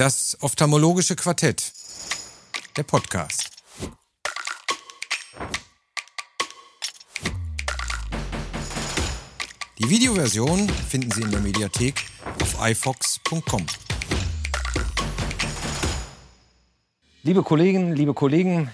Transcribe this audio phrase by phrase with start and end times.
[0.00, 1.74] Das ophthalmologische Quartett.
[2.74, 3.50] Der Podcast.
[9.78, 12.06] Die Videoversion finden Sie in der Mediathek
[12.40, 13.66] auf ifox.com.
[17.22, 18.70] Liebe Kolleginnen, liebe Kollegen,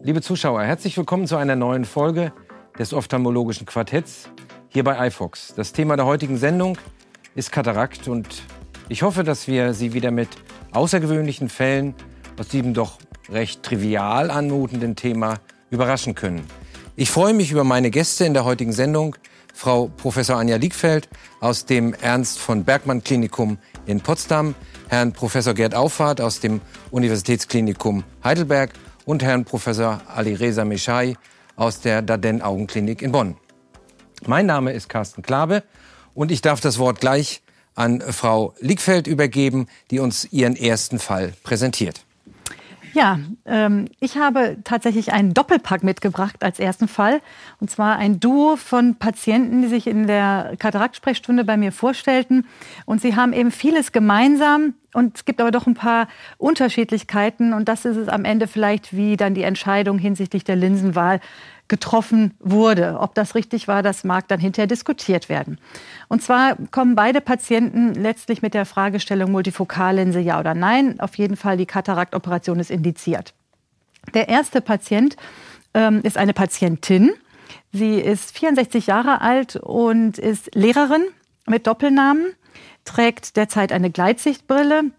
[0.00, 2.32] liebe Zuschauer, herzlich willkommen zu einer neuen Folge
[2.78, 4.28] des ophthalmologischen Quartetts
[4.68, 5.52] hier bei iFox.
[5.56, 6.78] Das Thema der heutigen Sendung
[7.34, 8.44] ist Katarakt und
[8.88, 10.28] ich hoffe, dass wir Sie wieder mit
[10.72, 11.94] außergewöhnlichen Fällen
[12.38, 15.38] aus diesem doch recht trivial anmutenden Thema
[15.70, 16.42] überraschen können.
[16.96, 19.16] Ich freue mich über meine Gäste in der heutigen Sendung,
[19.54, 21.08] Frau Professor Anja Liegfeld
[21.40, 24.54] aus dem Ernst von Bergmann Klinikum in Potsdam,
[24.88, 28.72] Herrn Professor Gerd Auffahrt aus dem Universitätsklinikum Heidelberg
[29.04, 31.14] und Herrn Professor Ali Reza Meshai
[31.56, 33.36] aus der Daden Augenklinik in Bonn.
[34.26, 35.62] Mein Name ist Carsten Klabe
[36.14, 37.42] und ich darf das Wort gleich
[37.80, 42.04] an Frau Liegfeld übergeben, die uns ihren ersten Fall präsentiert.
[42.92, 47.20] Ja, ähm, ich habe tatsächlich einen Doppelpack mitgebracht als ersten Fall.
[47.60, 52.46] Und zwar ein Duo von Patienten, die sich in der Kataraktsprechstunde bei mir vorstellten.
[52.86, 54.74] Und sie haben eben vieles gemeinsam.
[54.92, 57.52] Und es gibt aber doch ein paar Unterschiedlichkeiten.
[57.52, 61.20] Und das ist es am Ende vielleicht, wie dann die Entscheidung hinsichtlich der Linsenwahl
[61.70, 62.98] getroffen wurde.
[63.00, 65.58] Ob das richtig war, das mag dann hinterher diskutiert werden.
[66.08, 71.00] Und zwar kommen beide Patienten letztlich mit der Fragestellung Multifokallinse ja oder nein.
[71.00, 73.32] Auf jeden Fall die Kataraktoperation ist indiziert.
[74.12, 75.16] Der erste Patient
[75.72, 77.12] ähm, ist eine Patientin.
[77.72, 81.04] Sie ist 64 Jahre alt und ist Lehrerin
[81.46, 82.26] mit Doppelnamen,
[82.84, 84.90] trägt derzeit eine Gleitsichtbrille,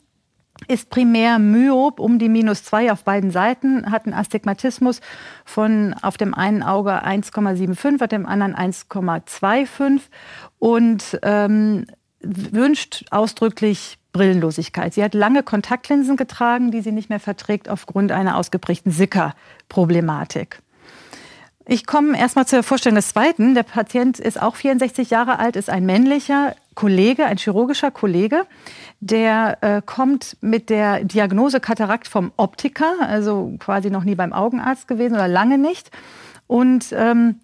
[0.68, 5.02] ist primär myop um die minus 2 auf beiden Seiten, hat einen Astigmatismus
[5.46, 10.02] von auf dem einen Auge 1,75, auf dem anderen 1,25
[10.60, 11.88] und ähm,
[12.22, 14.94] wünscht ausdrücklich Brillenlosigkeit.
[14.94, 20.62] Sie hat lange Kontaktlinsen getragen, die sie nicht mehr verträgt aufgrund einer ausgeprägten Sicker-Problematik.
[21.66, 23.56] Ich komme erstmal zur Vorstellung des Zweiten.
[23.56, 28.46] Der Patient ist auch 64 Jahre alt, ist ein männlicher Kollege, ein chirurgischer Kollege.
[29.00, 34.88] Der äh, kommt mit der Diagnose Katarakt vom Optiker, also quasi noch nie beim Augenarzt
[34.88, 35.92] gewesen oder lange nicht.
[36.48, 37.40] Und ähm,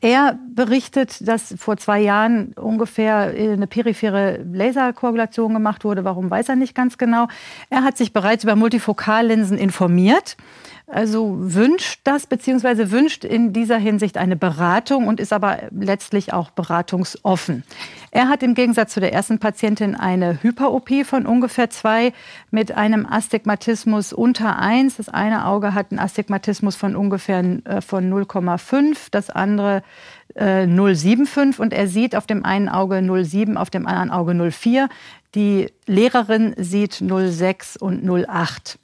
[0.00, 6.04] er berichtet, dass vor zwei Jahren ungefähr eine periphere Laserkoagulation gemacht wurde.
[6.04, 7.28] Warum weiß er nicht ganz genau.
[7.70, 10.36] Er hat sich bereits über Multifokallinsen informiert
[10.88, 16.50] also wünscht das beziehungsweise wünscht in dieser Hinsicht eine Beratung und ist aber letztlich auch
[16.50, 17.64] beratungsoffen.
[18.12, 22.12] Er hat im Gegensatz zu der ersten Patientin eine Hyper-OP von ungefähr zwei
[22.52, 24.96] mit einem Astigmatismus unter eins.
[24.96, 29.82] Das eine Auge hat einen Astigmatismus von ungefähr äh, von 0,5, das andere
[30.36, 34.88] äh, 0,75 und er sieht auf dem einen Auge 0,7, auf dem anderen Auge 0,4.
[35.34, 38.76] Die Lehrerin sieht 0,6 und 0,8.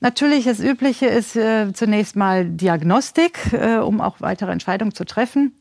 [0.00, 5.52] Natürlich, das Übliche ist äh, zunächst mal Diagnostik, äh, um auch weitere Entscheidungen zu treffen.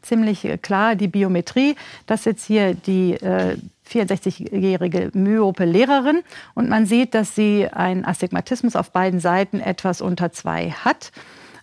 [0.00, 1.76] Ziemlich äh, klar die Biometrie.
[2.06, 3.58] Das ist jetzt hier die äh,
[3.90, 6.22] 64-jährige myope Lehrerin.
[6.54, 11.12] Und man sieht, dass sie einen Astigmatismus auf beiden Seiten etwas unter zwei hat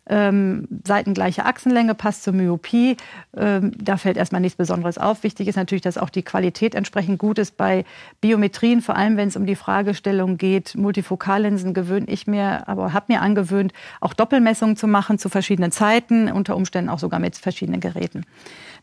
[0.10, 2.98] ähm, seitengleiche Achsenlänge passt zur Myopie.
[3.38, 5.24] Ähm, da fällt erstmal nichts Besonderes auf.
[5.24, 7.86] Wichtig ist natürlich, dass auch die Qualität entsprechend gut ist bei
[8.20, 10.76] Biometrien, vor allem wenn es um die Fragestellung geht.
[10.76, 13.72] Multifokallinsen gewöhne ich mir, aber habe mir angewöhnt,
[14.02, 18.26] auch Doppelmessungen zu machen zu verschiedenen Zeiten, unter Umständen auch sogar mit verschiedenen Geräten.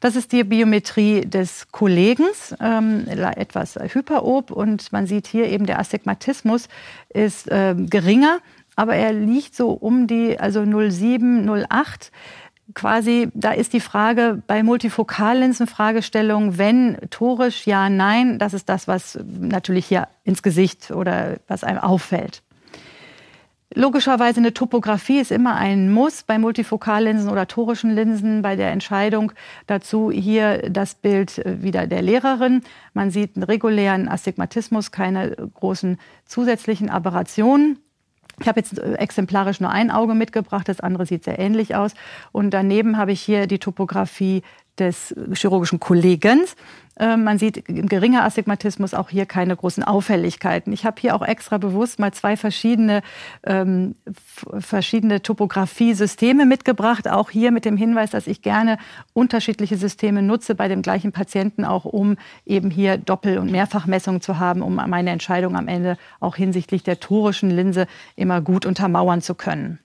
[0.01, 2.27] Das ist die Biometrie des Kollegen,
[2.61, 6.69] ähm, etwas hyperob und man sieht hier eben der Astigmatismus
[7.09, 8.41] ist äh, geringer
[8.77, 12.13] aber er liegt so um die, also 07, 08
[12.75, 18.87] quasi, da ist die Frage bei Multifokallinsen Fragestellung, wenn torisch, ja, nein, das ist das,
[18.87, 22.43] was natürlich hier ins Gesicht oder was einem auffällt.
[23.75, 29.33] Logischerweise eine Topographie ist immer ein Muss bei Multifokallinsen oder torischen Linsen bei der Entscheidung
[29.67, 32.63] dazu hier das Bild wieder der Lehrerin.
[32.95, 37.79] Man sieht einen regulären Astigmatismus, keine großen zusätzlichen Aberrationen.
[38.41, 41.93] Ich habe jetzt äh, exemplarisch nur ein Auge mitgebracht, das andere sieht sehr ähnlich aus.
[42.33, 44.43] Und daneben habe ich hier die Topografie
[44.79, 46.57] des chirurgischen Kollegens.
[46.99, 50.73] Ähm, man sieht geringer Astigmatismus, auch hier keine großen Auffälligkeiten.
[50.73, 53.03] Ich habe hier auch extra bewusst mal zwei verschiedene,
[53.45, 53.97] ähm,
[54.59, 58.79] verschiedene Topografiesysteme mitgebracht, auch hier mit dem Hinweis, dass ich gerne
[59.13, 64.39] unterschiedliche Systeme nutze bei dem gleichen Patienten, auch um eben hier Doppel- und Mehrfachmessungen zu
[64.39, 69.35] haben, um meine Entscheidung am Ende auch hinsichtlich der torischen Linse immer gut untermauern zu
[69.35, 69.81] können.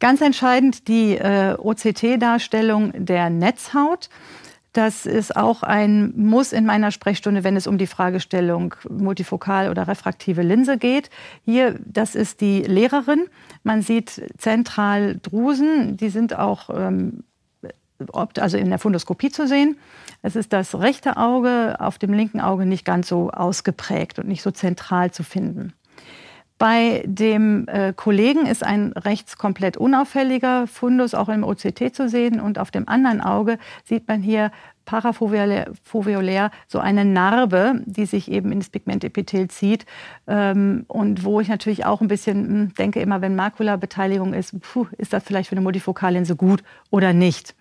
[0.00, 4.08] Ganz entscheidend die äh, OCT-Darstellung der Netzhaut.
[4.72, 9.88] Das ist auch ein Muss in meiner Sprechstunde, wenn es um die Fragestellung multifokal oder
[9.88, 11.10] refraktive Linse geht.
[11.44, 13.26] Hier, das ist die Lehrerin.
[13.64, 17.24] Man sieht zentral Drusen, die sind auch ähm,
[18.14, 19.78] also in der Fundoskopie zu sehen.
[20.22, 24.42] Es ist das rechte Auge auf dem linken Auge nicht ganz so ausgeprägt und nicht
[24.42, 25.72] so zentral zu finden.
[26.58, 32.40] Bei dem äh, Kollegen ist ein rechts komplett unauffälliger Fundus auch im OCT zu sehen
[32.40, 34.50] und auf dem anderen Auge sieht man hier
[34.84, 39.86] parafoveolär so eine Narbe, die sich eben ins Pigmentepithel zieht
[40.26, 44.86] ähm, und wo ich natürlich auch ein bisschen hm, denke immer, wenn Makulabeteiligung ist, puh,
[44.96, 47.54] ist das vielleicht für eine Multifokallinse gut oder nicht.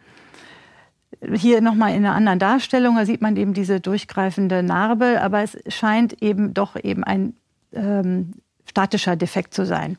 [1.34, 5.58] Hier nochmal in einer anderen Darstellung, da sieht man eben diese durchgreifende Narbe, aber es
[5.68, 7.36] scheint eben doch eben ein
[7.74, 8.34] ähm,
[8.68, 9.98] statischer Defekt zu sein.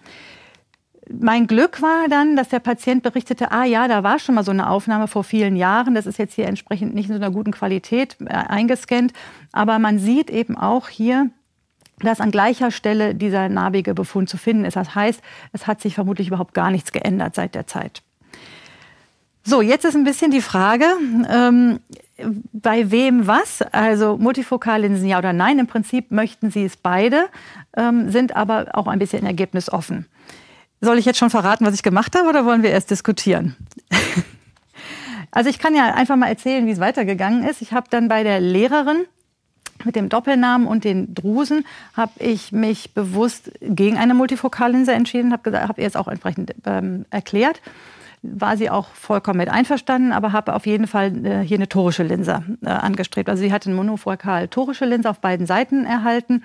[1.10, 4.50] Mein Glück war dann, dass der Patient berichtete, ah ja, da war schon mal so
[4.50, 5.94] eine Aufnahme vor vielen Jahren.
[5.94, 9.14] Das ist jetzt hier entsprechend nicht in so einer guten Qualität äh, eingescannt.
[9.52, 11.30] Aber man sieht eben auch hier,
[12.00, 14.76] dass an gleicher Stelle dieser narbige Befund zu finden ist.
[14.76, 15.22] Das heißt,
[15.52, 18.02] es hat sich vermutlich überhaupt gar nichts geändert seit der Zeit.
[19.44, 20.84] So, jetzt ist ein bisschen die Frage,
[21.30, 21.80] ähm,
[22.52, 23.62] bei wem was?
[23.62, 25.58] Also Multifokallinsen ja oder nein.
[25.58, 27.26] Im Prinzip möchten sie es beide,
[27.76, 30.06] ähm, sind aber auch ein bisschen ergebnisoffen.
[30.80, 33.56] Soll ich jetzt schon verraten, was ich gemacht habe oder wollen wir erst diskutieren?
[35.30, 37.62] also ich kann ja einfach mal erzählen, wie es weitergegangen ist.
[37.62, 39.04] Ich habe dann bei der Lehrerin
[39.84, 45.68] mit dem Doppelnamen und den Drusen habe ich mich bewusst gegen eine Multifokallinse entschieden, habe
[45.68, 47.60] hab ihr es auch entsprechend ähm, erklärt
[48.22, 52.02] war sie auch vollkommen mit einverstanden, aber habe auf jeden Fall äh, hier eine torische
[52.02, 53.28] Linse äh, angestrebt.
[53.28, 56.42] Also sie hat eine monofokal torische Linse auf beiden Seiten erhalten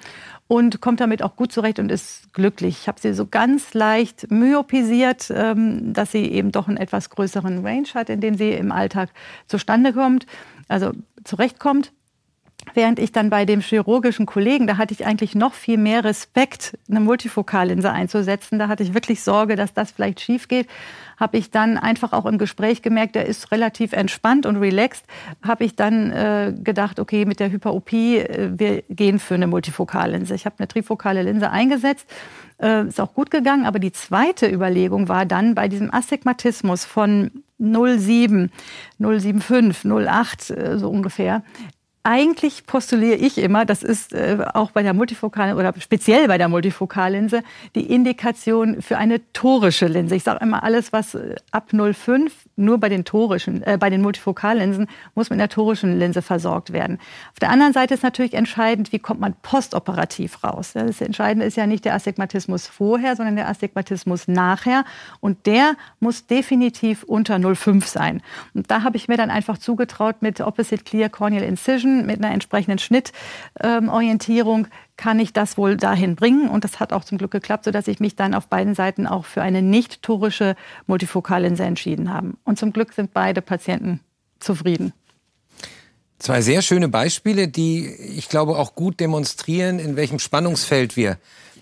[0.47, 2.77] und kommt damit auch gut zurecht und ist glücklich.
[2.81, 7.65] Ich habe sie so ganz leicht myopisiert, ähm, dass sie eben doch einen etwas größeren
[7.65, 9.09] Range hat, in dem sie im Alltag
[9.47, 10.27] zustande kommt,
[10.67, 10.91] also
[11.23, 11.91] zurechtkommt.
[12.73, 16.77] Während ich dann bei dem chirurgischen Kollegen, da hatte ich eigentlich noch viel mehr Respekt,
[16.89, 18.57] eine Multifokallinse einzusetzen.
[18.57, 20.67] Da hatte ich wirklich Sorge, dass das vielleicht schief geht
[21.23, 25.05] habe ich dann einfach auch im Gespräch gemerkt, der ist relativ entspannt und relaxed,
[25.41, 30.35] habe ich dann äh, gedacht, okay, mit der Hyperopie, äh, wir gehen für eine Multifokallinse.
[30.35, 32.09] Ich habe eine trifokale Linse eingesetzt,
[32.61, 37.31] äh, ist auch gut gegangen, aber die zweite Überlegung war dann bei diesem Astigmatismus von
[37.57, 38.51] 07,
[38.99, 41.41] 075, 08 so ungefähr,
[42.03, 46.49] eigentlich postuliere ich immer, das ist äh, auch bei der Multifokalen oder speziell bei der
[46.49, 47.43] Multifokallinse
[47.75, 50.15] die Indikation für eine torische Linse.
[50.15, 54.01] Ich sage immer, alles, was äh, ab 0,5 nur bei den torischen, äh, bei den
[54.01, 56.99] Multifokallinsen muss mit einer torischen Linse versorgt werden.
[57.31, 60.73] Auf der anderen Seite ist natürlich entscheidend, wie kommt man postoperativ raus.
[60.73, 64.83] Das Entscheidende ist ja nicht der Astigmatismus vorher, sondern der Astigmatismus nachher.
[65.21, 68.21] Und der muss definitiv unter 0,5 sein.
[68.53, 72.33] Und da habe ich mir dann einfach zugetraut mit Opposite Clear Corneal Incision mit einer
[72.33, 74.67] entsprechenden Schnittorientierung
[74.97, 76.49] kann ich das wohl dahin bringen.
[76.49, 79.25] Und das hat auch zum Glück geklappt, sodass ich mich dann auf beiden Seiten auch
[79.25, 80.55] für eine nicht-torische
[80.87, 82.33] Multifokallinse entschieden habe.
[82.43, 83.99] Und zum Glück sind beide Patienten
[84.39, 84.93] zufrieden.
[86.19, 91.17] Zwei sehr schöne Beispiele, die ich glaube auch gut demonstrieren, in welchem Spannungsfeld wir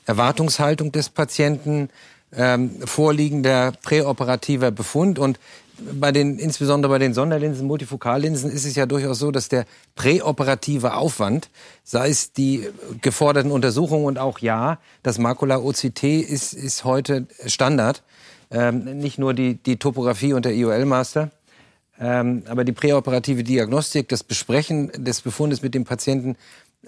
[0.06, 1.90] Erwartungshaltung des Patienten,
[2.34, 5.40] ähm, vorliegender präoperativer Befund und
[5.94, 10.94] bei den, insbesondere bei den Sonderlinsen, Multifokallinsen, ist es ja durchaus so, dass der präoperative
[10.94, 11.50] Aufwand,
[11.84, 12.68] sei es die
[13.02, 18.04] geforderten Untersuchungen und auch ja, das Makula-OCT ist, ist heute Standard.
[18.50, 21.32] Ähm, nicht nur die, die Topographie und der IOL-Master,
[22.00, 26.36] ähm, aber die präoperative Diagnostik, das Besprechen des Befundes mit dem Patienten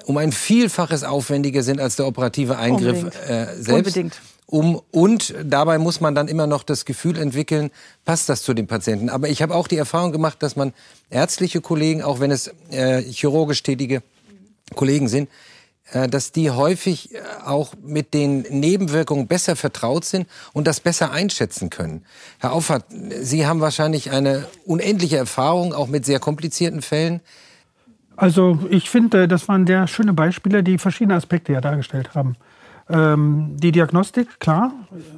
[0.05, 3.69] um ein Vielfaches aufwendiger sind als der operative Eingriff äh, selbst.
[3.69, 7.71] Unbedingt um und dabei muss man dann immer noch das Gefühl entwickeln,
[8.05, 9.09] passt das zu dem Patienten.
[9.09, 10.73] Aber ich habe auch die Erfahrung gemacht, dass man
[11.09, 14.03] ärztliche Kollegen, auch wenn es äh, chirurgisch tätige
[14.75, 15.29] Kollegen sind,
[15.91, 21.11] äh, dass die häufig äh, auch mit den Nebenwirkungen besser vertraut sind und das besser
[21.11, 22.05] einschätzen können.
[22.39, 22.85] Herr Auffahrt,
[23.21, 27.21] Sie haben wahrscheinlich eine unendliche Erfahrung, auch mit sehr komplizierten Fällen.
[28.15, 32.35] Also ich finde, das waren sehr schöne Beispiele, die verschiedene Aspekte ja dargestellt haben.
[32.89, 34.73] Ähm, die Diagnostik, klar.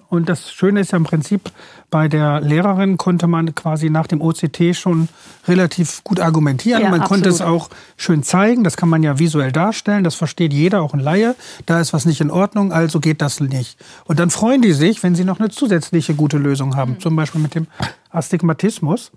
[0.10, 1.50] Und das Schöne ist ja im Prinzip,
[1.89, 5.10] bei der Lehrerin konnte man quasi nach dem OCT schon
[5.48, 6.81] relativ gut argumentieren.
[6.81, 7.24] Ja, man absolut.
[7.24, 8.63] konnte es auch schön zeigen.
[8.63, 10.03] Das kann man ja visuell darstellen.
[10.03, 11.36] Das versteht jeder, auch ein Laie.
[11.65, 13.77] Da ist was nicht in Ordnung, also geht das nicht.
[14.05, 16.93] Und dann freuen die sich, wenn sie noch eine zusätzliche gute Lösung haben.
[16.93, 17.00] Mhm.
[17.00, 17.67] Zum Beispiel mit dem
[18.12, 19.12] Astigmatismus.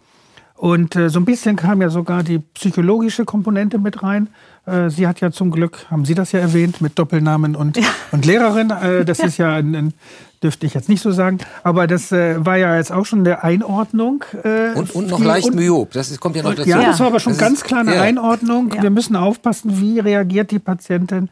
[0.59, 4.29] Und äh, so ein bisschen kam ja sogar die psychologische Komponente mit rein.
[4.67, 7.87] Äh, sie hat ja zum Glück, haben Sie das ja erwähnt, mit Doppelnamen und, ja.
[8.11, 8.71] und Lehrerin.
[8.71, 9.27] Äh, das ja.
[9.27, 9.95] ist ja ein, ein,
[10.43, 11.39] dürfte ich jetzt nicht so sagen.
[11.63, 14.25] Aber das äh, war ja jetzt auch schon eine Einordnung.
[14.43, 15.93] Äh, und, und noch leicht myop.
[15.93, 16.69] Das ist, kommt ja noch dazu.
[16.69, 18.03] Ja, das war aber schon das ganz klar eine ja.
[18.03, 18.73] Einordnung.
[18.81, 21.31] Wir müssen aufpassen, wie reagiert die Patientin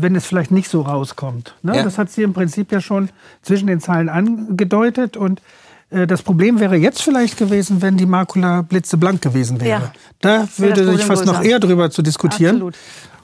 [0.00, 1.56] wenn es vielleicht nicht so rauskommt.
[1.62, 1.74] Ne?
[1.74, 1.82] Ja.
[1.82, 3.08] Das hat sie im Prinzip ja schon
[3.42, 5.16] zwischen den Zeilen angedeutet.
[5.16, 5.42] Und äh,
[5.90, 9.70] das Problem wäre jetzt vielleicht gewesen, wenn die Makula blitzeblank gewesen wäre.
[9.70, 9.92] Ja.
[10.20, 12.56] Da würde ich fast noch eher drüber zu diskutieren.
[12.56, 12.74] Absolut.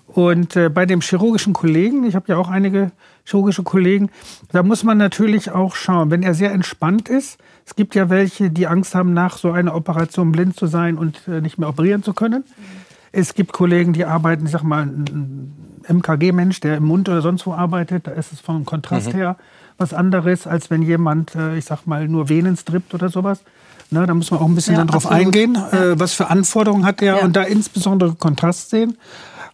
[0.07, 2.93] Und äh, bei dem chirurgischen Kollegen, ich habe ja auch einige
[3.25, 4.11] chirurgische Kollegen,
[4.53, 7.39] da muss man natürlich auch schauen, wenn er sehr entspannt ist.
[7.67, 11.27] Es gibt ja welche, die Angst haben, nach so einer Operation blind zu sein und
[11.27, 12.45] äh, nicht mehr operieren zu können.
[12.47, 12.63] Mhm.
[13.11, 15.53] Es gibt Kollegen, die arbeiten, ich sag mal, ein
[15.89, 19.17] MKG-Mensch, der im Mund oder sonst wo arbeitet, da ist es vom Kontrast mhm.
[19.17, 19.37] her
[19.79, 23.41] was anderes, als wenn jemand, äh, ich sag mal, nur Venen strippt oder sowas.
[23.91, 25.27] Na, da muss man auch ein bisschen ja, dann drauf absolut.
[25.27, 28.97] eingehen, äh, was für Anforderungen hat er und da insbesondere Kontrast sehen.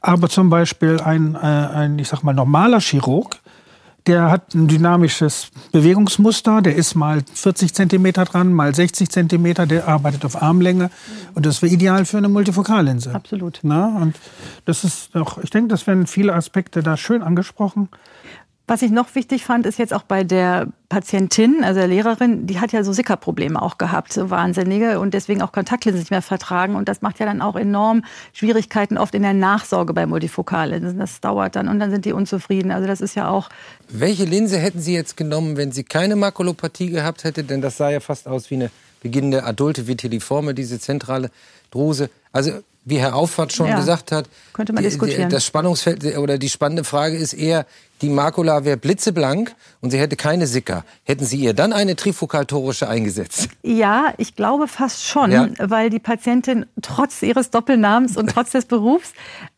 [0.00, 3.40] Aber zum Beispiel ein, äh, ein, ich sag mal, normaler Chirurg,
[4.06, 9.88] der hat ein dynamisches Bewegungsmuster, der ist mal 40 cm dran, mal 60 cm, der
[9.88, 10.90] arbeitet auf Armlänge
[11.34, 13.14] und das wäre ideal für eine Multifokallinse.
[13.14, 13.60] Absolut.
[13.62, 14.16] Na, und
[14.64, 17.88] das ist doch, ich denke, das werden viele Aspekte da schön angesprochen.
[18.70, 22.60] Was ich noch wichtig fand, ist jetzt auch bei der Patientin, also der Lehrerin, die
[22.60, 26.76] hat ja so Sickerprobleme auch gehabt, so wahnsinnige und deswegen auch Kontaktlinsen nicht mehr vertragen.
[26.76, 31.00] Und das macht ja dann auch enorm Schwierigkeiten oft in der Nachsorge bei Multifokallinsen.
[31.00, 32.70] Das dauert dann und dann sind die unzufrieden.
[32.70, 33.48] Also das ist ja auch.
[33.88, 37.42] Welche Linse hätten Sie jetzt genommen, wenn sie keine Makulopathie gehabt hätte?
[37.42, 38.70] Denn das sah ja fast aus wie eine
[39.02, 41.32] beginnende adulte Vitelliforme, diese zentrale
[41.72, 42.08] Druse.
[42.30, 42.52] Also
[42.84, 45.28] wie Herr Auffahrt schon ja, gesagt hat, könnte man diskutieren.
[45.28, 47.66] das Spannungsfeld oder die spannende Frage ist eher,
[48.02, 50.84] die Makula wäre blitzeblank und sie hätte keine Sicker.
[51.04, 53.48] Hätten Sie ihr dann eine trifokaltorische eingesetzt?
[53.62, 55.48] Ja, ich glaube fast schon, ja.
[55.58, 59.12] weil die Patientin trotz ihres Doppelnamens und trotz des Berufs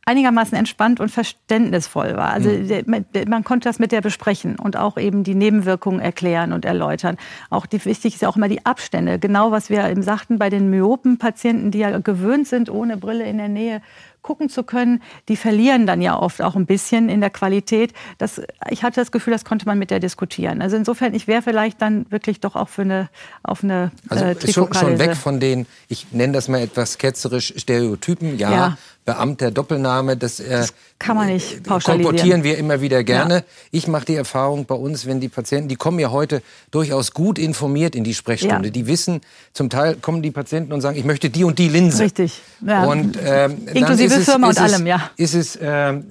[0.05, 2.31] einigermaßen entspannt und verständnisvoll war.
[2.31, 3.05] Also mhm.
[3.29, 7.17] man konnte das mit der besprechen und auch eben die Nebenwirkungen erklären und erläutern.
[7.51, 9.19] Auch die, wichtig ist ja auch immer die Abstände.
[9.19, 13.39] Genau was wir eben sagten bei den Myopen-Patienten, die ja gewöhnt sind, ohne Brille in
[13.39, 13.81] der Nähe
[14.23, 17.93] gucken zu können, die verlieren dann ja oft auch ein bisschen in der Qualität.
[18.19, 18.41] Das,
[18.71, 20.63] ich hatte das Gefühl, das konnte man mit der diskutieren.
[20.63, 23.09] Also insofern, ich wäre vielleicht dann wirklich doch auch für eine,
[23.43, 27.53] auf eine also äh, schon, schon weg von den, ich nenne das mal etwas ketzerisch,
[27.57, 28.39] Stereotypen.
[28.39, 28.79] Ja, ja.
[29.05, 32.05] Beamt der Doppelname, das, äh, das kann man nicht pauschalisieren.
[32.05, 33.35] Komportieren wir immer wieder gerne.
[33.35, 33.43] Ja.
[33.73, 36.41] Ich mache die Erfahrung bei uns, wenn die Patienten, die kommen ja heute
[36.71, 38.69] durchaus gut informiert in die Sprechstunde.
[38.69, 38.71] Ja.
[38.71, 39.21] Die wissen,
[39.53, 42.05] zum Teil kommen die Patienten und sagen, ich möchte die und die Linse.
[42.05, 42.41] Richtig.
[42.65, 42.85] Ja.
[42.85, 45.11] Und ähm, inklusive es, Firma und allem, ja.
[45.17, 46.03] Ist es äh, äh,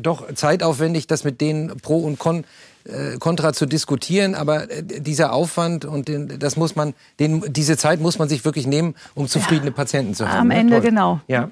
[0.00, 2.44] doch zeitaufwendig, das mit denen Pro und Con
[2.84, 7.76] äh, Kontra zu diskutieren, aber äh, dieser Aufwand und den, das muss man, den, diese
[7.76, 10.38] Zeit muss man sich wirklich nehmen, um zufriedene Patienten zu haben.
[10.38, 10.82] Am Ende Toll.
[10.90, 11.20] genau.
[11.26, 11.50] Ja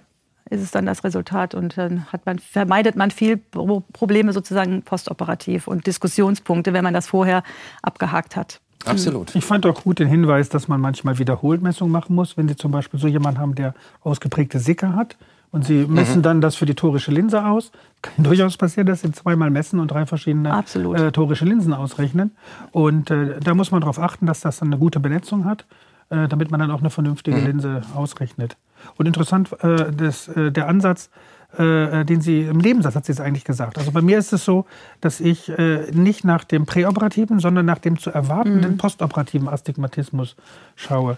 [0.50, 5.68] ist es dann das Resultat und dann hat man, vermeidet man viel Probleme sozusagen postoperativ
[5.68, 7.42] und Diskussionspunkte, wenn man das vorher
[7.82, 8.60] abgehakt hat.
[8.84, 9.34] Absolut.
[9.36, 12.72] Ich fand auch gut den Hinweis, dass man manchmal Wiederholmessungen machen muss, wenn Sie zum
[12.72, 15.16] Beispiel so jemanden haben, der ausgeprägte Sicker hat
[15.52, 16.22] und Sie messen mhm.
[16.22, 17.72] dann das für die torische Linse aus.
[18.02, 22.32] Kann durchaus passieren, dass Sie zweimal messen und drei verschiedene äh, torische Linsen ausrechnen.
[22.72, 25.66] Und äh, da muss man darauf achten, dass das dann eine gute Benetzung hat,
[26.08, 27.46] äh, damit man dann auch eine vernünftige mhm.
[27.46, 28.56] Linse ausrechnet.
[28.96, 31.10] Und interessant, äh, das, äh, der Ansatz,
[31.56, 33.76] äh, den Sie im Nebensatz hat sie es eigentlich gesagt.
[33.76, 34.66] Also bei mir ist es so,
[35.00, 38.76] dass ich äh, nicht nach dem präoperativen, sondern nach dem zu erwartenden mhm.
[38.78, 40.36] postoperativen Astigmatismus
[40.76, 41.16] schaue.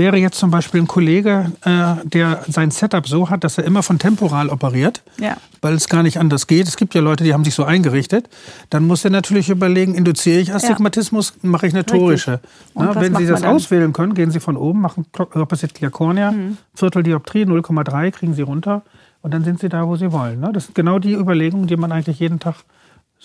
[0.00, 3.82] Wäre jetzt zum Beispiel ein Kollege, äh, der sein Setup so hat, dass er immer
[3.82, 5.36] von temporal operiert, ja.
[5.60, 6.66] weil es gar nicht anders geht.
[6.66, 8.26] Es gibt ja Leute, die haben sich so eingerichtet.
[8.70, 11.50] Dann muss er natürlich überlegen, induziere ich Astigmatismus, ja.
[11.50, 12.40] mache ich eine torische.
[12.74, 15.04] Na, wenn Sie das auswählen können, gehen Sie von oben, machen
[15.34, 16.56] Opposite Clear Cornea, mhm.
[16.72, 18.80] Viertel Dioptrie, 0,3 kriegen Sie runter
[19.20, 20.40] und dann sind Sie da, wo Sie wollen.
[20.40, 20.50] Ne?
[20.54, 22.54] Das sind genau die Überlegungen, die man eigentlich jeden Tag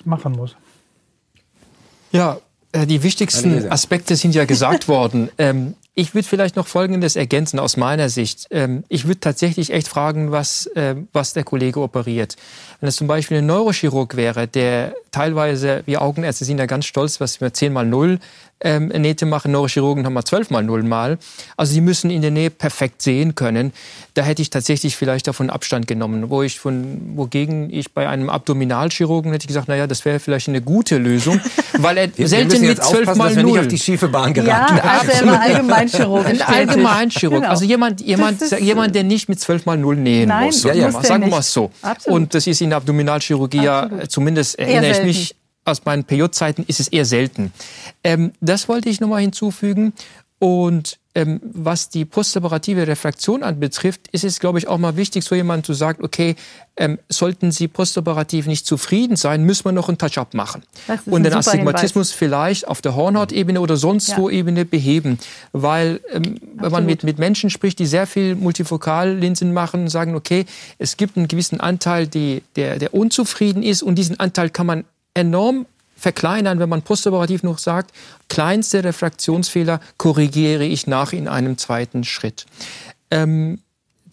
[0.04, 0.58] machen muss.
[2.12, 2.36] Ja,
[2.74, 5.30] äh, die wichtigsten Aspekte sind ja gesagt worden.
[5.38, 8.48] Ähm, ich würde vielleicht noch Folgendes ergänzen aus meiner Sicht.
[8.52, 12.36] Ähm, ich würde tatsächlich echt fragen, was, äh, was der Kollege operiert.
[12.82, 17.22] Wenn es zum Beispiel ein Neurochirurg wäre, der teilweise, wir Augenärzte sind ja ganz stolz,
[17.22, 18.20] was wir 10 mal 0
[18.62, 19.52] ähm, Nähte machen.
[19.52, 21.18] Neurochirurgen haben wir 12 mal 0 mal.
[21.58, 23.74] Also sie müssen in der Nähe perfekt sehen können.
[24.14, 26.30] Da hätte ich tatsächlich vielleicht davon Abstand genommen.
[26.30, 30.48] Wo ich von, wogegen ich bei einem Abdominalchirurgen hätte ich gesagt, naja, das wäre vielleicht
[30.48, 31.42] eine gute Lösung,
[31.80, 33.28] weil er wir, selten wir mit 12 mal 0.
[33.28, 34.78] Dass wir nicht auf die schiefe Bahn geraten.
[34.78, 36.26] Ja, also er war Allgemeinchirurg.
[36.26, 37.42] Ein Allgemeinchirurg.
[37.42, 37.50] Genau.
[37.50, 40.64] Also jemand, jemand, jemand, der nicht mit 12 mal 0 nähen Nein, muss.
[40.64, 40.92] Ja, ja.
[40.92, 41.72] Sagen wir mal so.
[41.82, 42.22] Absolut.
[42.22, 45.36] Und das ist in der Abdominalchirurgie ja, zumindest erinnere ich mich
[45.66, 47.52] aus meinen PJ-Zeiten ist es eher selten.
[48.04, 49.94] Ähm, das wollte ich nochmal hinzufügen.
[50.38, 55.34] Und ähm, was die postoperative Refraktion anbetrifft, ist es, glaube ich, auch mal wichtig, so
[55.34, 56.36] jemand zu sagen, okay,
[56.76, 60.64] ähm, sollten Sie postoperativ nicht zufrieden sein, müssen wir noch einen Touch-up machen.
[61.06, 62.20] Und den Astigmatismus Hinweis.
[62.20, 64.18] vielleicht auf der Hornhautebene oder sonst ja.
[64.18, 65.18] wo Ebene beheben.
[65.54, 70.46] Weil, ähm, wenn man mit, mit Menschen spricht, die sehr viel Multifokallinsen machen, sagen, okay,
[70.80, 74.84] es gibt einen gewissen Anteil, die, der, der unzufrieden ist und diesen Anteil kann man
[75.16, 75.66] enorm
[75.98, 77.92] verkleinern, wenn man postoperativ noch sagt,
[78.30, 82.46] kleinste Refraktionsfehler korrigiere ich nach in einem zweiten Schritt.
[83.10, 83.60] Ähm,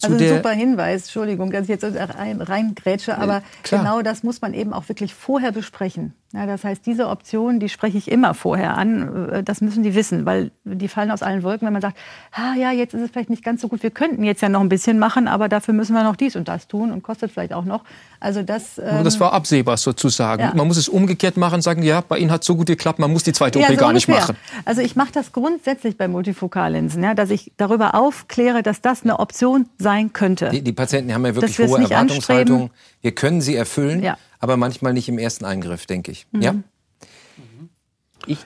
[0.03, 3.81] also ein super Hinweis, Entschuldigung, dass ich jetzt rein, reingrätsche, aber Klar.
[3.81, 6.13] genau das muss man eben auch wirklich vorher besprechen.
[6.35, 9.29] Ja, das heißt, diese Option, die spreche ich immer vorher an.
[9.29, 11.95] Äh, das müssen die wissen, weil die fallen aus allen Wolken, wenn man sagt,
[12.31, 13.83] ah, ja, jetzt ist es vielleicht nicht ganz so gut.
[13.83, 16.47] Wir könnten jetzt ja noch ein bisschen machen, aber dafür müssen wir noch dies und
[16.47, 17.83] das tun und kostet vielleicht auch noch.
[18.19, 18.79] Also das.
[18.79, 20.41] Ähm, das war absehbar sozusagen.
[20.41, 20.53] Ja.
[20.55, 23.13] Man muss es umgekehrt machen, sagen, ja, bei Ihnen hat es so gut geklappt, man
[23.13, 24.15] muss die zweite ja, OP so gar ungefähr.
[24.15, 24.37] nicht machen.
[24.65, 29.19] Also ich mache das grundsätzlich bei Multifokallinsen, ja, dass ich darüber aufkläre, dass das eine
[29.19, 30.49] Option sein könnte.
[30.49, 32.71] Die, die Patienten haben ja wirklich hohe Erwartungshaltung.
[33.01, 34.01] Wir können sie erfüllen.
[34.01, 36.27] Ja aber manchmal nicht im ersten Eingriff, denke ich.
[36.33, 36.41] Mhm.
[36.41, 36.55] Ja?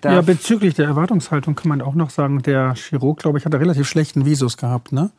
[0.04, 3.64] ja, bezüglich der Erwartungshaltung kann man auch noch sagen, der Chirurg, glaube ich, hat einen
[3.64, 5.10] relativ schlechten Visus gehabt, ne?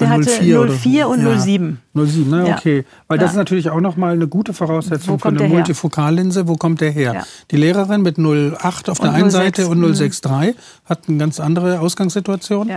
[0.00, 1.80] Der hatte 04, 04 und ja, 07.
[1.94, 2.56] 07, ne, ja.
[2.56, 2.84] okay.
[3.06, 6.48] Weil das ist natürlich auch nochmal eine gute Voraussetzung für eine Multifokallinse.
[6.48, 7.14] Wo kommt der her?
[7.14, 7.22] Ja.
[7.50, 9.32] Die Lehrerin mit 08 auf und der einen 06.
[9.32, 10.54] Seite und 063 mhm.
[10.84, 12.70] hat eine ganz andere Ausgangssituation.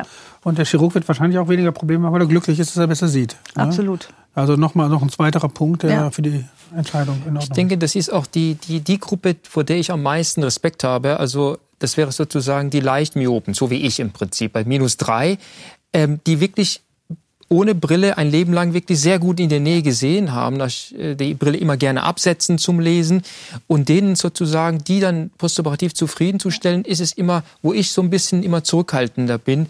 [0.44, 2.88] Und der Chirurg wird wahrscheinlich auch weniger Probleme haben, weil er glücklich ist, dass er
[2.88, 3.36] besser sieht.
[3.56, 3.64] Ne?
[3.64, 4.10] Absolut.
[4.36, 6.46] Also nochmal noch ein zweiterer Punkt, der für die
[6.76, 9.92] Entscheidung in Ordnung Ich denke, das ist auch die, die, die Gruppe, vor der ich
[9.92, 11.20] am meisten Respekt habe.
[11.20, 15.38] Also das wäre sozusagen die Leichtmyopen, so wie ich im Prinzip, bei minus drei,
[15.94, 16.82] ähm, die wirklich
[17.50, 21.34] ohne Brille ein Leben lang wirklich sehr gut in der Nähe gesehen haben, äh, die
[21.34, 23.22] Brille immer gerne absetzen zum Lesen
[23.68, 28.44] und denen sozusagen, die dann postoperativ zufriedenzustellen, ist es immer, wo ich so ein bisschen
[28.44, 29.68] immer zurückhaltender bin,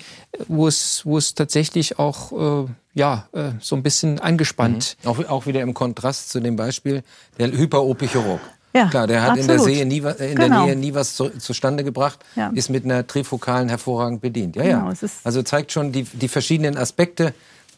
[0.47, 4.97] wo es, wo es tatsächlich auch äh, ja, äh, so ein bisschen angespannt.
[5.03, 5.09] Mhm.
[5.09, 7.03] Auch, auch wieder im Kontrast zu dem Beispiel
[7.37, 8.41] der Hyperopichirurg.
[8.73, 9.67] Ja, Klar, der hat absolut.
[9.67, 10.65] in, der, Nähe nie, in genau.
[10.65, 12.51] der Nähe nie was zu, zustande gebracht, ja.
[12.53, 14.55] ist mit einer Trifokalen hervorragend bedient.
[14.55, 15.07] Ja, genau, ja.
[15.23, 17.33] Also zeigt schon die, die verschiedenen Aspekte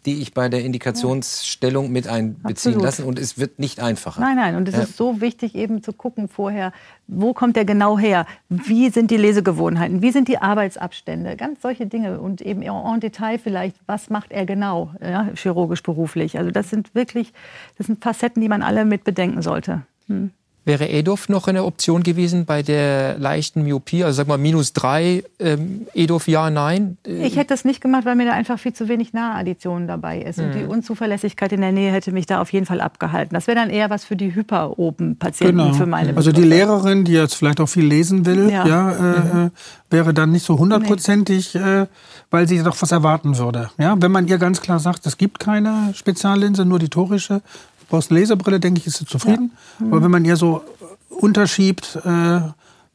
[0.05, 2.81] die ich bei der Indikationsstellung mit einbeziehen Absolut.
[2.81, 3.03] lassen.
[3.03, 4.21] Und es wird nicht einfacher.
[4.21, 4.55] Nein, nein.
[4.55, 6.71] Und es ist so wichtig, eben zu gucken vorher,
[7.07, 8.25] wo kommt der genau her?
[8.47, 10.01] Wie sind die Lesegewohnheiten?
[10.01, 11.35] Wie sind die Arbeitsabstände?
[11.35, 12.19] Ganz solche Dinge.
[12.19, 16.37] Und eben en Detail vielleicht, was macht er genau, ja, chirurgisch beruflich?
[16.37, 17.33] Also das sind wirklich,
[17.77, 19.83] das sind Facetten, die man alle mit bedenken sollte.
[20.07, 20.31] Hm.
[20.65, 24.03] Wäre EDOF noch eine Option gewesen bei der leichten Myopie?
[24.03, 26.97] Also sag mal minus drei, ähm, EDOF ja, nein?
[27.05, 30.37] Ich hätte das nicht gemacht, weil mir da einfach viel zu wenig Nahaddition dabei ist.
[30.37, 30.45] Mhm.
[30.45, 30.69] Und die mhm.
[30.69, 33.33] Unzuverlässigkeit in der Nähe hätte mich da auf jeden Fall abgehalten.
[33.33, 35.73] Das wäre dann eher was für die Hyperopen-Patienten, genau.
[35.73, 39.19] für meine Also die Lehrerin, die jetzt vielleicht auch viel lesen will, ja, ja äh,
[39.19, 39.45] mhm.
[39.45, 39.49] Äh,
[39.89, 41.61] wäre dann nicht so hundertprozentig, nee.
[41.61, 41.87] äh,
[42.29, 43.71] weil sie doch was erwarten würde.
[43.77, 47.41] Ja, wenn man ihr ganz klar sagt, es gibt keine Speziallinse, nur die torische,
[47.89, 49.51] brauchst eine Laserbrille, denke ich, ist sie zufrieden.
[49.79, 49.85] Ja.
[49.85, 49.93] Mhm.
[49.93, 50.63] Aber wenn man ihr so
[51.09, 52.41] unterschiebt, äh,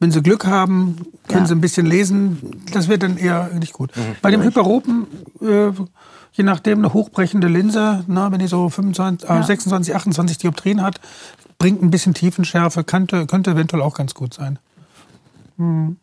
[0.01, 0.97] wenn sie Glück haben,
[1.29, 1.47] können ja.
[1.47, 3.97] sie ein bisschen lesen, das wird dann eher nicht gut.
[3.97, 4.17] Mhm.
[4.23, 5.07] Bei dem Hyperopen,
[5.41, 5.71] äh,
[6.33, 11.01] je nachdem, eine hochbrechende Linse, na, wenn die so 25, äh, 26, 28 Dioptrien hat,
[11.59, 14.59] bringt ein bisschen Tiefenschärfe, könnte, könnte eventuell auch ganz gut sein.
[15.57, 15.97] Mhm.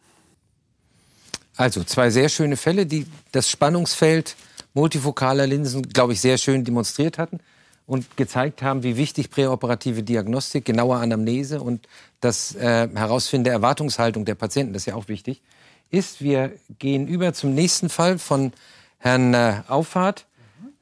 [1.58, 4.36] Also zwei sehr schöne Fälle, die das Spannungsfeld
[4.74, 7.40] multifokaler Linsen, glaube ich, sehr schön demonstriert hatten
[7.92, 11.90] und gezeigt haben, wie wichtig präoperative Diagnostik, genaue Anamnese und
[12.22, 15.42] das äh, Herausfinden der Erwartungshaltung der Patienten, das ist ja auch wichtig,
[15.90, 16.22] ist.
[16.22, 18.54] Wir gehen über zum nächsten Fall von
[18.98, 20.26] Herrn äh, Auffahrt,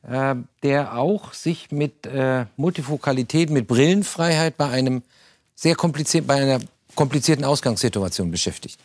[0.07, 5.01] äh, der auch sich mit äh, Multifokalität, mit Brillenfreiheit bei einem
[5.55, 6.59] sehr kompliziert, bei einer
[6.93, 8.79] komplizierten Ausgangssituation beschäftigt.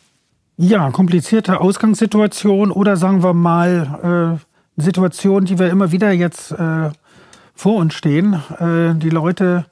[0.57, 4.39] Ja, komplizierte Ausgangssituation oder sagen wir mal
[4.79, 6.89] äh, Situation, die wir immer wieder jetzt äh,
[7.55, 8.33] vor uns stehen.
[8.59, 9.65] Äh, die Leute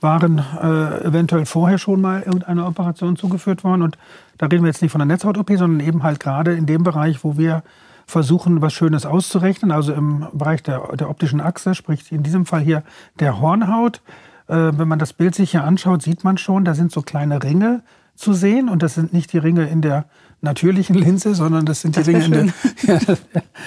[0.00, 3.82] waren äh, eventuell vorher schon mal irgendeiner Operation zugeführt worden.
[3.82, 3.98] Und
[4.36, 7.24] da reden wir jetzt nicht von der Netzhaut-OP, sondern eben halt gerade in dem Bereich,
[7.24, 7.62] wo wir
[8.06, 12.60] versuchen, was Schönes auszurechnen, also im Bereich der, der optischen Achse, sprich in diesem Fall
[12.60, 12.82] hier
[13.18, 14.00] der Hornhaut.
[14.46, 17.42] Äh, wenn man das Bild sich hier anschaut, sieht man schon, da sind so kleine
[17.42, 17.82] Ringe
[18.14, 18.68] zu sehen.
[18.68, 20.06] Und das sind nicht die Ringe in der
[20.40, 22.44] natürlichen Linse, sondern das sind die Ringe in der,
[22.82, 23.20] ja, das,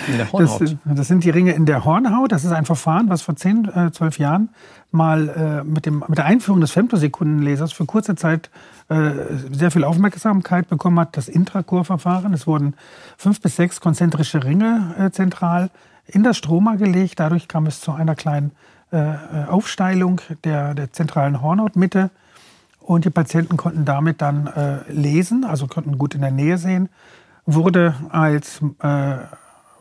[0.08, 0.62] in der Hornhaut.
[0.62, 2.32] Das, das, sind die Ringe in der Hornhaut.
[2.32, 4.50] Das ist ein Verfahren, was vor 10, äh, 12 Jahren
[4.92, 8.50] mal äh, mit, dem, mit der Einführung des Femtosekundenlasers für kurze Zeit
[8.90, 9.12] äh,
[9.52, 11.18] sehr viel Aufmerksamkeit bekommen hat.
[11.18, 12.34] Das Intracore-Verfahren.
[12.34, 12.76] Es wurden
[13.18, 15.70] fünf bis sechs konzentrische Ringe äh, zentral
[16.08, 17.20] in das Stroma gelegt.
[17.20, 18.52] Dadurch kam es zu einer kleinen
[18.92, 22.12] äh, äh, Aufsteilung der, der zentralen Hornhautmitte
[22.82, 26.89] und die Patienten konnten damit dann äh, lesen, also konnten gut in der Nähe sehen.
[27.46, 29.17] Wurde als äh,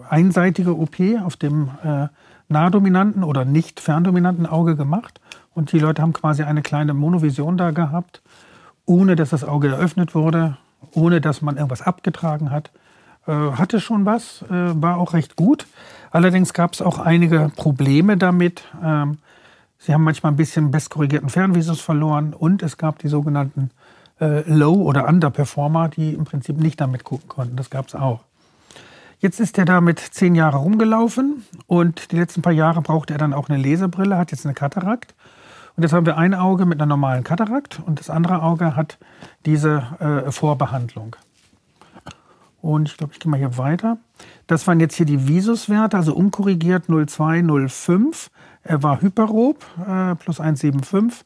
[0.08, 2.08] einseitige OP auf dem äh,
[2.48, 5.20] nahdominanten oder nicht ferndominanten Auge gemacht.
[5.54, 8.22] Und die Leute haben quasi eine kleine Monovision da gehabt,
[8.86, 10.56] ohne dass das Auge eröffnet wurde,
[10.94, 12.70] ohne dass man irgendwas abgetragen hat.
[13.26, 15.66] Äh, hatte schon was, äh, war auch recht gut.
[16.10, 18.64] Allerdings gab es auch einige Probleme damit.
[18.82, 19.18] Ähm,
[19.80, 23.70] sie haben manchmal ein bisschen bestkorrigierten Fernvisus verloren und es gab die sogenannten
[24.20, 27.56] äh, Low- oder Underperformer, die im Prinzip nicht damit gucken konnten.
[27.56, 28.20] Das gab es auch.
[29.18, 33.34] Jetzt ist er damit zehn Jahre rumgelaufen und die letzten paar Jahre brauchte er dann
[33.34, 35.14] auch eine Lesebrille, hat jetzt eine Katarakt.
[35.76, 38.98] Und jetzt haben wir ein Auge mit einer normalen Katarakt und das andere Auge hat
[39.46, 41.16] diese äh, Vorbehandlung.
[42.62, 43.96] Und ich glaube, ich gehe mal hier weiter.
[44.46, 48.28] Das waren jetzt hier die Visuswerte, also umkorrigiert 0,2, 0,5.
[48.70, 51.24] Er war hyperop, äh, plus 1,75.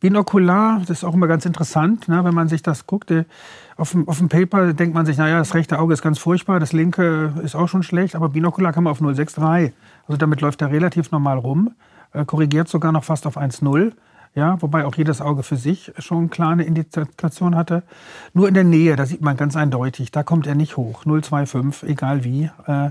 [0.00, 3.14] Binokular, das ist auch immer ganz interessant, ne, wenn man sich das guckt.
[3.76, 6.58] Auf dem, auf dem Paper denkt man sich, naja, das rechte Auge ist ganz furchtbar,
[6.58, 9.70] das linke ist auch schon schlecht, aber binokular kann man auf 0,63.
[10.08, 11.76] Also damit läuft er relativ normal rum,
[12.12, 13.92] äh, korrigiert sogar noch fast auf 1,0.
[14.34, 17.84] Ja, wobei auch jedes Auge für sich schon eine Indikation hatte.
[18.32, 21.04] Nur in der Nähe, da sieht man ganz eindeutig, da kommt er nicht hoch.
[21.04, 22.50] 0,25, egal wie.
[22.66, 22.90] Äh,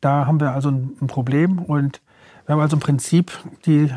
[0.00, 2.00] da haben wir also ein, ein Problem und
[2.48, 3.30] wir haben also im Prinzip
[3.66, 3.90] die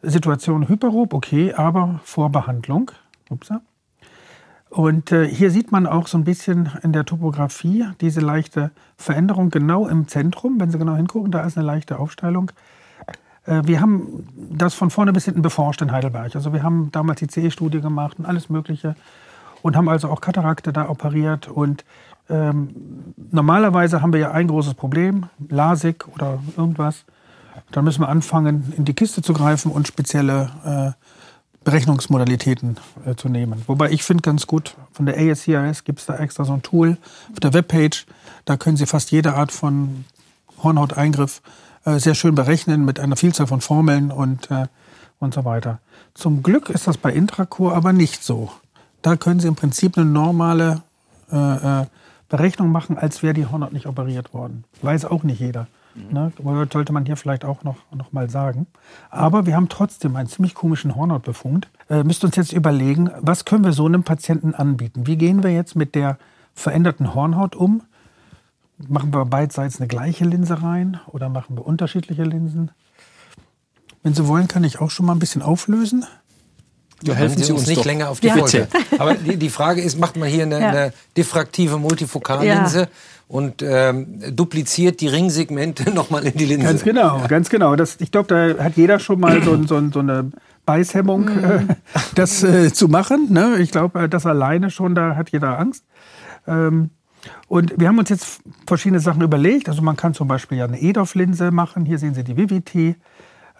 [0.00, 2.90] Situation Hyperop, okay, aber Vorbehandlung.
[3.28, 3.60] Upsa.
[4.70, 9.50] Und äh, hier sieht man auch so ein bisschen in der Topografie diese leichte Veränderung
[9.50, 10.58] genau im Zentrum.
[10.58, 12.52] Wenn Sie genau hingucken, da ist eine leichte Aufsteilung.
[13.44, 16.34] Äh, wir haben das von vorne bis hinten beforscht in Heidelberg.
[16.36, 18.96] Also wir haben damals die CE-Studie gemacht und alles Mögliche
[19.60, 21.48] und haben also auch Katarakte da operiert.
[21.48, 21.84] Und
[22.30, 27.04] ähm, normalerweise haben wir ja ein großes Problem, LASIK oder irgendwas.
[27.72, 31.08] Dann müssen wir anfangen, in die Kiste zu greifen und spezielle äh,
[31.64, 33.62] Berechnungsmodalitäten äh, zu nehmen.
[33.66, 36.96] Wobei ich finde ganz gut, von der ASCRS gibt es da extra so ein Tool
[37.32, 38.06] auf der Webpage.
[38.44, 40.04] Da können Sie fast jede Art von
[40.62, 41.42] Hornhauteingriff
[41.84, 44.66] äh, sehr schön berechnen mit einer Vielzahl von Formeln und, äh,
[45.18, 45.80] und so weiter.
[46.14, 48.50] Zum Glück ist das bei Intracore aber nicht so.
[49.02, 50.82] Da können Sie im Prinzip eine normale
[51.30, 51.36] äh,
[51.82, 51.86] äh,
[52.28, 54.64] Berechnung machen, als wäre die Hornhaut nicht operiert worden.
[54.82, 55.66] Weiß auch nicht jeder.
[56.10, 56.32] Ne?
[56.72, 58.66] Sollte man hier vielleicht auch noch, noch mal sagen.
[59.10, 61.68] Aber wir haben trotzdem einen ziemlich komischen Hornhautbefund.
[61.88, 65.06] Äh, müsst uns jetzt überlegen, was können wir so einem Patienten anbieten?
[65.06, 66.18] Wie gehen wir jetzt mit der
[66.54, 67.82] veränderten Hornhaut um?
[68.88, 72.70] Machen wir beidseits eine gleiche Linse rein oder machen wir unterschiedliche Linsen?
[74.02, 76.04] Wenn Sie wollen, kann ich auch schon mal ein bisschen auflösen.
[77.02, 77.84] Ja, helfen Sie uns, nicht doch.
[77.84, 78.36] länger auf die Ja.
[78.36, 78.66] Folge.
[78.98, 80.68] Aber die, die Frage ist, macht man hier eine, Ja.
[80.68, 82.86] eine diffraktive Multifokallinse Ja.
[83.28, 86.66] und ähm, dupliziert die Ringsegmente nochmal in die Linse?
[86.66, 87.76] Ganz genau, ganz genau.
[87.76, 90.30] Das, ich glaube, da hat jeder schon mal so, so, so eine
[90.66, 91.60] Beißhemmung, äh,
[92.14, 93.28] das äh, zu machen.
[93.32, 93.56] Ne?
[93.58, 95.84] Ich glaube, äh, das alleine schon, da hat jeder Angst.
[96.46, 96.90] Ähm,
[97.48, 99.68] und wir haben uns jetzt verschiedene Sachen überlegt.
[99.68, 101.84] Also man kann zum Beispiel ja eine EDOF-Linse machen.
[101.84, 102.96] Hier sehen Sie die Vivity.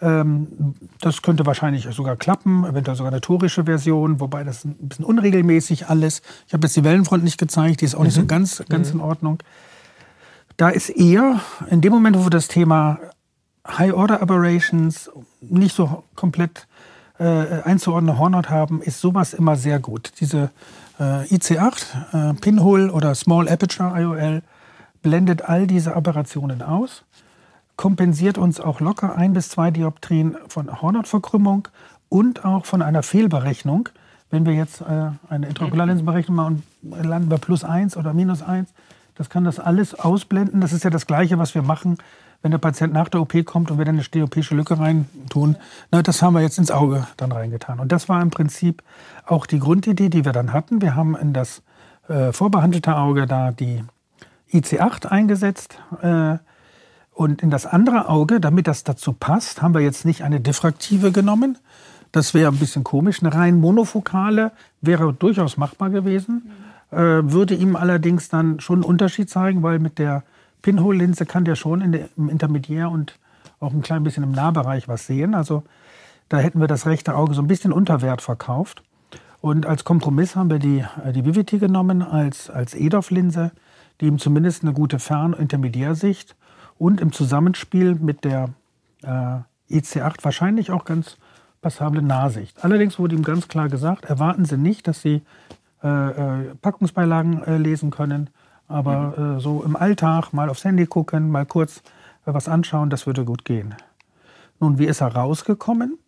[0.00, 5.04] Ähm, das könnte wahrscheinlich sogar klappen, eventuell sogar eine torische Version, wobei das ein bisschen
[5.04, 6.22] unregelmäßig alles.
[6.46, 9.00] Ich habe jetzt die Wellenfront nicht gezeigt, die ist auch nicht so ganz, ganz in
[9.00, 9.42] Ordnung.
[10.56, 12.98] Da ist eher in dem Moment, wo wir das Thema
[13.66, 16.66] High-Order Aberrations nicht so komplett
[17.18, 20.12] äh, einzuordnende Hornhaut haben, ist sowas immer sehr gut.
[20.20, 20.50] Diese
[20.98, 24.42] äh, IC8, äh, Pinhole oder Small Aperture IOL
[25.02, 27.04] blendet all diese Aberrationen aus,
[27.79, 31.69] kompensiert uns auch locker ein bis zwei Dioptrien von Hornhautverkrümmung
[32.09, 33.88] und auch von einer Fehlberechnung.
[34.31, 38.75] Wenn wir jetzt äh, eine Intraokularlinsenberechnung machen und landen wir plus eins oder minus eins,
[39.14, 40.61] das kann das alles ausblenden.
[40.61, 41.99] Das ist ja das Gleiche, was wir machen,
[42.43, 45.57] wenn der Patient nach der OP kommt und wir dann eine stereopische Lücke reintun.
[45.93, 47.79] Na, das haben wir jetzt ins Auge dann reingetan.
[47.79, 48.83] Und das war im Prinzip
[49.25, 50.83] auch die Grundidee, die wir dann hatten.
[50.83, 51.62] Wir haben in das
[52.09, 53.85] äh, vorbehandelte Auge da die
[54.53, 55.79] IC8 eingesetzt.
[56.03, 56.38] Äh,
[57.18, 61.11] und in das andere Auge, damit das dazu passt, haben wir jetzt nicht eine diffraktive
[61.11, 61.59] genommen.
[62.12, 63.20] Das wäre ein bisschen komisch.
[63.20, 64.52] Eine rein monofokale
[64.83, 66.52] wäre durchaus machbar gewesen.
[66.92, 70.22] Äh, würde ihm allerdings dann schon einen Unterschied zeigen, weil mit der
[70.62, 73.18] Pinhole-Linse kann der schon in der, im Intermediär und
[73.59, 75.35] auch ein klein bisschen im Nahbereich was sehen.
[75.35, 75.64] Also
[76.28, 78.85] da hätten wir das rechte Auge so ein bisschen unter Wert verkauft.
[79.40, 83.50] Und als Kompromiss haben wir die, äh, die Vivity genommen als, als EDOF-Linse,
[84.00, 86.37] die ihm zumindest eine gute Fern- und Intermediärsicht
[86.79, 88.51] und im Zusammenspiel mit der
[89.03, 91.17] äh, IC8 wahrscheinlich auch ganz
[91.61, 92.64] passable Nahsicht.
[92.64, 95.23] Allerdings wurde ihm ganz klar gesagt, erwarten Sie nicht, dass Sie
[95.83, 98.31] äh, äh, Packungsbeilagen äh, lesen können,
[98.69, 101.79] aber äh, so im Alltag mal aufs Handy gucken, mal kurz
[102.27, 103.75] äh, was anschauen, das würde gut gehen.
[104.61, 105.99] Nun, wie ist er rausgekommen?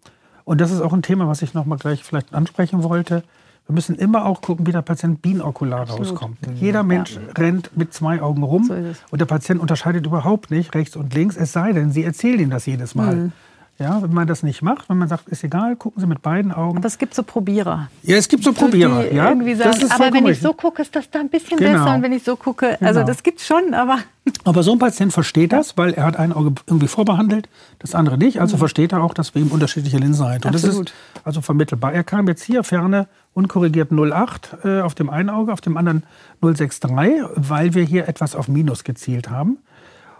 [0.45, 3.23] Und das ist auch ein Thema, was ich noch mal gleich vielleicht ansprechen wollte.
[3.67, 6.39] Wir müssen immer auch gucken, wie der Patient binokular rauskommt.
[6.57, 7.21] Jeder Mensch ja.
[7.39, 8.75] rennt mit zwei Augen rum so
[9.11, 12.51] und der Patient unterscheidet überhaupt nicht rechts und links, es sei denn, Sie erzählen ihm
[12.51, 13.15] das jedes Mal.
[13.15, 13.33] Mhm.
[13.81, 16.53] Ja, wenn man das nicht macht, wenn man sagt, ist egal, gucken Sie mit beiden
[16.53, 16.77] Augen.
[16.77, 17.89] Aber es gibt so Probierer.
[18.03, 19.05] Ja, es gibt so Probierer.
[19.05, 21.73] Die ja, irgendwie sagen, aber wenn ich so gucke, ist das da ein bisschen genau.
[21.79, 21.95] besser.
[21.95, 23.07] Und wenn ich so gucke, also genau.
[23.07, 23.99] das gibt schon, aber.
[24.45, 28.19] Aber so ein Patient versteht das, weil er hat ein Auge irgendwie vorbehandelt, das andere
[28.19, 28.39] nicht.
[28.39, 28.59] Also mhm.
[28.59, 30.53] versteht er auch, dass wir ihm unterschiedliche Linsen reintun.
[30.53, 30.93] Das ist
[31.25, 31.95] also vermittelbar.
[31.95, 36.03] Er kam jetzt hier ferne unkorrigiert 0,8 äh, auf dem einen Auge, auf dem anderen
[36.43, 39.59] 0,63, weil wir hier etwas auf Minus gezielt haben.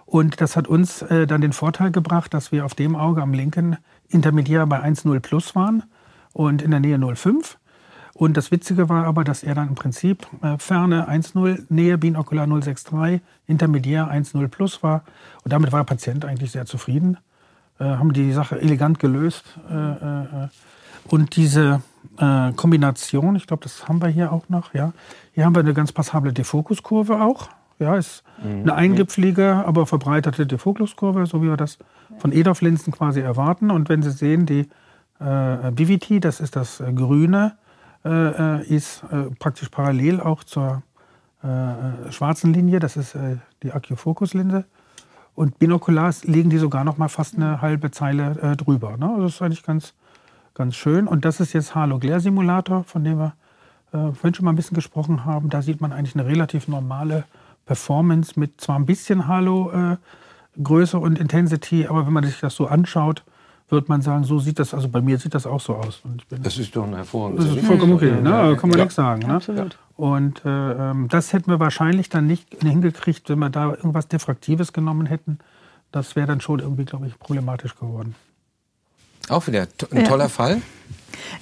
[0.07, 3.33] Und das hat uns äh, dann den Vorteil gebracht, dass wir auf dem Auge am
[3.33, 3.77] linken
[4.09, 5.85] intermediär bei 1,0 plus waren
[6.33, 7.57] und in der Nähe 0,5.
[8.15, 12.47] Und das Witzige war aber, dass er dann im Prinzip äh, Ferne 1,0, Nähe binokular
[12.47, 15.05] 0,63, intermediär 1,0 plus war.
[15.45, 17.17] Und damit war der Patient eigentlich sehr zufrieden.
[17.79, 19.59] Äh, haben die Sache elegant gelöst.
[19.71, 20.49] Äh, äh,
[22.21, 22.53] äh.
[22.53, 24.93] Kombination, ich glaube, das haben wir hier auch noch, ja.
[25.33, 27.49] Hier haben wir eine ganz passable Defokuskurve auch.
[27.79, 28.61] Ja, ist mhm.
[28.61, 31.79] eine eingipfelige, aber verbreiterte Defokuskurve, so wie wir das
[32.19, 33.71] von EDOF-Linsen quasi erwarten.
[33.71, 34.69] Und wenn Sie sehen, die
[35.19, 37.57] äh, BVT, das ist das äh, Grüne,
[38.05, 40.83] äh, äh, ist äh, praktisch parallel auch zur
[41.43, 42.81] äh, schwarzen Linie.
[42.81, 43.17] Das ist
[43.63, 44.65] die Accufokus-Linse.
[45.35, 48.97] Und binokular liegen die sogar noch mal fast eine halbe Zeile drüber.
[48.97, 49.09] Ne?
[49.09, 49.95] Also das ist eigentlich ganz,
[50.61, 51.09] ganz schön.
[51.09, 53.33] Und das ist jetzt Halo-Glare-Simulator, von dem wir
[53.91, 55.49] vorhin schon mal ein bisschen gesprochen haben.
[55.49, 57.25] Da sieht man eigentlich eine relativ normale
[57.65, 62.67] Performance mit zwar ein bisschen Halo-Größe äh, und Intensity, aber wenn man sich das so
[62.67, 63.25] anschaut,
[63.71, 66.03] wird man sagen, so sieht das, also bei mir sieht das auch so aus.
[66.29, 68.29] das ist doch ein hervorragendes Das ist vollkommen okay, ne?
[68.29, 68.85] ja, kann man ja.
[68.85, 69.27] nichts sagen.
[69.27, 69.35] Ne?
[69.35, 69.79] Absolut.
[69.97, 74.73] Und äh, ähm, das hätten wir wahrscheinlich dann nicht hingekriegt, wenn wir da irgendwas Diffraktives
[74.73, 75.39] genommen hätten.
[75.91, 78.15] Das wäre dann schon irgendwie, glaube ich, problematisch geworden.
[79.31, 80.29] Auch wieder ein toller ja.
[80.29, 80.63] Fall.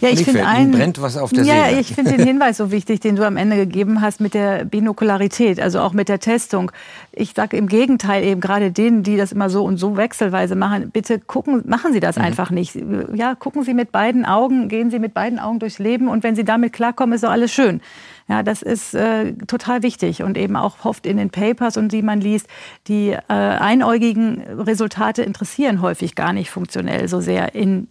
[0.01, 1.81] Ja, ich finde ein, brennt was auf der ja, Seele.
[1.81, 5.61] ich finde den Hinweis so wichtig, den du am Ende gegeben hast mit der Binokularität,
[5.61, 6.71] also auch mit der Testung.
[7.13, 10.91] Ich sage im Gegenteil eben gerade denen, die das immer so und so wechselweise machen,
[10.91, 12.25] bitte gucken, machen Sie das mhm.
[12.25, 12.79] einfach nicht.
[13.15, 16.37] Ja, gucken Sie mit beiden Augen, gehen Sie mit beiden Augen durchs Leben und wenn
[16.37, 17.81] Sie damit klarkommen, ist doch alles schön.
[18.29, 22.03] Ja, das ist äh, total wichtig und eben auch oft in den Papers und die
[22.03, 22.47] man liest,
[22.87, 27.89] die äh, einäugigen Resultate interessieren häufig gar nicht funktionell so sehr in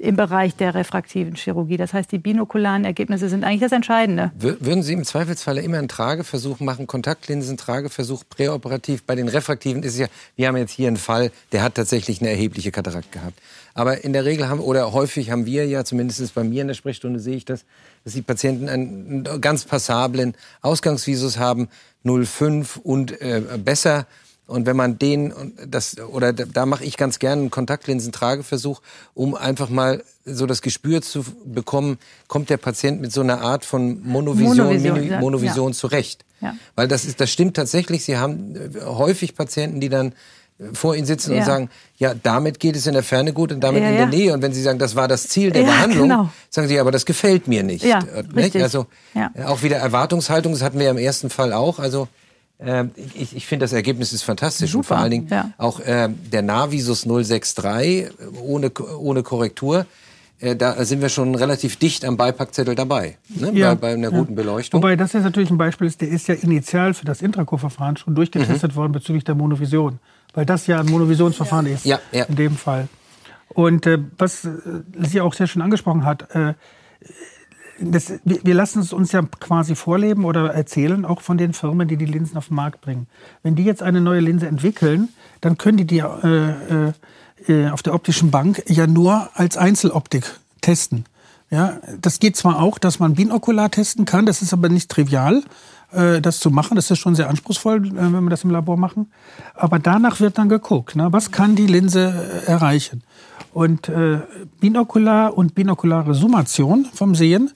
[0.00, 1.76] im Bereich der refraktiven Chirurgie.
[1.76, 4.32] Das heißt, die binokularen Ergebnisse sind eigentlich das Entscheidende.
[4.34, 9.02] Würden Sie im Zweifelsfall immer einen Trageversuch machen, Kontaktlinsen, Trageversuch präoperativ?
[9.02, 12.22] Bei den refraktiven ist es ja, wir haben jetzt hier einen Fall, der hat tatsächlich
[12.22, 13.38] eine erhebliche Katarakt gehabt.
[13.74, 16.74] Aber in der Regel haben, oder häufig haben wir ja, zumindest bei mir in der
[16.74, 17.66] Sprechstunde sehe ich das,
[18.04, 21.68] dass die Patienten einen ganz passablen Ausgangsvisus haben,
[22.06, 24.06] 0,5 und äh, besser
[24.50, 25.32] und wenn man den,
[25.64, 28.80] das, oder da mache ich ganz gerne einen Kontaktlinsentrageversuch,
[29.14, 33.64] um einfach mal so das Gespür zu bekommen, kommt der Patient mit so einer Art
[33.64, 35.20] von Monovision, Monovision, ja.
[35.20, 36.24] Monovision zurecht.
[36.40, 36.56] Ja.
[36.74, 38.04] Weil das ist, das stimmt tatsächlich.
[38.04, 40.14] Sie haben äh, häufig Patienten, die dann
[40.58, 41.38] äh, vor Ihnen sitzen ja.
[41.38, 44.06] und sagen, ja, damit geht es in der Ferne gut und damit ja, in der
[44.06, 44.34] Nähe.
[44.34, 46.30] Und wenn Sie sagen, das war das Ziel der Behandlung, genau.
[46.48, 47.84] sagen Sie, aber das gefällt mir nicht.
[47.84, 48.00] Ja,
[48.34, 48.56] nicht?
[48.56, 48.86] Also
[49.46, 51.78] auch wieder Erwartungshaltung, das hatten wir ja im ersten Fall auch.
[51.78, 52.19] Also äh,
[53.14, 54.70] ich, ich finde, das Ergebnis ist fantastisch.
[54.70, 55.50] Super, und vor allen Dingen ja.
[55.56, 58.08] auch äh, der Navisus 063
[58.42, 59.86] ohne, ohne Korrektur.
[60.40, 63.52] Äh, da sind wir schon relativ dicht am Beipackzettel dabei, ne?
[63.52, 64.18] ja, bei, bei, einer ja.
[64.18, 64.82] guten Beleuchtung.
[64.82, 68.14] Wobei das jetzt natürlich ein Beispiel ist, der ist ja initial für das Intraco-Verfahren schon
[68.14, 68.76] durchgetestet mhm.
[68.76, 69.98] worden bezüglich der Monovision.
[70.32, 72.88] Weil das ja ein Monovisionsverfahren ist, ja, in dem Fall.
[73.48, 74.50] Und äh, was äh,
[75.00, 76.54] Sie auch sehr schön angesprochen hat, äh,
[77.80, 81.96] das, wir lassen es uns ja quasi vorleben oder erzählen, auch von den Firmen, die
[81.96, 83.06] die Linsen auf den Markt bringen.
[83.42, 85.08] Wenn die jetzt eine neue Linse entwickeln,
[85.40, 86.92] dann können die die äh,
[87.48, 90.24] äh, auf der optischen Bank ja nur als Einzeloptik
[90.60, 91.04] testen.
[91.50, 95.42] Ja, das geht zwar auch, dass man binokular testen kann, das ist aber nicht trivial,
[95.90, 96.76] äh, das zu machen.
[96.76, 99.10] Das ist schon sehr anspruchsvoll, äh, wenn wir das im Labor machen.
[99.54, 103.02] Aber danach wird dann geguckt, ne, was kann die Linse äh, erreichen.
[103.52, 104.20] Und äh,
[104.60, 107.50] binokular und binokulare Summation vom Sehen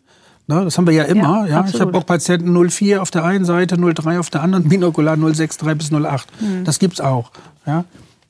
[0.47, 1.47] Ne, das haben wir ja immer.
[1.47, 1.65] Ja, ja.
[1.67, 5.79] Ich habe auch Patienten 04 auf der einen Seite, 03 auf der anderen, binokular 063
[5.79, 6.29] bis 08.
[6.41, 6.65] Mhm.
[6.65, 7.31] Das gibt's auch.
[7.67, 7.85] Ja.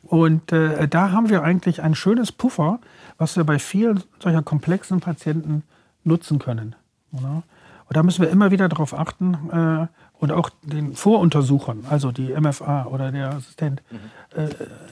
[0.04, 2.78] Und äh, da haben wir eigentlich ein schönes Puffer,
[3.18, 5.64] was wir bei vielen solcher komplexen Patienten
[6.04, 6.76] nutzen können.
[7.12, 7.42] Oder?
[7.86, 9.86] Und da müssen wir immer wieder darauf achten äh,
[10.18, 14.38] und auch den Voruntersuchern, also die MFA oder der Assistent, mhm.
[14.38, 14.48] äh,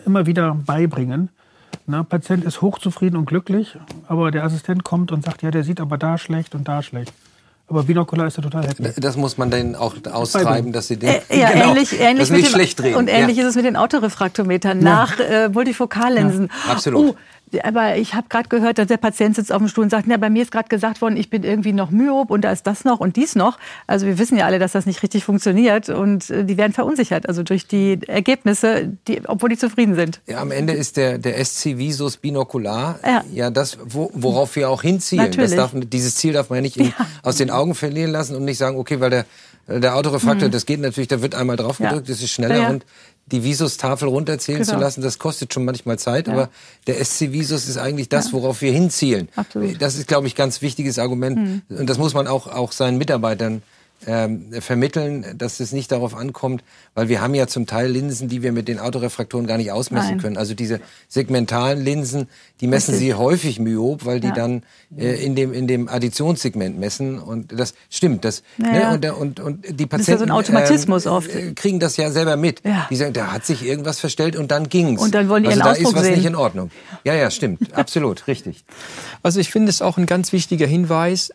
[0.07, 1.31] immer wieder beibringen,
[1.93, 2.05] Ne?
[2.05, 3.77] Patient ist hochzufrieden und glücklich,
[4.09, 7.13] aber der Assistent kommt und sagt, ja, der sieht aber da schlecht und da schlecht.
[7.69, 8.83] Aber binokular ist er total happy.
[8.99, 12.31] Das muss man dann auch austreiben, dass sie den äh, ja, genau, ähnlich, ähnlich das
[12.31, 12.95] nicht dem, schlecht drehen.
[12.95, 13.43] Und ähnlich ja.
[13.43, 14.85] ist es mit den Autorefraktometern ja.
[14.85, 16.51] nach äh, Multifokallinsen.
[16.67, 17.11] absolut.
[17.11, 17.17] Oh,
[17.63, 20.17] aber ich habe gerade gehört, dass der Patient sitzt auf dem Stuhl und sagt, ja,
[20.17, 22.85] bei mir ist gerade gesagt worden, ich bin irgendwie noch myop und da ist das
[22.85, 23.59] noch und dies noch.
[23.87, 27.29] Also wir wissen ja alle, dass das nicht richtig funktioniert und äh, die werden verunsichert,
[27.29, 30.21] also durch die Ergebnisse, die, obwohl die zufrieden sind.
[30.27, 34.71] Ja, am Ende ist der, der SC Visus binocular ja, ja das, wo, worauf wir
[34.71, 35.31] auch hinzielen.
[35.33, 37.07] Das darf, dieses Ziel darf man ja nicht in, ja.
[37.23, 39.25] aus den Augen verlieren lassen und nicht sagen, okay, weil der
[39.69, 40.53] der Autorefraktor, mhm.
[40.53, 42.15] das geht natürlich, da wird einmal drauf gedrückt, ja.
[42.15, 42.71] das ist schneller ja, ja.
[42.71, 42.85] und
[43.33, 44.75] die Visus-Tafel runterzählen genau.
[44.75, 46.51] zu lassen, das kostet schon manchmal Zeit, aber
[46.87, 49.29] der SC Visus ist eigentlich das, worauf wir hinzielen.
[49.35, 49.81] Absolut.
[49.81, 51.63] Das ist, glaube ich, ganz wichtiges Argument mhm.
[51.71, 53.63] und das muss man auch, auch seinen Mitarbeitern
[54.07, 56.63] ähm, vermitteln, dass es nicht darauf ankommt,
[56.95, 60.13] weil wir haben ja zum Teil Linsen, die wir mit den Autorefraktoren gar nicht ausmessen
[60.13, 60.21] Nein.
[60.21, 60.37] können.
[60.37, 62.29] Also diese segmentalen Linsen,
[62.61, 63.09] die messen Richtig.
[63.09, 64.35] sie häufig myop, weil die ja.
[64.35, 64.63] dann
[64.97, 68.25] äh, in dem in dem Additionssegment messen und das stimmt.
[68.25, 68.97] Das ja.
[68.97, 71.35] ne, und, und, und die Patienten das ist ja so ein Automatismus ähm, oft.
[71.35, 72.63] Äh, kriegen das ja selber mit.
[72.65, 72.87] Ja.
[72.91, 75.01] Die sagen, da hat sich irgendwas verstellt und dann ging's.
[75.01, 76.15] Und dann wollen die also da ist was sehen.
[76.15, 76.71] nicht in Ordnung.
[77.05, 78.65] Ja, ja, stimmt, absolut, richtig.
[79.23, 81.33] Also ich finde es auch ein ganz wichtiger Hinweis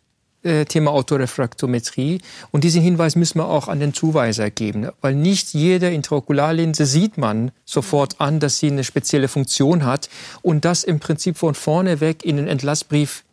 [0.48, 2.22] äh, Thema Autorefraktometrie.
[2.52, 7.18] Und diesen Hinweis müssen wir auch an den Zuweiser geben, weil nicht jede Intraokularlinse sieht
[7.18, 10.10] man sofort an, dass sie eine spezielle Funktion hat
[10.42, 13.24] und das im Prinzip von vorne weg in den Entlassbrief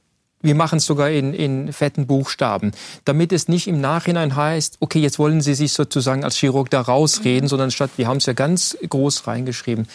[0.44, 2.72] wir machen es sogar in, in fetten Buchstaben,
[3.06, 6.82] damit es nicht im Nachhinein heißt, okay, jetzt wollen Sie sich sozusagen als Chirurg da
[6.82, 7.48] rausreden, mhm.
[7.48, 9.88] sondern statt, wir haben es ja ganz groß reingeschrieben.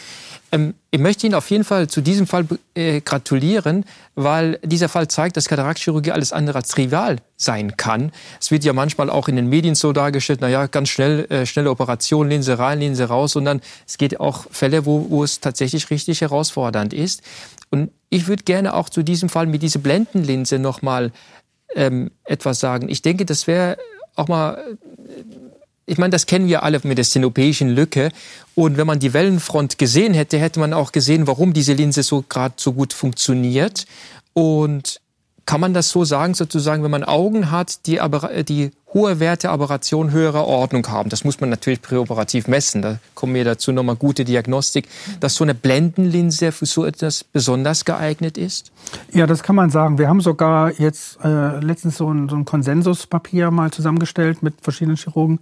[0.52, 3.86] Ähm, ich möchte Ihnen auf jeden Fall zu diesem Fall äh, gratulieren,
[4.16, 8.12] weil dieser Fall zeigt, dass Kataraktchirurgie alles andere als trivial sein kann.
[8.40, 11.70] Es wird ja manchmal auch in den Medien so dargestellt, naja, ganz schnell, äh, schnelle
[11.70, 16.22] Operation, Linse rein, Linse raus, sondern es geht auch Fälle, wo, wo es tatsächlich richtig
[16.22, 17.22] herausfordernd ist.
[17.70, 21.12] Und ich würde gerne auch zu diesem Fall mit dieser Blendenlinse nochmal
[21.76, 22.90] ähm, etwas sagen.
[22.90, 23.78] Ich denke, das wäre
[24.16, 24.78] auch mal
[25.90, 28.12] ich meine, das kennen wir alle mit der stenopäischen Lücke.
[28.56, 32.24] Und wenn man die Wellenfront gesehen hätte, hätte man auch gesehen, warum diese Linse so
[32.28, 33.86] gerade so gut funktioniert.
[34.34, 35.02] Und
[35.46, 39.50] kann man das so sagen, sozusagen, wenn man Augen hat, die, aber, die hohe Werte
[39.50, 41.10] Aberration höherer Ordnung haben.
[41.10, 42.84] Das muss man natürlich präoperativ messen.
[42.84, 44.88] Da kommen wir dazu nochmal gute Diagnostik,
[45.20, 48.72] dass so eine Blendenlinse für so etwas besonders geeignet ist?
[49.12, 49.98] Ja, das kann man sagen.
[49.98, 54.98] Wir haben sogar jetzt äh, letztens so ein, so ein Konsensuspapier mal zusammengestellt mit verschiedenen
[54.98, 55.40] Chirurgen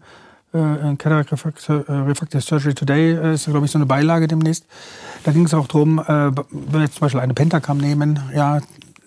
[0.53, 4.65] äh, Cataract Refractive, äh, Refractive Surgery Today äh, ist, glaube ich, so eine Beilage demnächst.
[5.23, 8.59] Da ging es auch darum, äh, wenn wir jetzt zum Beispiel eine Pentacam nehmen, ja,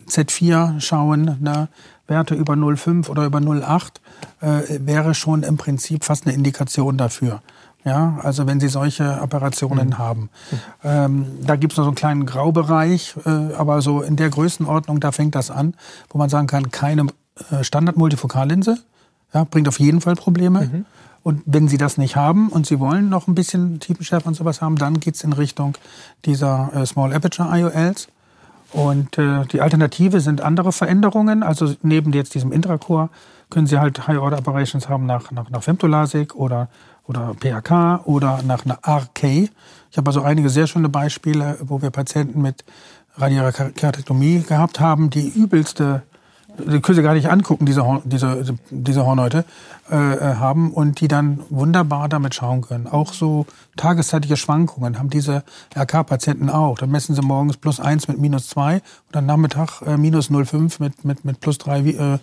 [0.09, 1.69] Z4 schauen, ne,
[2.07, 4.01] Werte über 0,5 oder über 0,8
[4.41, 7.41] äh, wäre schon im Prinzip fast eine Indikation dafür.
[7.85, 9.99] Ja, also wenn Sie solche Operationen mhm.
[9.99, 10.31] haben.
[10.85, 15.01] Ähm, da gibt es noch so einen kleinen Graubereich, äh, aber so in der Größenordnung,
[15.01, 15.75] da fängt das an,
[16.11, 17.07] wo man sagen kann, keine
[17.51, 18.77] äh, Standard-Multifokallinse,
[19.33, 20.61] ja, bringt auf jeden Fall Probleme.
[20.61, 20.85] Mhm.
[21.23, 24.63] Und wenn Sie das nicht haben und Sie wollen noch ein bisschen Tiefenschärfe und sowas
[24.63, 25.77] haben, dann geht's in Richtung
[26.25, 28.09] dieser äh, Small Aperture IOLs.
[28.73, 31.43] Und äh, die Alternative sind andere Veränderungen.
[31.43, 33.11] Also neben jetzt diesem Intracore
[33.51, 36.69] können Sie halt High-Order-Operations haben nach, nach, nach Femtolasik oder,
[37.07, 39.25] oder PHK oder nach einer RK.
[39.25, 42.65] Ich habe also einige sehr schöne Beispiele, wo wir Patienten mit
[43.17, 46.03] radiärer Keratektomie gehabt haben, die übelste
[46.59, 49.45] die können Sie gar nicht angucken, diese, diese, diese Hornhäute
[49.91, 52.87] äh, äh, haben und die dann wunderbar damit schauen können.
[52.87, 55.43] Auch so tageszeitliche Schwankungen haben diese
[55.77, 56.79] RK-Patienten auch.
[56.79, 60.81] Da messen sie morgens plus eins mit minus zwei und am Nachmittag äh, minus 0,5
[60.81, 62.19] mit, mit, mit plus drei äh,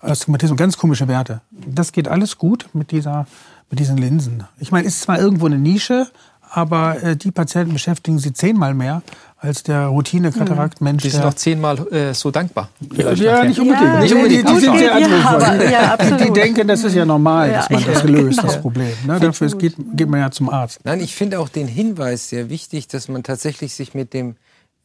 [0.00, 0.58] Astigmatismus.
[0.58, 1.40] Ganz komische Werte.
[1.50, 3.26] Das geht alles gut mit, dieser,
[3.70, 4.44] mit diesen Linsen.
[4.58, 6.08] Ich meine, ist zwar irgendwo eine Nische,
[6.50, 9.02] aber äh, die Patienten beschäftigen sie zehnmal mehr
[9.44, 11.02] als der Routine-Katarakt-Mensch.
[11.02, 12.70] Die sind auch zehnmal äh, so dankbar.
[12.96, 13.86] Ja, ja, nicht unbedingt.
[13.86, 14.48] Ja, nicht unbedingt.
[14.48, 15.64] Die, die sind sehr anspruchsvoll.
[15.74, 18.52] Ja, die denken, das ist ja normal, dass man das gelöst, genau.
[18.52, 18.92] das Problem.
[19.06, 19.20] Ne?
[19.20, 20.80] Dafür geht, geht man ja zum Arzt.
[20.84, 24.36] Nein, ich finde auch den Hinweis sehr wichtig, dass man tatsächlich sich mit dem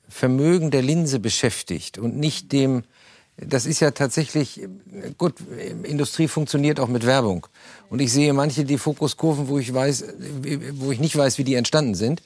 [0.08, 2.84] Vermögen der Linse beschäftigt und nicht dem
[3.42, 4.68] das ist ja tatsächlich,
[5.18, 5.36] gut,
[5.84, 7.48] Industrie funktioniert auch mit Werbung.
[7.90, 10.04] Und ich sehe manche die Fokuskurven, wo ich weiß,
[10.74, 12.22] wo ich nicht weiß, wie die entstanden sind.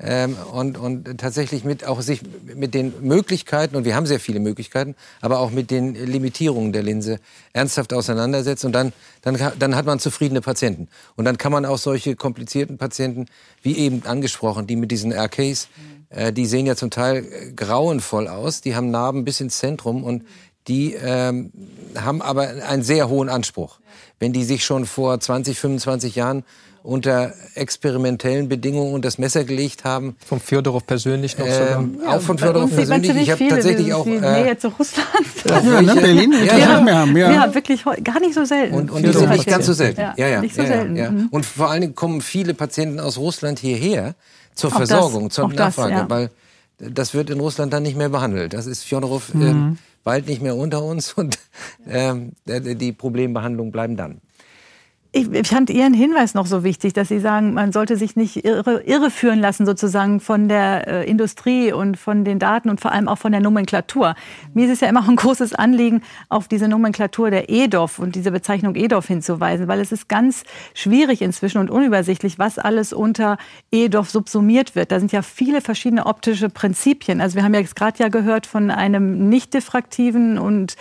[0.00, 4.40] Ähm, und, und tatsächlich mit auch sich mit den Möglichkeiten, und wir haben sehr viele
[4.40, 7.20] Möglichkeiten, aber auch mit den Limitierungen der Linse
[7.52, 8.64] ernsthaft auseinandersetzt.
[8.64, 10.88] Und dann, dann, dann hat man zufriedene Patienten.
[11.14, 13.26] Und dann kann man auch solche komplizierten Patienten,
[13.62, 15.68] wie eben angesprochen, die mit diesen RKs,
[16.10, 20.02] äh, die sehen ja zum Teil äh, grauenvoll aus, die haben Narben bis ins Zentrum
[20.02, 20.24] und
[20.66, 21.52] die ähm,
[21.94, 23.80] haben aber einen sehr hohen Anspruch.
[24.18, 26.44] Wenn die sich schon vor 20, 25 Jahren
[26.84, 30.16] unter experimentellen Bedingungen und das Messer gelegt haben.
[30.24, 32.14] Von Fjodorov persönlich noch ähm, sogar?
[32.14, 33.16] auch von Fjodorov persönlich.
[33.16, 35.08] Ich habe tatsächlich auch äh, Nähe zu Russland.
[35.48, 37.16] Ja, ja ne, Berlin ja, ja, mehr haben.
[37.16, 37.30] Ja.
[37.32, 38.74] ja, wirklich gar nicht so selten.
[38.74, 40.00] Und, und die sind nicht ganz so selten.
[40.00, 40.96] Ja, ja, nicht so selten.
[40.96, 41.28] Ja, mhm.
[41.30, 44.14] Und vor allen Dingen kommen viele Patienten aus Russland hierher
[44.54, 46.30] zur auch Versorgung, das, zur Nachfrage, das, weil
[46.78, 48.52] das wird in Russland dann nicht mehr behandelt.
[48.52, 49.42] Das ist Fjodorov mhm.
[49.42, 51.38] ähm, bald nicht mehr unter uns und
[51.88, 54.20] ähm, die Problembehandlung bleiben dann.
[55.16, 58.82] Ich, fand Ihren Hinweis noch so wichtig, dass Sie sagen, man sollte sich nicht irre,
[58.82, 63.18] irreführen lassen sozusagen von der äh, Industrie und von den Daten und vor allem auch
[63.18, 64.16] von der Nomenklatur.
[64.54, 68.32] Mir ist es ja immer ein großes Anliegen, auf diese Nomenklatur der EDOF und diese
[68.32, 70.42] Bezeichnung EDOF hinzuweisen, weil es ist ganz
[70.74, 73.38] schwierig inzwischen und unübersichtlich, was alles unter
[73.70, 74.90] EDOF subsumiert wird.
[74.90, 77.20] Da sind ja viele verschiedene optische Prinzipien.
[77.20, 80.74] Also wir haben ja jetzt gerade ja gehört von einem nicht diffraktiven und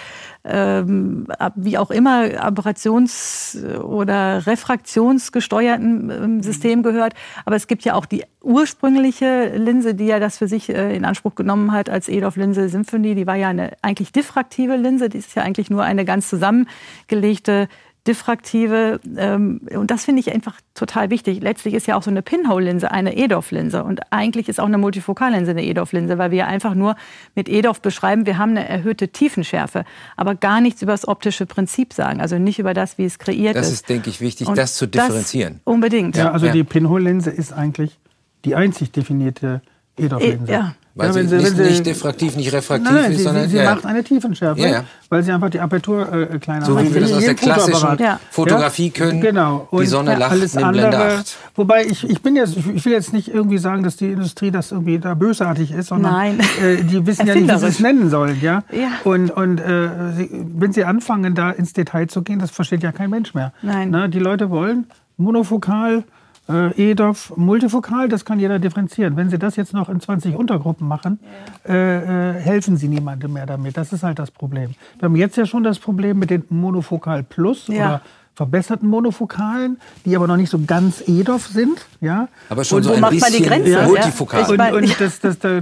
[0.46, 7.14] ähm, wie auch immer Aberrations- oder refraktionsgesteuerten ähm, System gehört.
[7.46, 11.06] Aber es gibt ja auch die ursprüngliche Linse, die ja das für sich äh, in
[11.06, 13.16] Anspruch genommen hat als Edorf-Linse Symphony.
[13.16, 15.10] Die war ja eine eigentlich diffraktive Linse.
[15.10, 17.70] Die ist ja eigentlich nur eine ganz zusammengelegte
[18.08, 19.00] diffraktive.
[19.16, 21.42] Ähm, und das finde ich einfach total wichtig.
[21.42, 23.84] Letztlich ist ja auch so eine Pinhole-Linse eine EDOF-Linse.
[23.84, 26.96] Und eigentlich ist auch eine Multifokallinse eine EDOF-Linse, weil wir einfach nur
[27.36, 29.86] mit EDOF beschreiben, wir haben eine erhöhte Tiefenschärfe,
[30.18, 32.20] aber gar nichts über das optische Prinzip sagen.
[32.20, 33.72] Also nicht über das, wie es kreiert das ist.
[33.72, 35.62] Das ist, denke ich, wichtig, Und das zu differenzieren.
[35.64, 36.18] Das unbedingt.
[36.18, 36.52] Ja, also ja.
[36.52, 38.00] die Pinhole-Linse ist eigentlich
[38.44, 39.62] die einzig definierte
[39.98, 40.52] EDOF-Linse.
[40.52, 40.76] E ja.
[40.96, 43.58] Weil ja, sie, sie, nicht, sie, nicht diffraktiv, nicht refraktiv nein, ist, sie, sondern sie,
[43.58, 43.74] ja.
[43.74, 46.86] macht eine Tiefenschärfe, ja, weil sie einfach die Apertur äh, kleiner so macht.
[46.86, 47.98] So wie wir das aus der klassischen
[48.30, 49.20] Fotografie können.
[49.20, 49.68] Genau.
[49.72, 51.38] Und die Sonne lacht alles in andere, Blende 8.
[51.56, 54.72] Wobei ich, ich bin jetzt, ich will jetzt nicht irgendwie sagen, dass die Industrie das
[54.72, 56.40] irgendwie da bösartig ist, sondern Nein.
[56.62, 58.64] Äh, die wissen ja nicht, wie sie es nennen sollen, ja.
[58.72, 58.90] ja.
[59.04, 59.90] Und und äh,
[60.30, 63.52] wenn sie anfangen, da ins Detail zu gehen, das versteht ja kein Mensch mehr.
[63.64, 63.90] Nein.
[63.90, 64.86] Na, die Leute wollen
[65.18, 66.04] monofokal
[66.50, 69.16] äh, EDOF multifokal, das kann jeder differenzieren.
[69.16, 71.20] Wenn Sie das jetzt noch in 20 Untergruppen machen,
[71.68, 71.74] ja.
[71.74, 73.78] äh, äh, helfen Sie niemandem mehr damit.
[73.78, 74.72] Das ist halt das Problem.
[75.00, 77.74] Wir haben jetzt ja schon das Problem mit den Monofokal Plus ja.
[77.76, 78.02] oder
[78.36, 81.86] verbesserten Monofokalen, die aber noch nicht so ganz EDOF sind.
[82.02, 82.28] Ja?
[82.50, 83.70] Aber schon und so wo ein macht bisschen man die Grenze?
[83.70, 83.88] Ja.
[83.88, 84.52] multifokal.
[84.52, 85.62] Und, und das, das, das,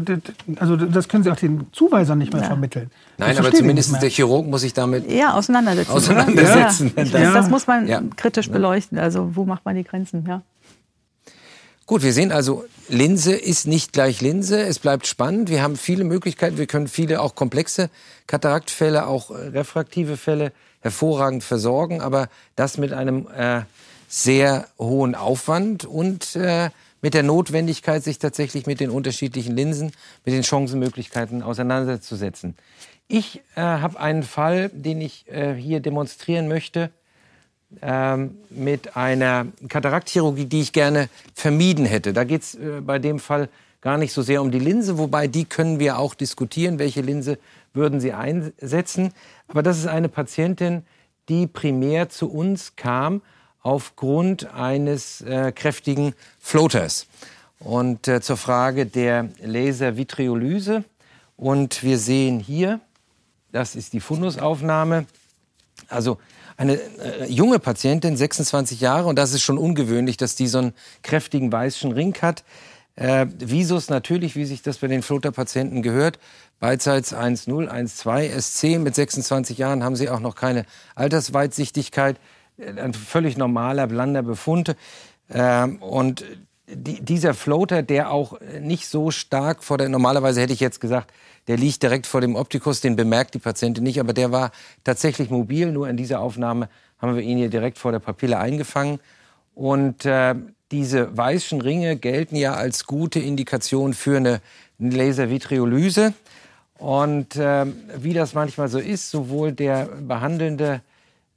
[0.57, 2.47] also das können Sie auch den Zuweisern nicht mehr ja.
[2.47, 2.89] vermitteln.
[3.17, 5.91] Nein, aber zumindest der Chirurg muss sich damit ja, auseinandersetzen.
[5.91, 6.93] auseinandersetzen.
[6.95, 7.03] Ja.
[7.11, 8.97] Das, das, muss man kritisch beleuchten.
[8.97, 10.25] Also wo macht man die Grenzen?
[10.27, 10.41] Ja.
[11.91, 14.61] Gut, wir sehen also, Linse ist nicht gleich Linse.
[14.61, 15.49] Es bleibt spannend.
[15.49, 16.57] Wir haben viele Möglichkeiten.
[16.57, 17.89] Wir können viele auch komplexe
[18.27, 21.99] Kataraktfälle, auch äh, refraktive Fälle hervorragend versorgen.
[21.99, 23.63] Aber das mit einem äh,
[24.07, 26.69] sehr hohen Aufwand und äh,
[27.01, 29.91] mit der Notwendigkeit, sich tatsächlich mit den unterschiedlichen Linsen,
[30.23, 32.55] mit den Chancenmöglichkeiten auseinanderzusetzen.
[33.09, 36.89] Ich äh, habe einen Fall, den ich äh, hier demonstrieren möchte
[37.81, 42.13] ähm, mit einer Kataraktchirurgie, die ich gerne vermieden hätte.
[42.13, 43.49] Da geht es äh, bei dem Fall
[43.81, 47.37] gar nicht so sehr um die Linse, wobei die können wir auch diskutieren, welche Linse
[47.73, 49.13] würden Sie einsetzen.
[49.47, 50.83] Aber das ist eine Patientin,
[51.29, 53.21] die primär zu uns kam
[53.61, 57.07] aufgrund eines äh, kräftigen Floaters.
[57.59, 60.83] Und äh, zur Frage der Laservitriolyse.
[61.37, 62.79] Und wir sehen hier,
[63.51, 65.05] das ist die Fundusaufnahme.
[65.87, 66.17] Also
[66.61, 70.73] eine äh, junge Patientin, 26 Jahre, und das ist schon ungewöhnlich, dass die so einen
[71.01, 72.43] kräftigen weißen Ring hat.
[72.95, 76.19] Äh, Visus natürlich, wie sich das bei den Floater-Patienten gehört,
[76.59, 82.17] beidseits 1,0, 1,2, SC mit 26 Jahren haben sie auch noch keine Altersweitsichtigkeit,
[82.59, 84.75] äh, ein völlig normaler, blander Befund.
[85.29, 86.23] Äh, und
[86.73, 91.11] die, dieser Floater, der auch nicht so stark vor der, normalerweise hätte ich jetzt gesagt,
[91.47, 94.51] der liegt direkt vor dem Optikus, den bemerkt die Patientin nicht, aber der war
[94.83, 95.71] tatsächlich mobil.
[95.71, 96.69] Nur in dieser Aufnahme
[96.99, 98.99] haben wir ihn hier direkt vor der Papille eingefangen.
[99.55, 100.35] Und äh,
[100.71, 104.41] diese weißen Ringe gelten ja als gute Indikation für eine
[104.79, 106.13] Laservitriolyse.
[106.77, 107.65] Und äh,
[107.97, 110.81] wie das manchmal so ist, sowohl der behandelnde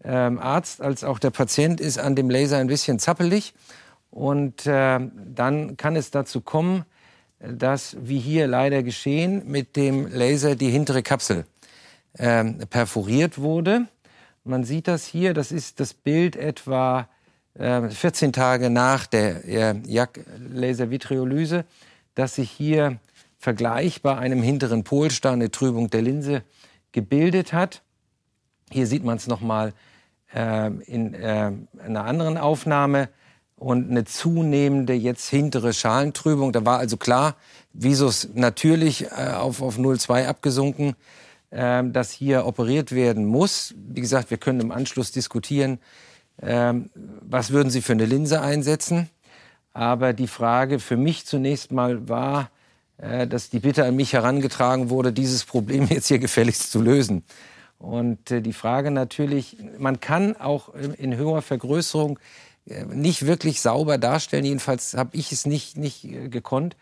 [0.03, 3.55] äh, Arzt als auch der Patient ist an dem Laser ein bisschen zappelig.
[4.15, 5.01] Und äh,
[5.35, 6.85] dann kann es dazu kommen,
[7.41, 11.47] dass, wie hier leider geschehen, mit dem Laser die hintere Kapsel
[12.13, 13.89] äh, perforiert wurde.
[14.45, 17.09] Man sieht das hier, das ist das Bild etwa
[17.55, 21.65] äh, 14 Tage nach der äh, JAK-Laservitriolyse,
[22.15, 23.01] dass sich hier
[23.37, 26.45] vergleichbar einem hinteren Polster eine Trübung der Linse
[26.93, 27.83] gebildet hat.
[28.71, 29.73] Hier sieht man es nochmal
[30.33, 31.51] äh, in äh,
[31.85, 33.09] einer anderen Aufnahme
[33.65, 36.53] und eine zunehmende jetzt hintere Schalentrübung.
[36.53, 37.35] Da war also klar,
[37.73, 40.95] Visus natürlich äh, auf, auf 0,2 abgesunken,
[41.49, 43.75] äh, dass hier operiert werden muss.
[43.75, 45.79] Wie gesagt, wir können im Anschluss diskutieren,
[46.43, 46.75] äh,
[47.23, 49.09] was würden Sie für eine Linse einsetzen.
[49.73, 52.51] Aber die Frage für mich zunächst mal war,
[52.99, 57.25] äh, dass die Bitte an mich herangetragen wurde, dieses Problem jetzt hier gefälligst zu lösen.
[57.79, 62.19] Und äh, die Frage natürlich, man kann auch in höherer Vergrößerung
[62.67, 64.45] nicht wirklich sauber darstellen.
[64.45, 66.77] Jedenfalls habe ich es nicht, nicht äh, gekonnt.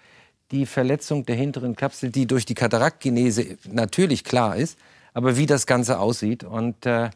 [0.51, 4.79] die Verletzung der hinteren Kapsel, die durch die Kataraktgenese natürlich klar ist,
[5.15, 6.45] aber wie das Ganze aussieht.
[6.45, 7.11] Und äh,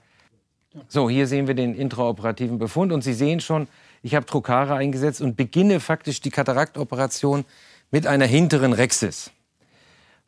[0.88, 3.68] so, hier sehen wir den intraoperativen Befund und Sie sehen schon,
[4.02, 7.44] ich habe Trocare eingesetzt und beginne faktisch die Kataraktoperation
[7.90, 9.30] mit einer hinteren Rexis.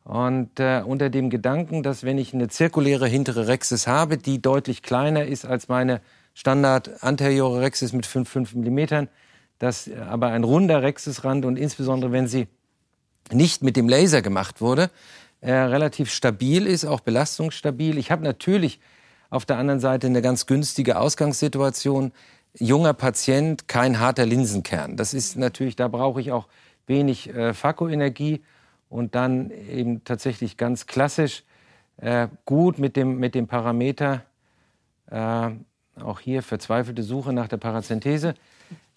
[0.05, 4.82] Und äh, unter dem Gedanken, dass wenn ich eine zirkuläre hintere Rexis habe, die deutlich
[4.82, 6.01] kleiner ist als meine
[6.39, 9.09] Standard anteriore Rexis mit 5,5 mm,
[9.59, 12.47] dass aber ein runder Rexisrand und insbesondere wenn sie
[13.32, 14.89] nicht mit dem Laser gemacht wurde,
[15.41, 17.99] äh, relativ stabil ist, auch belastungsstabil.
[17.99, 18.78] Ich habe natürlich
[19.30, 22.12] auf der anderen Seite eine ganz günstige Ausgangssituation.
[22.55, 24.97] Junger Patient, kein harter Linsenkern.
[24.97, 26.47] Das ist natürlich, da brauche ich auch
[26.86, 28.45] wenig äh, Fakoenergie
[28.89, 31.43] und dann eben tatsächlich ganz klassisch
[31.97, 34.22] äh, gut mit dem, mit dem Parameter,
[35.11, 35.51] äh,
[36.03, 38.34] auch hier verzweifelte Suche nach der Parazenthese,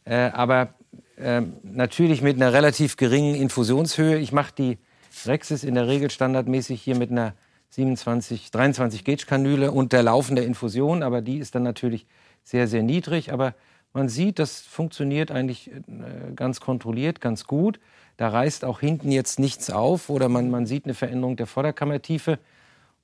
[0.05, 0.73] äh, aber
[1.17, 4.17] äh, natürlich mit einer relativ geringen Infusionshöhe.
[4.17, 4.77] Ich mache die
[5.25, 7.33] Rexis in der Regel standardmäßig hier mit einer
[7.69, 12.05] 27, 23 Gauge Kanüle und der laufenden Infusion, aber die ist dann natürlich
[12.43, 13.31] sehr, sehr niedrig.
[13.31, 13.53] Aber
[13.93, 15.81] man sieht, das funktioniert eigentlich äh,
[16.35, 17.79] ganz kontrolliert, ganz gut.
[18.17, 22.39] Da reißt auch hinten jetzt nichts auf oder man, man sieht eine Veränderung der Vorderkammertiefe.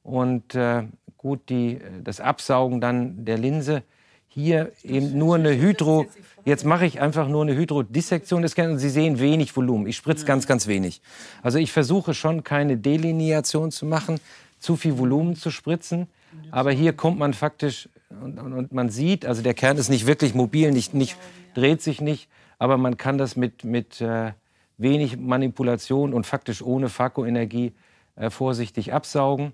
[0.04, 0.84] Und äh,
[1.18, 3.84] gut, die, das Absaugen dann der Linse.
[4.28, 6.06] Hier eben nur eine Hydro.
[6.46, 9.88] Jetzt mache ich einfach nur eine Hydrodissektion des Kerns Sie sehen wenig Volumen.
[9.88, 11.02] Ich spritze ganz, ganz wenig.
[11.42, 14.20] Also ich versuche schon keine Delineation zu machen,
[14.60, 16.08] zu viel Volumen zu spritzen.
[16.52, 20.08] Aber hier kommt man faktisch und, und, und, man sieht, also der Kern ist nicht
[20.08, 21.18] wirklich mobil, nicht, nicht,
[21.54, 24.32] dreht sich nicht, aber man kann das mit, mit äh,
[24.78, 27.74] wenig Manipulation und faktisch ohne Fakoenergie
[28.16, 29.54] äh, vorsichtig absaugen.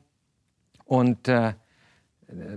[0.93, 1.53] Und äh,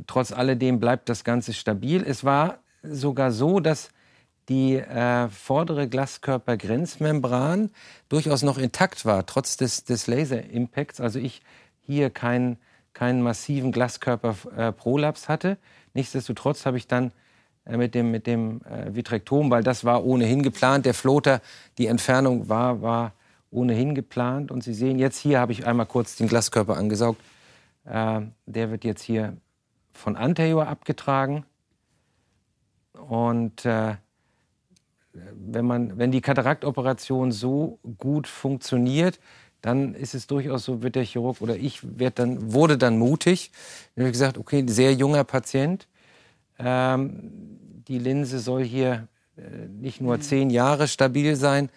[0.06, 2.04] trotz alledem bleibt das Ganze stabil.
[2.06, 3.88] Es war sogar so, dass
[4.50, 7.70] die äh, vordere Glaskörpergrenzmembran
[8.10, 11.00] durchaus noch intakt war, trotz des, des Laser-Impacts.
[11.00, 11.40] Also ich
[11.80, 12.58] hier keinen
[12.92, 15.56] keinen massiven Glaskörper-Prolaps äh, hatte.
[15.94, 17.12] Nichtsdestotrotz habe ich dann
[17.64, 20.84] äh, mit dem, mit dem äh, Vitrektom, weil das war ohnehin geplant.
[20.84, 21.40] Der Floater,
[21.78, 23.14] die Entfernung war, war
[23.50, 24.50] ohnehin geplant.
[24.50, 27.18] Und Sie sehen jetzt hier, habe ich einmal kurz den Glaskörper angesaugt.
[27.86, 29.36] Äh, der wird jetzt hier
[29.92, 31.44] von anterior abgetragen.
[32.92, 33.96] Und äh,
[35.12, 39.18] wenn, man, wenn die Kataraktoperation so gut funktioniert,
[39.62, 43.50] dann ist es durchaus so, wird der Chirurg oder ich werd dann, wurde dann mutig.
[43.94, 45.88] Ich habe gesagt, okay, sehr junger Patient.
[46.58, 47.32] Ähm,
[47.88, 51.70] die Linse soll hier äh, nicht nur zehn Jahre stabil sein.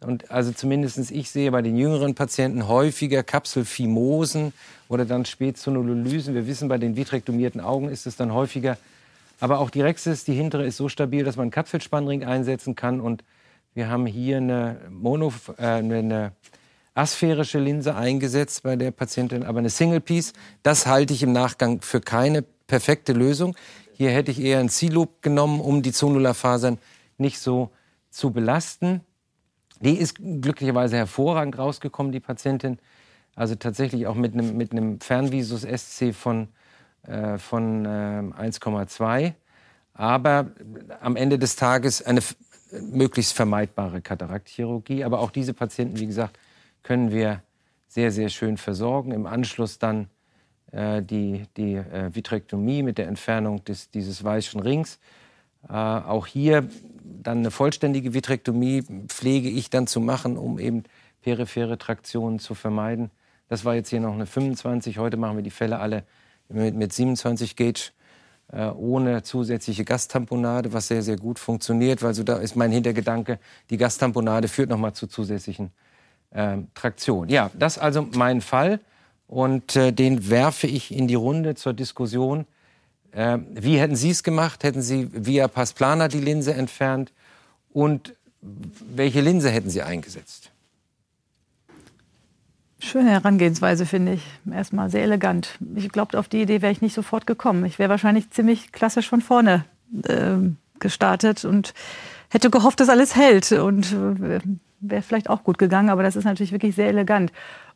[0.00, 4.52] Und also zumindest ich sehe bei den jüngeren Patienten häufiger Kapselfimosen
[4.88, 6.34] oder dann Spätzonulolysen.
[6.34, 8.78] Wir wissen, bei den vitrektomierten Augen ist es dann häufiger.
[9.40, 13.00] Aber auch die Rexis, die hintere, ist so stabil, dass man einen Kapselspannring einsetzen kann.
[13.00, 13.24] Und
[13.74, 16.32] wir haben hier eine, Mono, äh, eine
[16.94, 20.32] asphärische Linse eingesetzt bei der Patientin, aber eine Single Piece.
[20.62, 23.56] Das halte ich im Nachgang für keine perfekte Lösung.
[23.94, 26.78] Hier hätte ich eher ein C-Loop genommen, um die Zonularfasern
[27.18, 27.70] nicht so
[28.10, 29.00] zu belasten.
[29.82, 32.78] Die ist glücklicherweise hervorragend rausgekommen, die Patientin.
[33.34, 36.48] Also tatsächlich auch mit einem, mit einem Fernvisus SC von,
[37.06, 39.32] äh, von äh, 1,2.
[39.94, 40.50] Aber
[41.00, 42.20] am Ende des Tages eine
[42.80, 45.04] möglichst vermeidbare Kataraktchirurgie.
[45.04, 46.38] Aber auch diese Patienten, wie gesagt,
[46.82, 47.42] können wir
[47.88, 49.12] sehr, sehr schön versorgen.
[49.12, 50.08] Im Anschluss dann
[50.70, 54.98] äh, die, die äh, Vitrektomie mit der Entfernung des, dieses weißen Rings.
[55.68, 56.68] Äh, auch hier
[57.22, 60.84] dann eine vollständige Vitrektomie pflege ich dann zu machen, um eben
[61.22, 63.10] periphere Traktionen zu vermeiden.
[63.48, 64.98] Das war jetzt hier noch eine 25.
[64.98, 66.04] Heute machen wir die Fälle alle
[66.48, 67.92] mit, mit 27 Gauge
[68.52, 73.38] äh, ohne zusätzliche Gastamponade, was sehr, sehr gut funktioniert, weil so da ist mein Hintergedanke,
[73.70, 75.70] die Gastamponade führt nochmal zu zusätzlichen
[76.30, 77.28] äh, Traktion.
[77.28, 78.80] Ja, das also mein Fall
[79.26, 82.46] und äh, den werfe ich in die Runde zur Diskussion.
[83.12, 84.64] Äh, wie hätten Sie es gemacht?
[84.64, 87.12] Hätten Sie via Passplana die Linse entfernt?
[87.72, 90.50] Und welche Linse hätten Sie eingesetzt?
[92.80, 94.24] Schöne Herangehensweise, finde ich.
[94.50, 95.56] Erstmal sehr elegant.
[95.76, 97.64] Ich glaube, auf die Idee wäre ich nicht sofort gekommen.
[97.64, 99.64] Ich wäre wahrscheinlich ziemlich klassisch von vorne
[100.08, 100.36] äh,
[100.80, 101.74] gestartet und
[102.28, 103.52] hätte gehofft, dass alles hält.
[103.52, 104.40] Und äh,
[104.80, 107.32] wäre vielleicht auch gut gegangen, aber das ist natürlich wirklich sehr elegant.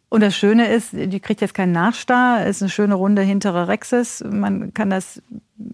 [0.08, 4.22] Und das Schöne ist, die kriegt jetzt keinen Nachstar, ist eine schöne runde hintere Rexis.
[4.28, 5.20] Man kann das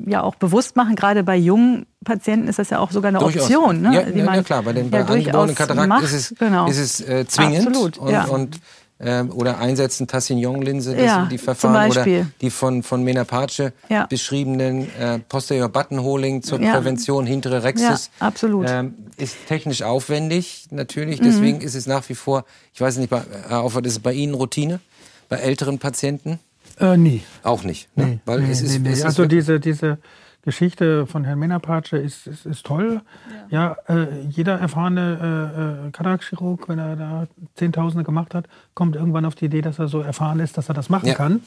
[0.06, 0.96] ja auch bewusst machen.
[0.96, 3.42] Gerade bei jungen Patienten ist das ja auch sogar eine durchaus.
[3.42, 3.82] Option.
[3.82, 3.94] Ne?
[3.94, 6.04] Ja, ja, ja, klar, bei den bei ja, angeborenen Katarakt macht.
[6.04, 6.66] ist es, genau.
[6.66, 7.68] ist es äh, zwingend.
[7.68, 8.24] Absolut, und, ja.
[8.24, 8.58] und
[9.02, 12.06] ähm, oder einsetzen, Tassignon-Linse, das Ja, sind die Verfahren oder
[12.40, 14.06] die von, von Menapace Ja.
[14.06, 16.72] beschriebenen äh, Posterior Buttonholing zur Ja.
[16.74, 18.10] Prävention hintere Rexis.
[18.20, 18.66] Ja, absolut.
[18.68, 21.20] Ähm, ist technisch aufwendig, natürlich.
[21.20, 21.24] Mhm.
[21.24, 24.12] Deswegen ist es nach wie vor, ich weiß nicht, bei, Herr Auffert, ist es bei
[24.12, 24.80] Ihnen Routine?
[25.28, 26.38] Bei älteren Patienten?
[26.80, 27.22] Äh, nie.
[27.42, 27.88] Auch nicht.
[27.96, 28.04] Ne?
[28.06, 28.92] Nee, Weil nee, es ist, nee, nee.
[28.92, 29.98] es ist also diese, diese
[30.42, 33.00] Geschichte von Herrn Menapace ist, ist, ist toll.
[33.48, 39.24] Ja, äh, jeder erfahrene äh, äh, Katarakchirurg, wenn er da Zehntausende gemacht hat, kommt irgendwann
[39.24, 41.14] auf die Idee, dass er so erfahren ist, dass er das machen Ja.
[41.14, 41.40] kann.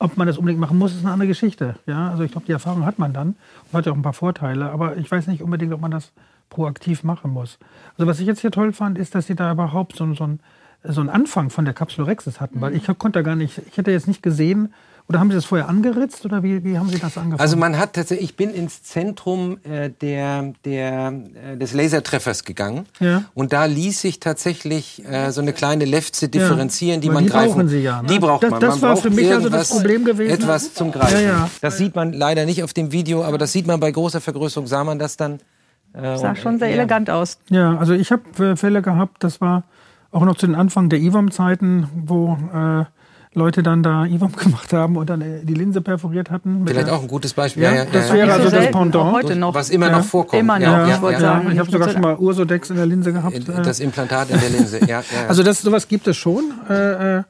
[0.00, 1.76] Ob man das unbedingt machen muss, ist eine andere Geschichte.
[1.86, 3.28] Ja, also ich glaube, die Erfahrung hat man dann
[3.70, 4.70] und hat ja auch ein paar Vorteile.
[4.70, 6.10] Aber ich weiß nicht unbedingt, ob man das
[6.50, 7.58] proaktiv machen muss.
[7.96, 10.40] Also was ich jetzt hier toll fand, ist, dass sie da überhaupt so, so, ein,
[10.82, 12.60] so einen Anfang von der Capsulorhexis hatten.
[12.60, 14.74] Weil ich konnte da gar nicht, ich hätte jetzt nicht gesehen,
[15.06, 17.38] oder haben Sie das vorher angeritzt oder wie, wie haben Sie das angefangen?
[17.40, 21.12] Also man hat tatsächlich, ich bin ins Zentrum äh, der, der,
[21.52, 23.24] äh, des Lasertreffers gegangen Ja.
[23.34, 27.30] und da ließ sich tatsächlich äh, so eine kleine Lefze differenzieren, die Weil man die
[27.30, 27.52] greifen.
[27.54, 28.08] brauchen Sie ja, ne?
[28.08, 28.60] Die braucht Das- man.
[28.60, 30.30] das man war braucht für mich also das Problem gewesen.
[30.32, 31.14] Etwas zum Greifen.
[31.16, 31.50] Ja, ja.
[31.60, 34.66] Das sieht man leider nicht auf dem Video, aber das sieht man bei großer Vergrößerung,
[34.66, 35.38] sah man das dann.
[35.92, 36.78] Äh, Sah und, schon sehr äh, ja.
[36.78, 37.38] elegant aus.
[37.50, 39.64] Ja, also ich habe Fälle gehabt, das war
[40.10, 42.84] auch noch zu den Anfang der IWAM-Zeiten, wo äh,
[43.34, 46.62] Leute dann da IWAM gemacht haben und dann äh, die Linse perforiert hatten.
[46.66, 47.64] Vielleicht auch ein gutes Beispiel.
[47.64, 49.12] Ja, das wäre also so das Pendant.
[49.12, 49.54] heute noch.
[49.54, 49.98] Was immer Ja.
[49.98, 50.40] noch vorkommt.
[50.40, 51.28] Immer noch, Ja, ich ja, wollte ja.
[51.34, 51.50] sagen.
[51.52, 53.34] ich habe sogar schon mal Ursodex in der Linse gehabt.
[53.36, 53.62] äh.
[53.62, 54.78] Das Implantat in der Linse.
[54.80, 55.02] Ja, ja, ja.
[55.28, 56.44] Also das, sowas gibt es schon.
[56.70, 57.22] Äh, äh,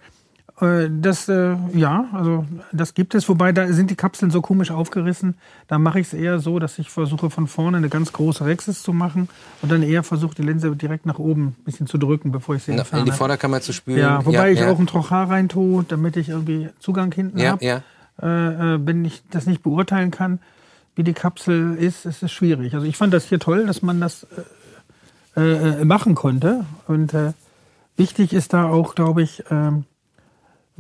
[0.61, 3.29] das, äh, ja, also das gibt es.
[3.29, 5.35] Wobei da sind die Kapseln so komisch aufgerissen.
[5.67, 8.85] Da mache ich es eher so, dass ich versuche von vorne eine ganz große Rexis
[8.85, 9.29] zu machen
[9.63, 12.63] und dann eher versuche die Linse direkt nach oben ein bisschen zu drücken, bevor ich
[12.63, 13.13] sie in die entferne.
[13.13, 13.99] Vorderkammer zu spülen.
[13.99, 14.71] Ja, wobei ich ja.
[14.71, 17.65] auch ein Trochar rein tue, damit ich irgendwie Zugang hinten Ja, habe.
[17.65, 17.83] ja.
[18.23, 20.39] Äh, äh, wenn ich das nicht beurteilen kann,
[20.95, 22.75] wie die Kapsel ist, ist es schwierig.
[22.75, 24.25] Also ich fand das hier toll, dass man das
[25.37, 26.65] äh, äh, machen konnte.
[26.87, 27.33] Und äh,
[27.97, 29.85] wichtig ist da auch, glaube ich, ähm,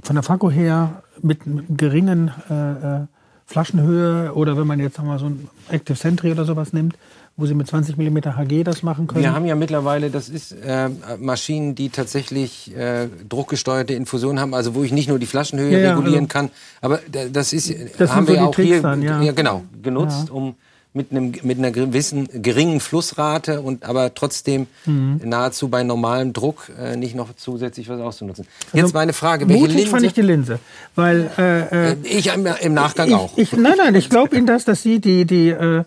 [0.03, 2.55] von der Fakko her mit, mit geringen äh,
[3.03, 3.07] äh,
[3.47, 6.97] Flaschenhöhe oder wenn man jetzt sagen wir, so ein Active Sentry oder sowas nimmt,
[7.37, 9.23] wo sie mit 20 mm HG das machen können.
[9.23, 10.89] Wir haben ja mittlerweile, das ist äh,
[11.21, 15.79] Maschinen, die tatsächlich äh, druckgesteuerte Infusionen haben, also wo ich nicht nur die Flaschenhöhe Ja,
[15.79, 18.69] ja, regulieren also- kann, aber da- das ist, Das haben so wir die auch Tricks
[18.69, 19.33] hier dann, ja.
[19.33, 20.55] genau genutzt, um
[20.97, 25.21] mit einem mit einer gewissen geringen Flussrate und aber trotzdem Mhm.
[25.25, 28.47] nahezu bei normalem Druck äh, nicht noch zusätzlich was auszunutzen.
[28.73, 30.07] Jetzt meine Frage, welche Also Mutig fand Linse?
[30.07, 30.59] ich die Linse,
[30.95, 33.37] weil äh, äh, ich im, im Nachgang ich, auch.
[33.37, 35.83] Ich, nein, nein, ich glaube Ihnen das, dass Sie die, die äh,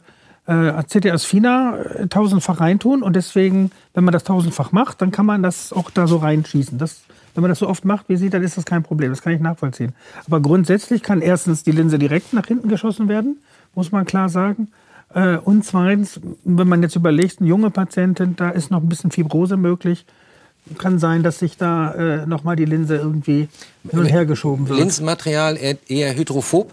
[0.45, 5.25] äh, CTS Fina äh, tausendfach reintun und deswegen, wenn man das tausendfach macht, dann kann
[5.25, 6.77] man das auch da so reinschießen.
[6.77, 7.01] Das,
[7.33, 9.11] wenn man das so oft macht wie Sie, dann ist das kein Problem.
[9.11, 9.93] Das kann ich nachvollziehen.
[10.25, 13.37] Aber grundsätzlich kann erstens die Linse direkt nach hinten geschossen werden,
[13.75, 14.67] muss man klar sagen.
[15.13, 19.11] Äh, und zweitens, wenn man jetzt überlegt, eine junge Patientin, da ist noch ein bisschen
[19.11, 20.05] Fibrose möglich.
[20.77, 23.47] Kann sein, dass sich da äh, nochmal die Linse irgendwie
[23.89, 24.79] hin und her geschoben wird.
[24.79, 26.71] Linsenmaterial eher, eher hydrophob.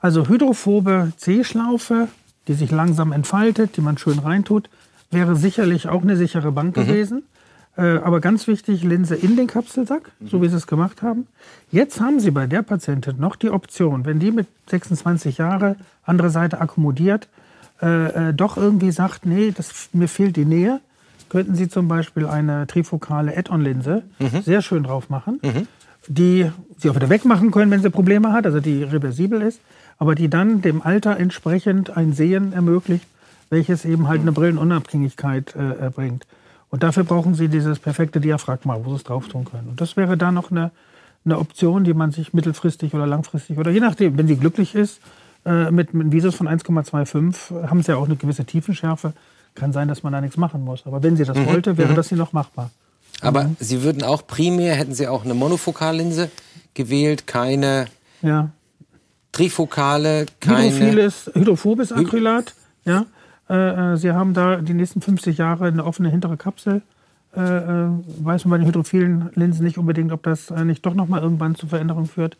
[0.00, 2.08] Also hydrophobe C-Schlaufe,
[2.46, 4.68] die sich langsam entfaltet, die man schön reintut,
[5.10, 7.24] wäre sicherlich auch eine sichere Bank gewesen.
[7.76, 11.26] Äh, aber ganz wichtig, Linse in den Kapselsack, so wie Sie es gemacht haben.
[11.70, 16.30] Jetzt haben Sie bei der Patientin noch die Option, wenn die mit 26 Jahre, andere
[16.30, 17.28] Seite akkommodiert,
[17.82, 20.80] äh, äh, doch irgendwie sagt, nee, das, mir fehlt die Nähe,
[21.28, 24.02] könnten Sie zum Beispiel eine trifokale Add-on-Linse
[24.44, 25.40] sehr schön drauf machen,
[26.06, 29.60] die Sie auch wieder wegmachen können, wenn sie Probleme hat, also die reversibel ist,
[29.98, 33.06] aber die dann dem Alter entsprechend ein Sehen ermöglicht,
[33.50, 36.26] welches eben halt eine Brillenunabhängigkeit äh, bringt.
[36.70, 39.68] Und dafür brauchen Sie dieses perfekte Diaphragma, wo Sie es drauf tun können.
[39.68, 40.70] Und das wäre da noch eine,
[41.24, 45.00] eine Option, die man sich mittelfristig oder langfristig oder je nachdem, wenn sie glücklich ist,
[45.44, 49.12] äh, mit, mit einem Visus von 1,25 haben sie ja auch eine gewisse Tiefenschärfe.
[49.54, 50.86] Kann sein, dass man da nichts machen muss.
[50.86, 52.70] Aber wenn sie das wollte, wäre das hier noch machbar.
[53.20, 53.56] Aber Mhm.
[53.60, 56.30] Sie würden auch primär, hätten Sie auch eine Monofokallinse
[56.74, 57.86] gewählt, keine
[58.22, 58.48] Ja.
[59.32, 60.70] trifokale, keine.
[60.70, 62.54] Hydrophiles, hydrophobes Acrylat.
[62.84, 63.06] Ja.
[63.48, 66.82] Äh, äh, Sie haben da die nächsten 50 Jahre eine offene hintere Kapsel.
[67.34, 67.88] Äh, äh,
[68.22, 71.22] weiß man bei den hydrophilen Linsen nicht unbedingt, ob das äh, nicht doch noch mal
[71.22, 72.36] irgendwann zu Veränderungen führt.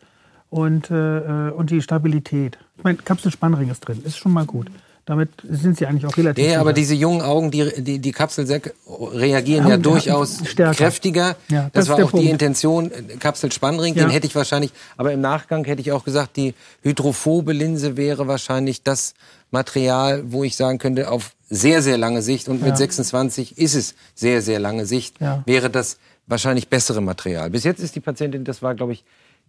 [0.53, 2.59] Und, äh, äh, und die Stabilität.
[2.77, 4.67] Ich meine, Kapselspannring ist drin, ist schon mal gut.
[5.05, 6.45] Damit sind sie eigentlich auch relativ.
[6.45, 6.73] Ja, aber sicher.
[6.75, 10.75] diese jungen Augen, die, die, die Kapselsäcke reagieren Haben- ja durchaus haben stärker.
[10.75, 11.35] kräftiger.
[11.49, 12.29] Ja, das das war auch die Punkt.
[12.31, 14.03] Intention, äh, Kapselspannring, Ja.
[14.05, 18.27] den hätte ich wahrscheinlich, aber im Nachgang hätte ich auch gesagt, die hydrophobe Linse wäre
[18.27, 19.15] wahrscheinlich das
[19.51, 22.75] Material, wo ich sagen könnte, auf sehr, sehr lange Sicht und mit Ja.
[22.75, 25.41] 26 ist es sehr, sehr lange Sicht, Ja.
[25.47, 25.97] wäre das
[26.27, 27.49] wahrscheinlich bessere Material.
[27.49, 29.03] Bis jetzt ist die Patientin, das war, glaube ich,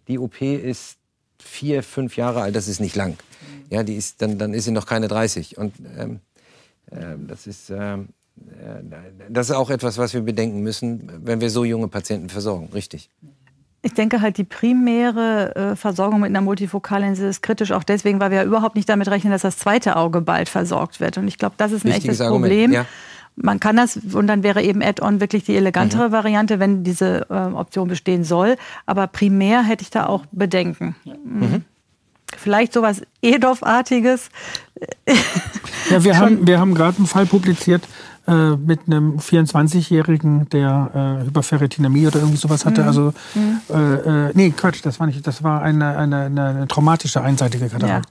[0.07, 0.97] die OP ist
[1.39, 3.17] vier, fünf Jahre alt, das ist nicht lang.
[3.69, 5.57] Ja, die ist, dann, dann ist sie noch keine 30.
[5.57, 6.19] Und ähm,
[6.91, 8.83] ähm, das ist, ähm, äh,
[9.29, 12.69] das ist auch etwas, was wir bedenken müssen, wenn wir so junge Patienten versorgen.
[12.73, 13.09] Richtig.
[13.81, 18.31] Ich denke halt, die primäre äh, Versorgung mit einer Multifokallinse ist kritisch, auch deswegen, weil
[18.31, 21.19] wir ja überhaupt nicht damit rechnen, dass das zweite Auge bald versorgt wird.
[21.19, 22.71] Und ich glaube, das ist ein Wichtiges echtes Argument, Problem.
[22.71, 22.85] ja.
[23.35, 27.53] Man kann das, und dann wäre eben Add-on wirklich die elegantere Variante, wenn diese äh,
[27.53, 28.55] Option bestehen soll.
[28.85, 30.95] Aber primär hätte ich da auch Bedenken.
[31.03, 31.63] Mhm.
[32.37, 34.29] Vielleicht sowas EDOF-artiges.
[35.91, 37.87] Ja, wir haben, wir haben gerade einen Fall publiziert
[38.27, 42.83] äh, mit einem 24-Jährigen, der äh, Hyperferritinämie oder irgendwie sowas hatte.
[42.83, 43.13] Also,
[43.69, 47.69] äh, äh, nee, Quatsch, das war nicht, das war eine, eine, eine, eine traumatische einseitige
[47.69, 48.09] Katarakt.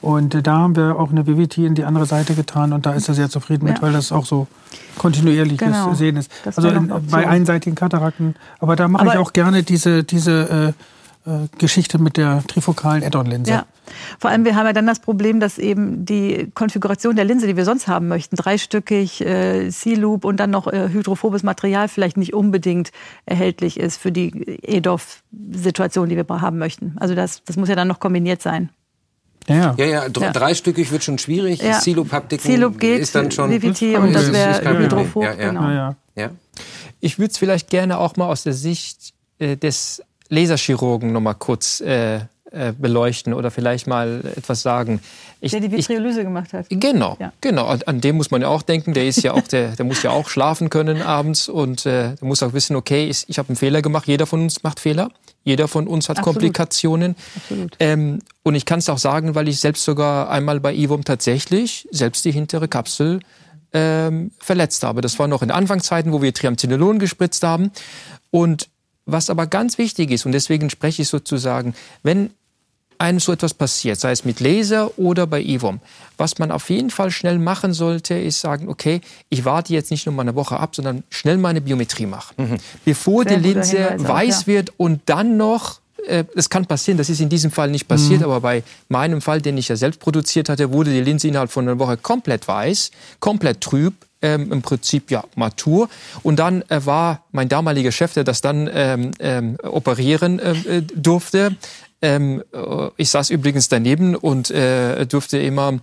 [0.00, 2.92] Und äh, da haben wir auch eine VVT in die andere Seite getan und da
[2.92, 3.82] ist er sehr zufrieden mit, Ja.
[3.82, 4.46] weil das auch so
[4.96, 5.94] kontinuierliches Genau.
[5.94, 6.30] Sehen ist.
[6.44, 8.34] Das Also in, bei einseitigen Katarakten.
[8.60, 10.74] Aber da mache ich Aber- auch gerne diese, diese
[11.26, 13.50] äh, äh, Geschichte mit der trifokalen Add-on-Linse.
[13.50, 13.66] Ja.
[14.18, 17.56] Vor allem, wir haben ja dann das Problem, dass eben die Konfiguration der Linse, die
[17.56, 22.34] wir sonst haben möchten, dreistückig, äh, C-Loop und dann noch äh, hydrophobes Material vielleicht nicht
[22.34, 22.92] unbedingt
[23.26, 26.96] erhältlich ist für die EDOF-Situation, die wir haben möchten.
[27.00, 28.68] Also das, das muss ja dann noch kombiniert sein.
[29.48, 29.74] Ja, ja.
[29.78, 30.32] Ja, ja, dr- Ja.
[30.32, 31.60] dreistückig wird schon schwierig.
[31.62, 31.80] Ja.
[32.78, 33.50] Geht, ist dann schon.
[33.50, 35.22] VVT und das wäre hydrophob.
[35.24, 35.48] Ja, ja.
[35.48, 35.62] Genau.
[35.62, 35.96] Ja, ja.
[36.16, 36.30] Ja.
[37.00, 41.34] Ich würde es vielleicht gerne auch mal aus der Sicht äh, des Laserchirurgen noch mal
[41.34, 42.20] kurz äh,
[42.80, 45.00] beleuchten oder vielleicht mal etwas sagen.
[45.40, 46.66] Ich, Der die ich, Vitriolyse gemacht hat.
[46.70, 47.32] Genau, Ja.
[47.40, 47.66] genau.
[47.66, 48.94] An, an dem muss man ja auch denken.
[48.94, 52.26] Der ist ja auch, der, der muss ja auch schlafen können abends und äh, der
[52.26, 54.06] muss auch wissen, okay, ich, ich habe einen Fehler gemacht.
[54.08, 55.10] Jeder von uns macht Fehler.
[55.44, 56.36] Jeder von uns hat Absolut.
[56.36, 57.16] Komplikationen.
[57.36, 57.76] Absolut.
[57.80, 61.86] Ähm, und ich kann es auch sagen, weil ich selbst sogar einmal bei IWOM tatsächlich
[61.90, 63.20] selbst die hintere Kapsel
[63.72, 65.00] ähm, verletzt habe.
[65.02, 67.70] Das war noch in Anfangszeiten, wo wir Triamcinolon gespritzt haben.
[68.30, 68.68] Und
[69.10, 72.30] was aber ganz wichtig ist, und deswegen spreche ich sozusagen, wenn
[72.98, 75.80] einem so etwas passiert, sei es mit Laser oder bei IWOM,
[76.16, 80.06] was man auf jeden Fall schnell machen sollte, ist sagen, okay, ich warte jetzt nicht
[80.06, 82.60] nur mal eine Woche ab, sondern schnell meine Biometrie machen.
[82.84, 84.46] Bevor Sehr die Linse Hinweis auch, weiß ja.
[84.46, 88.22] wird und dann noch, äh, das kann passieren, das ist in diesem Fall nicht passiert,
[88.22, 91.68] aber bei meinem Fall, den ich ja selbst produziert hatte, wurde die Linse innerhalb von
[91.68, 92.90] einer Woche komplett weiß,
[93.20, 95.88] komplett trüb, ähm, im Prinzip ja matur.
[96.22, 100.82] Und dann äh, war mein damaliger Chef, der das dann ähm, ähm, operieren ähm, äh,
[100.82, 101.56] durfte.
[102.00, 105.80] Ähm, äh, ich saß übrigens daneben und äh, durfte immer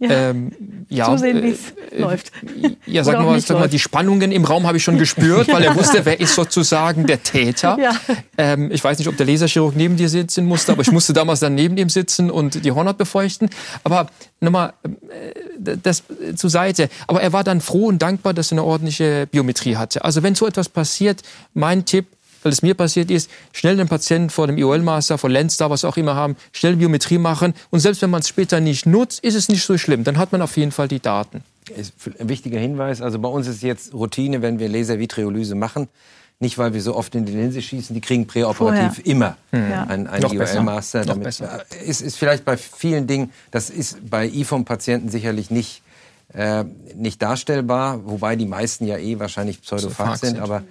[0.00, 0.30] Ja.
[0.30, 0.52] ähm,
[0.88, 1.58] ja, Zusehen, äh, wie es
[1.92, 2.32] äh, läuft.
[2.86, 3.72] Ja, sag mal, sag mal, läuft.
[3.74, 7.22] die Spannungen im Raum habe ich schon gespürt, weil er wusste, wer ist sozusagen der
[7.22, 7.76] Täter.
[7.80, 7.92] Ja.
[8.38, 11.40] Ähm, ich weiß nicht, ob der Laserchirurg neben dir sitzen musste, aber ich musste damals
[11.40, 13.50] dann neben ihm sitzen und die Hornhaut befeuchten.
[13.82, 14.06] Aber
[14.40, 14.72] nochmal,
[15.64, 16.04] äh, das
[16.36, 16.88] zur Seite.
[17.08, 20.04] Aber er war dann froh und dankbar, dass er eine ordentliche Biometrie hatte.
[20.04, 21.22] Also wenn so etwas passiert,
[21.54, 22.06] mein Tipp,
[22.48, 25.98] weil es mir passiert ist, schnell den Patienten vor dem IOL-Master, vor Lenstar, was auch
[25.98, 27.52] immer haben, schnell Biometrie machen.
[27.68, 30.02] Und selbst wenn man es später nicht nutzt, ist es nicht so schlimm.
[30.02, 31.42] Dann hat man auf jeden Fall die Daten.
[31.76, 33.02] Ist ein wichtiger Hinweis.
[33.02, 35.88] Also bei uns ist jetzt Routine, wenn wir Laservitriolyse machen.
[36.40, 39.06] Nicht, weil wir so oft in die Linse schießen, die kriegen präoperativ Vorher.
[39.06, 39.82] immer Ja.
[39.84, 40.22] einen, einen.
[40.32, 41.04] IOL-Master.
[41.04, 45.82] Äh, Ist, ist vielleicht bei vielen Dingen, das ist bei IFOM-Patienten sicherlich nicht,
[46.32, 50.40] äh, nicht darstellbar, wobei die meisten ja eh wahrscheinlich Pseudophax sind, sind.
[50.40, 50.62] aber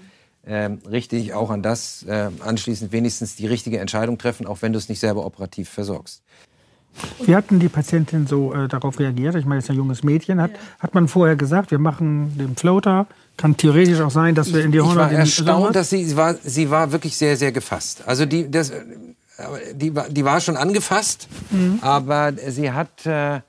[0.48, 4.88] richtig auch an das äh, anschließend wenigstens die richtige Entscheidung treffen, auch wenn du es
[4.90, 6.22] nicht selber operativ versorgst.
[7.24, 9.36] Wie hatten die Patientin so äh, darauf reagiert?
[9.36, 10.42] Ich meine, es ist ein junges Mädchen.
[10.42, 13.06] Hat, hat man vorher gesagt, wir machen den Floater?
[13.36, 15.12] Kann theoretisch auch sein, dass wir in die ich war Hornhaut...
[15.12, 18.04] erstaunt, dass sie, sie war, sie war wirklich sehr, sehr gefasst.
[18.08, 18.72] Also die, das,
[19.74, 21.80] die, war- die war schon angefasst, Mhm.
[21.82, 23.42] aber sie hat, äh,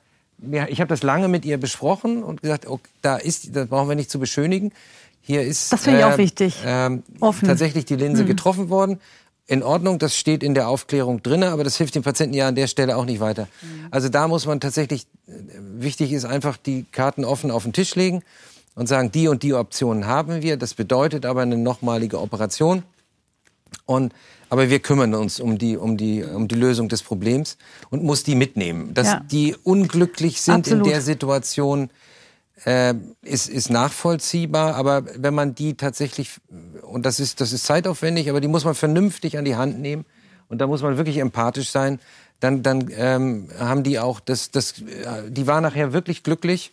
[0.50, 3.88] ja, ich habe das lange mit ihr besprochen und gesagt, okay, da ist, das brauchen
[3.88, 4.72] wir nicht zu beschönigen.
[5.28, 6.56] Hier ist Das finde ich auch wichtig.
[6.64, 7.44] ähm, Offen.
[7.44, 7.48] Mhm.
[7.50, 8.98] tatsächlich die Linse getroffen worden.
[9.46, 12.54] In Ordnung, das steht in der Aufklärung drin, aber das hilft dem Patienten ja an
[12.54, 13.46] der Stelle auch nicht weiter.
[13.60, 13.88] Mhm.
[13.90, 15.32] Also da muss man tatsächlich, äh,
[15.78, 18.22] wichtig ist einfach die Karten offen auf den Tisch legen
[18.74, 20.56] und sagen, die und die Optionen haben wir.
[20.56, 22.82] Das bedeutet aber eine nochmalige Operation.
[23.84, 24.14] Und,
[24.48, 27.58] aber wir kümmern uns um die, um, die, um die Lösung des Problems
[27.90, 28.94] und muss die mitnehmen.
[28.94, 29.20] Dass Ja.
[29.30, 30.86] die unglücklich sind Absolut.
[30.86, 31.90] in der Situation,
[32.64, 34.74] äh, ist, ist nachvollziehbar.
[34.74, 36.32] Aber wenn man die tatsächlich,
[36.82, 40.04] und das ist, das ist zeitaufwendig, aber die muss man vernünftig an die Hand nehmen
[40.48, 41.98] und da muss man wirklich empathisch sein,
[42.40, 46.72] dann, dann ähm, haben die auch, das, das, äh, die war nachher wirklich glücklich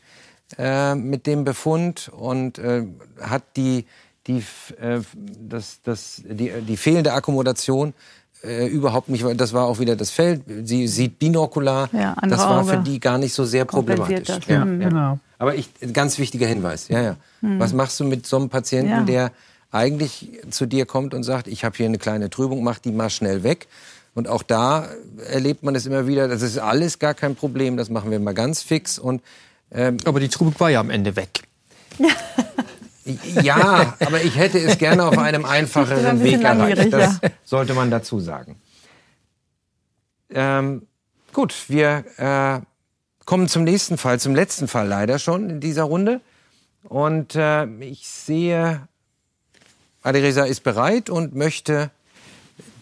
[0.59, 2.85] äh, mit dem Befund und äh,
[3.19, 3.85] hat die,
[4.27, 4.43] die,
[4.79, 4.99] äh,
[5.39, 7.93] das, das, die, die fehlende Akkommodation
[8.43, 10.43] äh, überhaupt nicht, weil das war auch wieder das Feld.
[10.65, 11.89] Sie sieht binokular.
[11.93, 12.69] Ja, das war Auge.
[12.73, 14.27] für die gar nicht so sehr problematisch.
[14.27, 14.45] das.
[14.47, 14.79] Ja, Mhm.
[14.79, 15.19] genau.
[15.37, 17.17] Aber ich, ganz wichtiger Hinweis, ja, ja.
[17.41, 19.01] Was machst du mit so einem Patienten, Ja.
[19.03, 19.31] der
[19.71, 23.09] eigentlich zu dir kommt und sagt, ich habe hier eine kleine Trübung, mach die mal
[23.09, 23.67] schnell weg.
[24.13, 24.87] Und auch da
[25.29, 28.33] erlebt man es immer wieder, das ist alles gar kein Problem, das machen wir mal
[28.33, 28.97] ganz fix.
[28.97, 29.21] Und
[29.71, 31.41] ähm, Aber die Trübung war ja am Ende weg.
[33.43, 36.91] Ja, aber ich hätte es gerne auf einem einfacheren ein Weg erreicht.
[36.93, 37.29] Das ja.
[37.43, 38.55] sollte man dazu sagen.
[40.29, 40.87] Ähm,
[41.33, 42.61] gut, wir äh,
[43.25, 46.21] kommen zum nächsten Fall, zum letzten Fall leider schon in dieser Runde.
[46.83, 48.87] Und äh, ich sehe,
[50.03, 51.89] Adireza ist bereit und möchte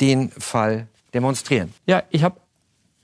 [0.01, 1.73] den Fall demonstrieren.
[1.85, 2.37] Ja, ich habe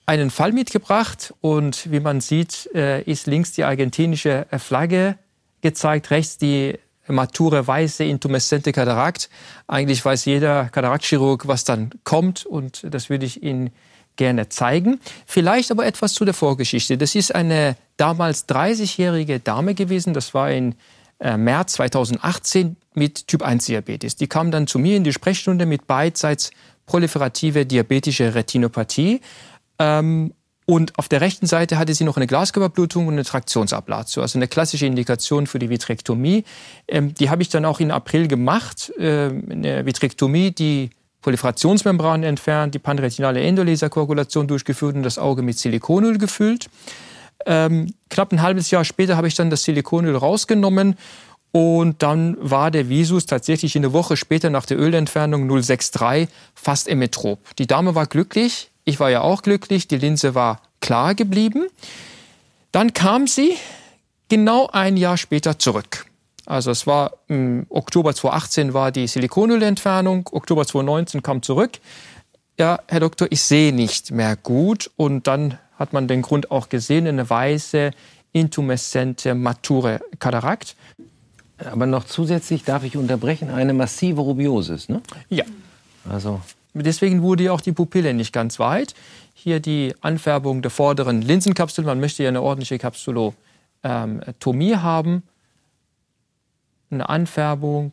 [0.06, 5.18] einen Fall mitgebracht und wie man sieht, äh, ist links die argentinische Flagge
[5.62, 6.78] gezeigt, rechts die
[7.08, 9.30] mature weiße intumescente Katarakt.
[9.68, 13.72] Eigentlich weiß jeder Kataraktchirurg, was dann kommt und das würde ich Ihnen
[14.20, 15.00] gerne zeigen.
[15.26, 16.98] Vielleicht aber etwas zu der Vorgeschichte.
[16.98, 20.76] Das ist eine damals 30-jährige Dame gewesen, das war in
[21.20, 24.18] äh, März 2018 mit Typ-1-Diabetes.
[24.18, 26.52] Die kam dann zu mir in die Sprechstunde mit beidseits
[26.86, 29.22] proliferative diabetische Retinopathie.
[29.80, 30.34] Ähm,
[30.66, 34.48] und auf der rechten Seite hatte sie noch eine Glaskörperblutung und eine Traktionsablatio, also eine
[34.48, 36.44] klassische Indikation für die Vitrektomie.
[36.88, 38.92] Ähm, die habe ich dann auch in April gemacht.
[39.00, 40.92] Ähm, eine Vitrektomie, die
[41.22, 46.70] Proliferationsmembran entfernt, die panretinale Endolaserkoagulation durchgeführt und das Auge mit Silikonöl gefüllt.
[47.46, 50.98] Ähm, knapp ein halbes Jahr später habe ich dann das Silikonöl rausgenommen
[51.52, 57.40] und dann war der Visus tatsächlich eine Woche später nach der Ölentfernung 063 fast emmetrop.
[57.58, 61.68] Die Dame war glücklich, ich war ja auch glücklich, die Linse war klar geblieben.
[62.72, 63.56] Dann kam sie
[64.30, 66.06] genau ein Jahr später zurück.
[66.50, 71.74] Also es war im Oktober 2018 war die Silikonölentfernung, Oktober 2019 kam zurück.
[72.58, 74.90] Ja, Herr Doktor, ich sehe nicht mehr gut.
[74.98, 77.92] Und dann hat man den Grund auch gesehen, eine weiße,
[78.32, 80.76] intumeszente, mature Katarakt.
[81.64, 85.02] Aber noch zusätzlich darf ich unterbrechen, eine massive Rubiosis, ne?
[85.30, 85.46] Ja.
[86.10, 86.42] Also
[86.74, 88.94] Deswegen wurde ja auch die Pupille nicht ganz weit.
[89.34, 91.84] Hier die Anfärbung der vorderen Linsenkapsel.
[91.84, 95.24] Man möchte ja eine ordentliche Kapsulotomie haben.
[96.92, 97.92] Eine Anfärbung.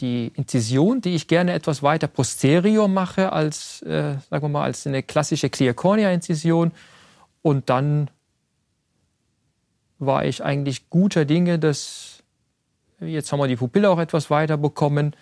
[0.00, 4.86] Die Inzision, die ich gerne etwas weiter posterior mache als, äh, sagen wir mal, als
[4.86, 6.72] eine klassische Clear Cornea Inzision.
[7.42, 8.10] Und dann
[9.98, 12.14] war ich eigentlich guter Dinge, dass
[13.00, 15.14] Jetzt haben wir die Pupille auch etwas weiter bekommen.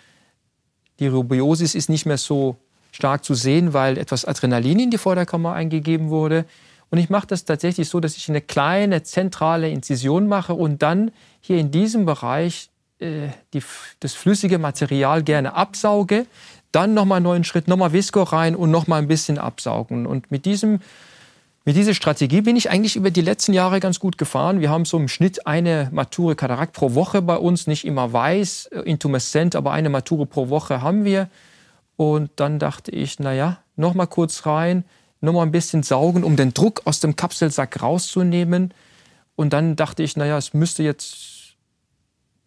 [0.99, 2.57] Die Rubiosis ist nicht mehr so
[2.91, 6.45] stark zu sehen, weil etwas Adrenalin in die Vorderkammer eingegeben wurde.
[6.93, 11.09] Und ich mache das tatsächlich so, dass ich eine kleine zentrale Inzision mache und dann
[11.41, 12.69] hier in diesem Bereich
[12.99, 13.63] äh, die,
[13.99, 16.27] das flüssige Material gerne absauge.
[16.71, 20.05] Dann nochmal einen neuen Schritt, nochmal Visco rein und nochmal ein bisschen absaugen.
[20.05, 20.81] Und mit diesem
[21.65, 24.61] mit dieser Strategie bin ich eigentlich über die letzten Jahre ganz gut gefahren.
[24.61, 28.67] Wir haben so im Schnitt eine Mature Katarakt pro Woche bei uns, nicht immer weiß,
[28.67, 31.27] äh, intumeszent, aber eine Mature pro Woche haben wir.
[31.95, 34.83] Und dann dachte ich, naja, noch mal kurz rein,
[35.23, 38.73] noch mal ein bisschen saugen, um den Druck aus dem Kapselsack rauszunehmen.
[39.35, 41.55] Und dann dachte ich, naja, es müsste jetzt,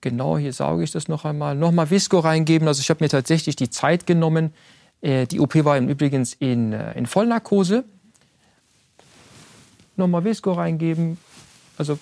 [0.03, 2.69] genau, hier sauge ich das noch einmal, noch mal Visco reingeben.
[2.69, 4.53] Also ich habe mir tatsächlich die Zeit genommen.
[5.01, 7.85] Äh, die OP war übrigens in, äh, in Vollnarkose
[9.97, 11.17] nochmal Visco reingeben.
[11.79, 11.99] Also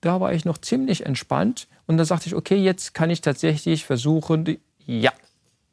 [0.00, 3.84] da war ich noch ziemlich entspannt und dann sagte ich, okay, jetzt kann ich tatsächlich
[3.84, 5.12] versuchen, ja,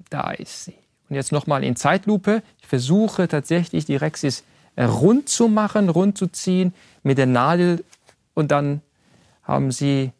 [0.09, 0.76] da ist sie.
[1.10, 2.43] Und jetzt nochmal in Zeitlupe.
[2.62, 4.43] Ich versuche tatsächlich die Rexis
[4.78, 7.84] rund zu machen, rund zu ziehen mit der Nadel
[8.34, 8.82] und dann
[9.43, 10.12] haben sie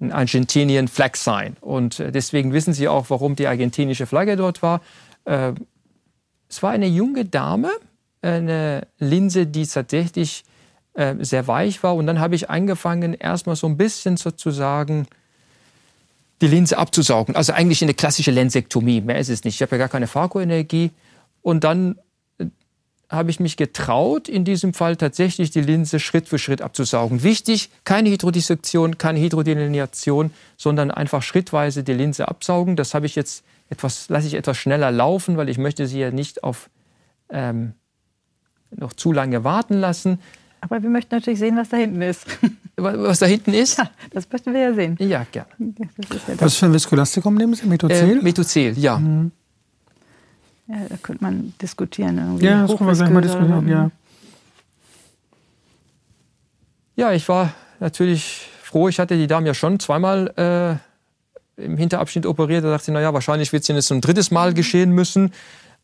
[0.00, 1.56] ein Argentinian Flag Sign.
[1.60, 4.80] Und äh, deswegen wissen Sie auch, warum die argentinische Flagge dort war.
[5.24, 5.52] Äh,
[6.48, 7.70] es war eine junge Dame,
[8.20, 10.44] eine Linse, die tatsächlich
[10.94, 11.94] äh, sehr weich war.
[11.94, 15.06] Und dann habe ich angefangen, erstmal so ein bisschen sozusagen
[16.42, 17.36] die Linse abzusaugen.
[17.36, 19.00] Also eigentlich eine klassische Lensektomie.
[19.00, 19.54] Mehr ist es nicht.
[19.54, 20.90] Ich habe ja gar keine Pharkoenergie.
[21.40, 21.96] Und dann
[22.38, 22.46] äh,
[23.08, 27.22] habe ich mich getraut, in diesem Fall tatsächlich die Linse Schritt für Schritt abzusaugen.
[27.22, 32.76] Wichtig, keine Hydrodissektion, keine Hydrodelineation, sondern einfach schrittweise die Linse absaugen.
[32.76, 36.10] Das habe ich jetzt etwas, lasse ich etwas schneller laufen, weil ich möchte sie ja
[36.10, 36.68] nicht auf
[37.30, 37.74] ähm,
[38.70, 40.18] noch zu lange warten lassen.
[40.62, 42.26] Aber wir möchten natürlich sehen, was da hinten ist.
[42.76, 43.76] Was da hinten ist?
[43.76, 44.96] Ja, das möchten wir ja sehen.
[44.98, 45.50] Ja, gerne.
[45.58, 45.86] Ja
[46.38, 47.66] was für ein Viskolastikum nehmen Sie?
[47.66, 48.18] Methozel?
[48.18, 48.98] Äh, Methozel, ja.
[48.98, 49.30] Mhm.
[50.66, 52.16] Ja, da könnte man diskutieren.
[52.40, 53.90] Ja, das können wir gleich mal diskutieren, ja.
[56.96, 58.88] Ja, ich war natürlich froh.
[58.88, 60.80] Ich hatte die Dame ja schon zweimal
[61.58, 62.64] äh, im Hinterabschnitt operiert.
[62.64, 65.32] Da dachte ich, naja, wahrscheinlich wird es jetzt ein drittes Mal geschehen müssen.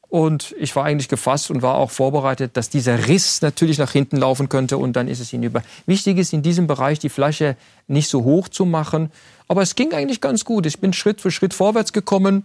[0.09, 4.16] Und ich war eigentlich gefasst und war auch vorbereitet, dass dieser Riss natürlich nach hinten
[4.16, 5.62] laufen könnte und dann ist es hinüber.
[5.84, 7.56] Wichtig ist in diesem Bereich die Flasche
[7.88, 9.11] nicht so hoch zu machen.
[9.48, 10.64] Aber es ging eigentlich ganz gut.
[10.64, 12.44] Ich bin Schritt für Schritt vorwärts gekommen,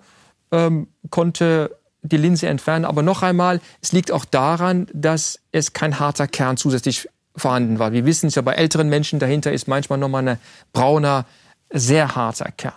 [0.52, 2.84] ähm, konnte die Linse entfernen.
[2.84, 7.94] Aber noch einmal, es liegt auch daran, dass es kein harter Kern zusätzlich vorhanden war.
[7.94, 10.38] Wir wissen es ja bei älteren Menschen, dahinter ist manchmal nochmal ein
[10.74, 11.26] brauner,
[11.72, 12.74] sehr harter Kern.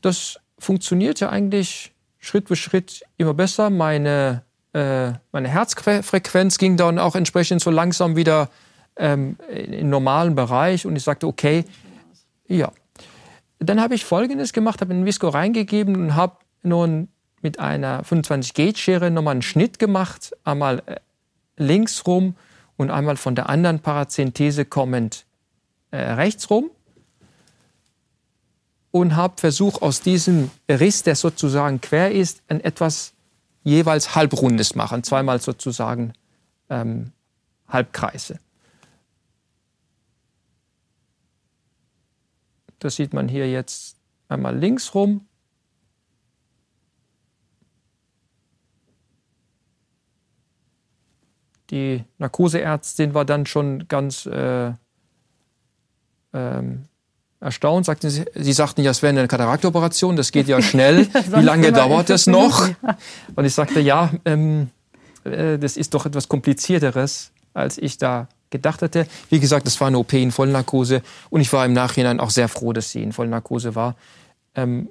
[0.00, 3.70] Das funktioniert ja eigentlich Schritt für Schritt immer besser.
[3.70, 4.42] Meine,
[4.72, 8.50] äh, meine Herzfrequenz ging dann auch entsprechend so langsam wieder
[8.96, 11.64] ähm, in den normalen Bereich und ich sagte, okay,
[12.46, 12.70] ja.
[13.58, 17.08] Dann habe ich Folgendes gemacht, habe einen Visco reingegeben und habe nun
[17.42, 20.96] mit einer 25 Gauge Schere nochmal einen Schnitt gemacht, einmal äh,
[21.56, 22.36] links rum
[22.76, 25.26] und einmal von der anderen Parazenthese kommend
[25.90, 26.70] äh, rechts rum
[28.90, 33.12] und habe versucht, aus diesem Riss, der sozusagen quer ist, ein etwas
[33.62, 36.12] jeweils halbrundes machen, zweimal sozusagen
[36.68, 37.12] ähm,
[37.68, 38.40] Halbkreise.
[42.78, 43.96] Das sieht man hier jetzt
[44.28, 45.26] einmal links rum.
[51.70, 54.72] Die Narkoseärztin war dann schon ganz äh,
[56.32, 56.88] ähm,
[57.40, 57.86] erstaunt.
[57.86, 61.08] Sagten sie, sie sagten ja, es wäre eine Kataraktoperation, das geht ja schnell.
[61.34, 62.68] Wie lange dauert das noch?
[63.34, 64.70] Und ich sagte, ja, ähm,
[65.24, 69.06] äh, das ist doch etwas komplizierteres, als ich da gedacht hatte.
[69.28, 72.48] Wie gesagt, das war eine OP in Vollnarkose und ich war im Nachhinein auch sehr
[72.48, 73.96] froh, dass sie in Vollnarkose war,
[74.54, 74.90] ähm,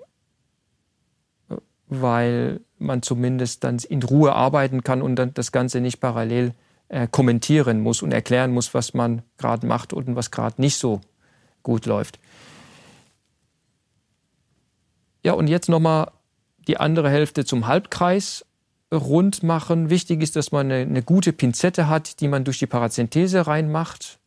[1.87, 6.53] weil man zumindest dann in Ruhe arbeiten kann und dann das Ganze nicht parallel
[6.87, 11.01] äh, kommentieren muss und erklären muss, was man gerade macht und was gerade nicht so
[11.61, 12.19] gut läuft.
[15.23, 16.11] Ja, und jetzt nochmal
[16.67, 18.45] die andere Hälfte zum Halbkreis
[18.93, 19.89] rund machen.
[19.89, 24.19] Wichtig ist, dass man eine, eine gute Pinzette hat, die man durch die Parazenthese reinmacht.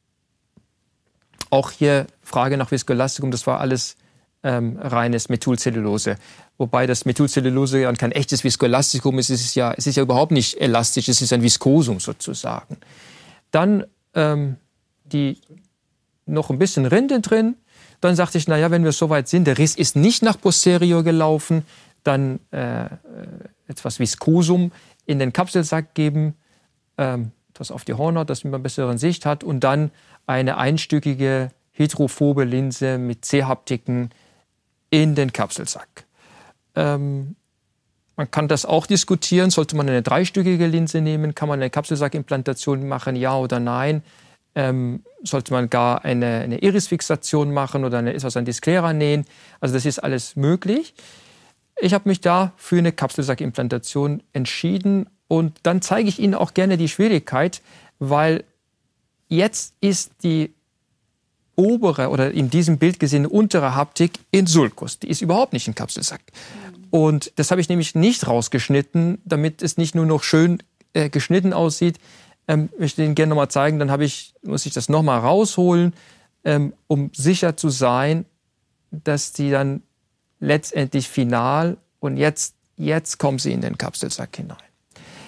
[1.51, 3.97] Auch hier Frage nach Viskoelastikum, das war alles
[4.43, 6.17] ähm, reines Methylcellulose.
[6.59, 10.33] Wobei das Methylcellulose ja kein echtes Viskoelastikum ist, es ist ja, es ist ja überhaupt
[10.33, 12.79] nicht elastisch, es ist ein Viskosum sozusagen.
[13.51, 13.85] Dann
[14.15, 14.57] ähm,
[15.05, 15.41] die,
[16.27, 17.57] noch ein bisschen Rinde drin.
[18.03, 21.05] Dann sagte ich, naja, wenn wir so weit sind, der Riss ist nicht nach posterior
[21.05, 21.65] gelaufen,
[22.03, 22.87] dann äh,
[23.69, 24.73] etwas Viskosum
[25.07, 26.35] in den Kapselsack geben,
[26.99, 29.93] ähm, etwas auf die Hornhaut, dass man bessere Sicht hat und dann
[30.27, 34.11] eine einstückige hydrophobe Linse mit C-Haptiken
[34.91, 36.05] in den Kapselsack.
[36.75, 37.37] Ähm,
[38.17, 39.51] man kann das auch diskutieren.
[39.51, 41.37] Sollte man eine dreistückige Linse nehmen?
[41.37, 43.15] Kann man eine Kapselsackimplantation machen?
[43.15, 44.03] Ja oder nein?
[44.55, 49.25] Ähm, sollte man gar eine, eine Irisfixation machen oder eine, etwas an die Sklera nähen?
[49.61, 50.95] Also das ist alles möglich.
[51.81, 56.77] Ich habe mich da für eine Kapselsackimplantation entschieden und dann zeige ich Ihnen auch gerne
[56.77, 57.63] die Schwierigkeit,
[57.99, 58.45] weil
[59.29, 60.53] jetzt ist die
[61.57, 64.99] obere oder in diesem Bild gesehene untere Haptik in Sulcus.
[64.99, 66.21] Die ist überhaupt nicht im Kapselsack.
[66.91, 71.53] Und das habe ich nämlich nicht rausgeschnitten, damit es nicht nur noch schön äh, geschnitten
[71.53, 71.99] aussieht.
[72.49, 75.95] Ähm, möchte Ihnen gerne nochmal zeigen, dann habe ich, muss ich das nochmal rausholen,
[76.45, 78.25] ähm, um sicher zu sein,
[78.91, 79.83] dass die dann
[80.41, 84.59] letztendlich final und jetzt, jetzt kommen sie in den Kapselsack hinein.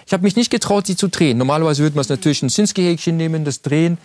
[0.06, 1.38] Ich habe mich nicht getraut, sie zu drehen.
[1.38, 3.96] Normalerweise würde man es natürlich ein Sinski-Häkchen nehmen, das drehen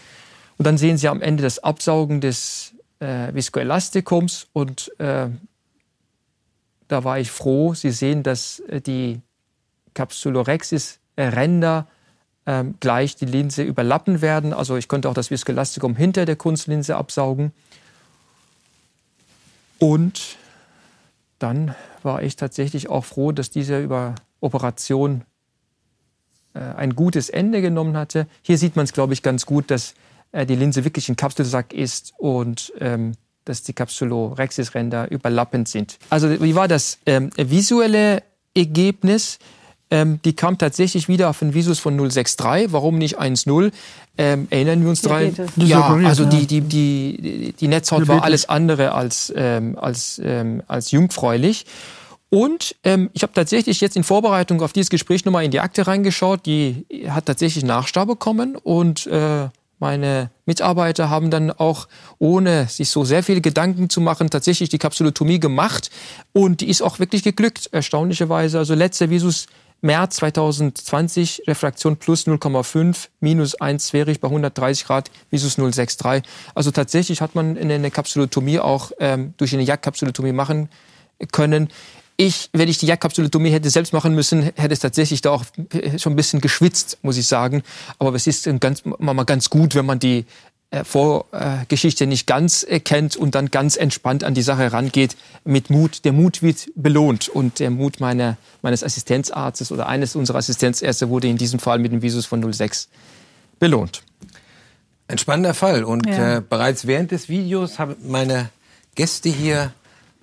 [0.57, 5.30] und dann sehen Sie am Ende das Absaugen des äh, Viscoelastikums und äh,
[6.88, 7.74] da war ich froh.
[7.74, 9.22] Sie sehen, dass äh, die
[9.93, 11.88] Capsulorhexis-Ränder
[12.50, 14.54] äh, gleich die Linse überlappen werden.
[14.54, 17.52] Also ich konnte auch das Viscoelastikum hinter der Kunstlinse absaugen.
[19.78, 20.38] Und
[21.38, 25.24] dann war ich tatsächlich auch froh, dass diese über Operation
[26.56, 28.28] äh, ein gutes Ende genommen hatte.
[28.41, 29.93] Hier sieht man es, glaube ich, ganz gut, dass
[30.32, 33.14] äh, die Linse wirklich ein Kapselsack ist und ähm,
[33.45, 36.00] dass die Capsulorhexis-Ränder überlappend sind.
[36.10, 38.24] Also wie war das ähm, visuelle
[38.56, 39.38] Ergebnis?
[39.91, 42.71] Ähm, die kam tatsächlich wieder auf einen Visus von 063.
[42.71, 43.71] Warum nicht 1.0?
[44.17, 45.35] Ähm, erinnern wir uns daran?
[45.55, 50.91] Ja, also die, die, die, die Netzhaut war alles andere als, ähm, als, ähm, als
[50.91, 51.65] jungfräulich.
[52.29, 55.87] Und ähm, ich habe tatsächlich jetzt in Vorbereitung auf dieses Gespräch nochmal in die Akte
[55.87, 56.45] reingeschaut.
[56.45, 61.87] Die hat tatsächlich Nachstar bekommen und äh, meine Mitarbeiter haben dann auch,
[62.19, 65.89] ohne sich so sehr viele Gedanken zu machen, tatsächlich die Kapsulotomie gemacht.
[66.33, 68.57] Und die ist auch wirklich geglückt, erstaunlicherweise.
[68.57, 69.47] Also letzter Visus
[69.82, 76.23] März 2020, Refraktion plus 0,5, minus 1 sphärisch bei 130 Grad, Visus 0,63.
[76.55, 80.69] Also tatsächlich hat man eine Kapsulotomie auch ähm, durch eine Jagdkapsulotomie machen
[81.32, 81.69] können
[82.21, 85.45] ich, wenn ich die Jagdkapsulotomie hätte selbst machen müssen, hätte es tatsächlich da auch
[85.97, 87.63] schon ein bisschen geschwitzt, muss ich sagen.
[87.97, 90.25] Aber es ist ganz, mal ganz gut, wenn man die äh,
[90.84, 96.05] Vorgeschichte nicht ganz äh, kennt und dann ganz entspannt an die Sache rangeht mit Mut.
[96.05, 101.28] Der Mut wird belohnt und der Mut meiner, meines Assistenzarztes oder eines unserer Assistenzärzte wurde
[101.28, 102.88] in diesem Fall mit dem Visus von 06
[103.57, 104.03] belohnt.
[105.07, 106.38] Ein spannender Fall und ja.
[106.38, 108.49] äh, bereits während des Videos haben meine
[108.93, 109.74] Gäste hier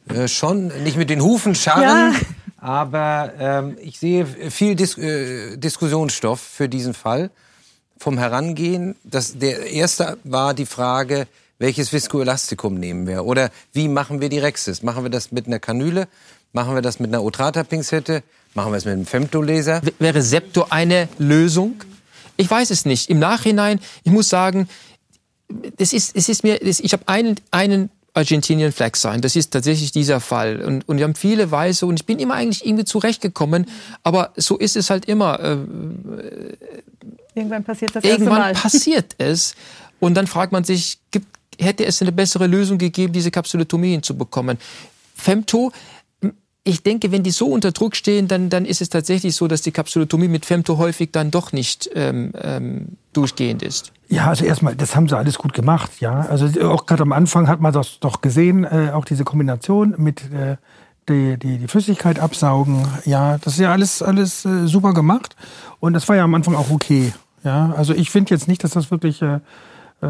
[0.08, 2.20] äh, schon nicht mit den Hufen scharren, ja.
[2.58, 7.30] aber ähm, ich sehe viel Dis äh, Diskussionsstoff für diesen Fall
[7.98, 8.96] vom Herangehen.
[9.04, 11.26] Das, der erste war die Frage,
[11.58, 13.24] welches Viskoelastikum nehmen wir?
[13.24, 14.82] Oder wie machen wir die Rexis?
[14.82, 16.08] Machen wir das mit einer Kanüle?
[16.52, 18.22] Machen wir das mit einer Otrata-Pinzette?
[18.54, 19.82] Machen wir es mit einem Femtolaser?
[19.98, 21.82] Wäre Septo eine Lösung?
[22.36, 23.08] Ich weiß es nicht.
[23.10, 24.68] Im Nachhinein, ich muss sagen,
[25.78, 29.20] das ist, es ist mir, das, ich habe einen, einen Argentinian Flag sein.
[29.20, 30.62] Das ist tatsächlich dieser Fall.
[30.62, 33.66] Und, und wir haben viele Weise und ich bin immer eigentlich irgendwie zurechtgekommen.
[34.02, 35.38] Aber so ist es halt immer.
[37.36, 38.52] Irgendwann passiert das Irgendwann Mal.
[38.54, 39.54] passiert es.
[40.00, 41.26] Und dann fragt man sich, gibt,
[41.60, 44.58] hätte es eine bessere Lösung gegeben, diese Kapsulotomie hinzubekommen?
[45.14, 45.70] Femto,
[46.64, 49.62] ich denke, wenn die so unter Druck stehen, dann, dann ist es tatsächlich so, dass
[49.62, 53.92] die Kapsulotomie mit Femto häufig dann doch nicht ähm, ähm, durchgehend ist.
[54.08, 56.26] Ja, also erstmal, das haben sie alles gut gemacht, ja.
[56.28, 60.22] Also auch gerade am Anfang hat man das doch gesehen, äh, auch diese Kombination mit
[60.32, 60.56] äh,
[61.08, 65.36] die, die, die Flüssigkeit absaugen, ja, das ist ja alles, alles äh, super gemacht.
[65.78, 67.12] Und das war ja am Anfang auch okay.
[67.46, 69.36] Ja, also ich finde jetzt nicht, dass das wirklich äh,
[70.02, 70.08] äh,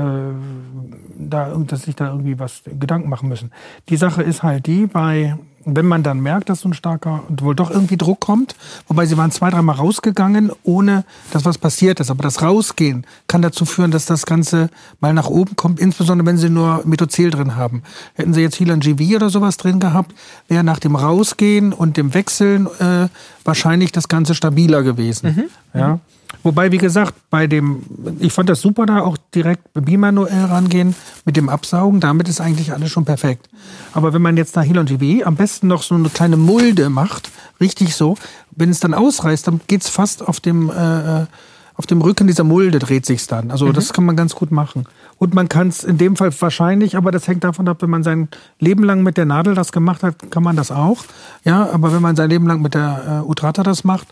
[1.19, 3.53] da, dass sich da irgendwie was Gedanken machen müssen.
[3.91, 5.37] Die Sache ist halt die, bei
[5.69, 8.55] wenn man dann merkt, dass so ein starker und wohl doch irgendwie Druck kommt,
[8.87, 12.09] wobei sie waren zwei, dreimal rausgegangen, ohne dass was passiert ist.
[12.09, 14.71] Aber das Rausgehen kann dazu führen, dass das Ganze
[15.01, 17.83] mal nach oben kommt, insbesondere wenn sie nur Methozel drin haben.
[18.15, 20.15] Hätten sie jetzt Helan GV oder sowas drin gehabt,
[20.47, 23.09] wäre nach dem Rausgehen und dem Wechseln äh,
[23.45, 25.51] wahrscheinlich das Ganze stabiler gewesen.
[25.73, 25.79] Mhm.
[25.79, 26.01] Ja.
[26.47, 27.83] Wobei, wie gesagt, bei dem,
[28.21, 30.95] ich fand das super, da auch direkt bimanuell rangehen
[31.25, 31.99] mit dem Absaugen.
[31.99, 33.49] Damit ist eigentlich alles schon perfekt.
[33.93, 37.33] Aber wenn man jetzt nach Hilon GB am besten noch so eine kleine Mulde macht,
[37.59, 38.17] richtig so,
[38.53, 41.27] wenn es dann ausreißt, dann geht es fast auf dem, äh, äh,
[41.75, 43.51] auf dem Rücken dieser Mulde dreht sich's dann.
[43.51, 43.73] Also mhm.
[43.73, 44.85] das kann man ganz gut machen.
[45.19, 48.05] Und man kann es in dem Fall wahrscheinlich, aber das hängt davon ab, wenn man
[48.05, 48.29] sein
[48.61, 50.99] Leben lang mit der Nadel das gemacht hat, kann man das auch.
[51.43, 54.07] Ja, aber wenn man sein Leben lang mit der äh, Utrata das macht,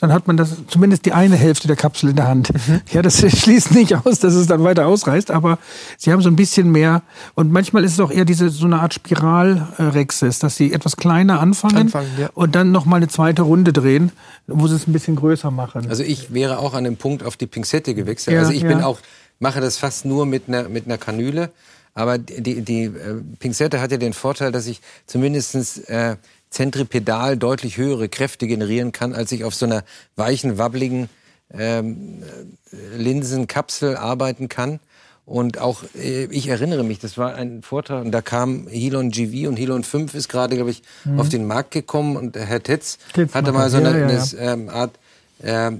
[0.00, 2.52] dann hat man das zumindest die eine Hälfte der Kapsel in der Hand.
[2.52, 2.80] Mhm.
[2.90, 5.58] Ja, das schließt nicht aus, dass es dann weiter ausreißt, aber
[5.98, 7.02] sie haben so ein bisschen mehr.
[7.34, 11.40] Und manchmal ist es auch eher diese so eine Art Spiralrexis, dass sie etwas kleiner
[11.40, 12.30] anfangen, anfangen ja.
[12.34, 14.10] und dann noch mal eine zweite Runde drehen,
[14.46, 15.88] wo sie es ein bisschen größer machen.
[15.88, 18.34] Also ich wäre auch an dem Punkt auf die Pinzette gewechselt.
[18.34, 18.68] Ja, also ich ja.
[18.68, 18.98] bin auch
[19.38, 21.50] mache das fast nur mit einer mit einer Kanüle.
[21.92, 26.16] Aber die, die äh, Pinzette hat ja den Vorteil, dass ich zumindestens äh,
[26.50, 29.84] zentripedal deutlich höhere Kräfte generieren kann, als ich auf so einer
[30.16, 31.08] weichen, wabbligen
[31.52, 32.22] ähm,
[32.96, 34.80] Linsenkapsel arbeiten kann.
[35.26, 39.48] Und auch, äh, ich erinnere mich, das war ein Vortrag, und da kam Helon GV
[39.48, 41.20] und Helon 5 ist gerade, glaube ich, mhm.
[41.20, 44.22] auf den Markt gekommen und Herr Tetz, Tetz hatte mal so eine, ja, ja.
[44.42, 44.98] eine ähm, Art
[45.42, 45.70] äh,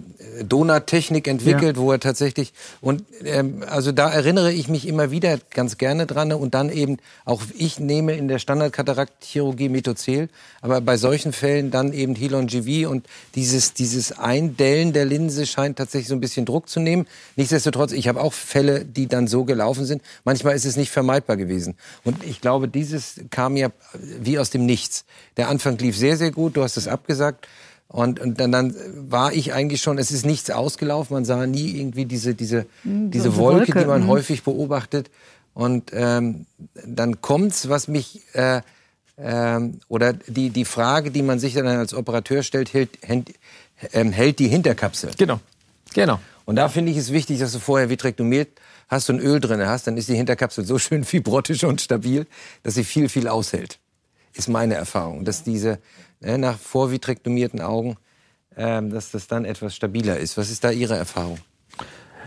[0.42, 1.82] Donuttechnik entwickelt, ja.
[1.82, 6.32] wo er tatsächlich und ähm, also da erinnere ich mich immer wieder ganz gerne dran
[6.32, 10.28] und dann eben auch ich nehme in der Standardkataraktchirurgie Methozel,
[10.62, 15.76] aber bei solchen Fällen dann eben Hilon GV und dieses dieses Eindellen der Linse scheint
[15.76, 17.06] tatsächlich so ein bisschen Druck zu nehmen.
[17.36, 20.02] Nichtsdestotrotz, ich habe auch Fälle, die dann so gelaufen sind.
[20.24, 24.64] Manchmal ist es nicht vermeidbar gewesen und ich glaube, dieses kam ja wie aus dem
[24.64, 25.04] Nichts.
[25.36, 27.46] Der Anfang lief sehr sehr gut, du hast es abgesagt.
[27.92, 28.72] Und, und dann, dann
[29.10, 33.10] war ich eigentlich schon, es ist nichts ausgelaufen, man sah nie irgendwie diese, diese, hm,
[33.10, 34.06] diese Wolke, Wolke, die man mh.
[34.06, 35.10] häufig beobachtet.
[35.54, 36.46] Und ähm,
[36.86, 38.60] dann kommt's, was mich, äh,
[39.18, 43.34] ähm, oder die, die Frage, die man sich dann als Operateur stellt, hält, hält,
[43.92, 45.10] ähm, hält die Hinterkapsel.
[45.18, 45.40] Genau,
[45.92, 46.20] genau.
[46.44, 48.50] Und da finde ich es wichtig, dass du vorher vitrektomiert
[48.86, 52.28] hast und Öl drin hast, dann ist die Hinterkapsel so schön fibrotisch und stabil,
[52.62, 53.80] dass sie viel, viel aushält.
[54.32, 55.78] Ist meine Erfahrung, dass diese äh,
[56.20, 57.96] nach vorvitrektomierten Augen,
[58.56, 60.36] ähm, dass das dann etwas stabiler ist.
[60.36, 61.38] Was ist da Ihre Erfahrung?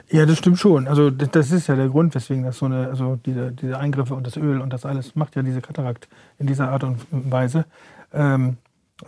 [0.10, 0.88] Ja, das stimmt schon.
[0.88, 4.28] Also das ist ja der Grund, weswegen das so eine, also diese, diese Eingriffe und
[4.28, 6.08] das Öl und das alles macht ja diese Katarakt
[6.40, 7.66] in dieser Art und Weise.
[8.14, 8.58] Ähm,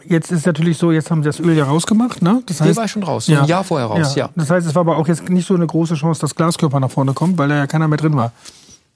[0.06, 2.42] jetzt ist es natürlich so, jetzt haben sie das Öl ja rausgemacht, ne?
[2.46, 4.26] Das heißt, Der war schon raus, ja, ein Jahr vorher raus, ja.
[4.26, 4.32] ja.
[4.36, 6.92] Das heißt, es war aber auch jetzt nicht so eine große Chance, dass Glaskörper nach
[6.92, 8.32] vorne kommt, weil da ja keiner mehr drin war.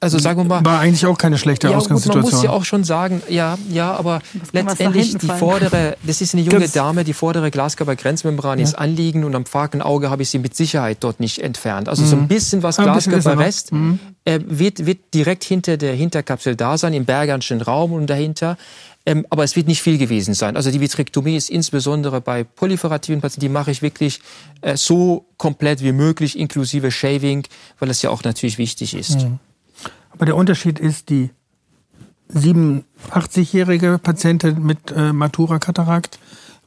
[0.02, 0.64] Also sagen wir mal.
[0.64, 2.24] War eigentlich auch keine schlechte ja, Ausgangssituation.
[2.24, 4.22] Gut, man muss ja auch schon sagen, ja, ja, aber
[4.54, 8.64] letztendlich die vordere, das ist eine junge Ganz Dame, die vordere Glaskörpergrenzmembran ja.
[8.64, 11.90] ist anliegen und am pfaken Auge habe ich sie mit Sicherheit dort nicht entfernt.
[11.90, 12.08] Also mhm.
[12.08, 12.28] so ein mhm.
[12.30, 14.00] bisschen was Glaskörperrest mhm.
[14.24, 18.58] äh, wird, wird direkt hinter der Hinterkapsel da sein, im Bergernschen Raum und dahinter.
[19.06, 20.56] Ähm, aber es wird nicht viel gewesen sein.
[20.56, 24.22] Also die Vitrektomie ist insbesondere bei proliferativen Patienten, die mache ich wirklich
[24.62, 27.44] äh, so komplett wie möglich, inklusive Shaving,
[27.80, 29.22] weil das ja auch natürlich wichtig ist.
[29.22, 29.40] Mhm.
[30.20, 31.30] Aber der Unterschied ist, die
[32.36, 36.20] 87-jährige Patientin mit äh, Matura-Katarakt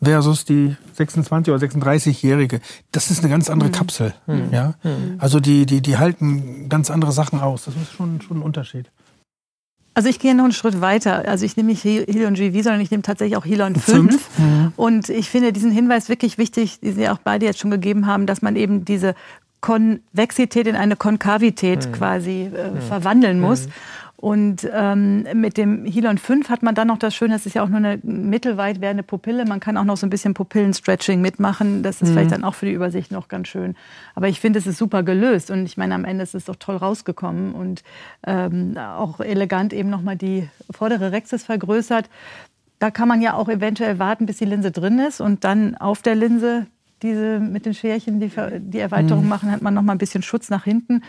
[0.02, 2.60] versus die 26 oder 36-jährige.
[2.90, 3.74] Das ist eine ganz andere mhm.
[3.74, 4.14] Kapsel.
[4.26, 4.48] Mhm.
[4.50, 4.74] Ja?
[4.82, 5.16] Mhm.
[5.18, 7.66] Also die, die, die halten ganz andere Sachen aus.
[7.66, 8.90] Das ist schon, schon ein Unterschied.
[9.94, 11.28] Also ich gehe noch einen Schritt weiter.
[11.28, 14.10] Also ich nehme nicht Helion GV, sondern ich nehme tatsächlich auch Helion 5.
[14.10, 14.38] 5.
[14.38, 14.72] Mhm.
[14.76, 18.26] Und ich finde diesen Hinweis wirklich wichtig, den Sie auch beide jetzt schon gegeben haben,
[18.26, 19.14] dass man eben diese
[19.62, 21.92] Konvexität in eine Konkavität mhm.
[21.92, 22.80] quasi äh, mhm.
[22.82, 23.66] verwandeln muss.
[23.66, 23.72] Mhm.
[24.16, 27.64] Und ähm, mit dem Hilon 5 hat man dann noch das Schöne, es ist ja
[27.64, 29.44] auch nur eine mittelweit werdende Pupille.
[29.46, 31.82] Man kann auch noch so ein bisschen Pupillenstretching mitmachen.
[31.82, 32.12] Das ist mhm.
[32.12, 33.74] vielleicht dann auch für die Übersicht noch ganz schön.
[34.14, 35.50] Aber ich finde, es ist super gelöst.
[35.50, 37.82] Und ich meine, am Ende ist es doch toll rausgekommen und
[38.24, 42.08] ähm, auch elegant eben nochmal die vordere Rexis vergrößert.
[42.78, 46.00] Da kann man ja auch eventuell warten, bis die Linse drin ist und dann auf
[46.00, 46.66] der Linse
[47.02, 48.30] diese mit den Scherchen die,
[48.60, 49.28] die Erweiterung mhm.
[49.28, 51.02] machen, hat man noch mal ein bisschen Schutz nach hinten.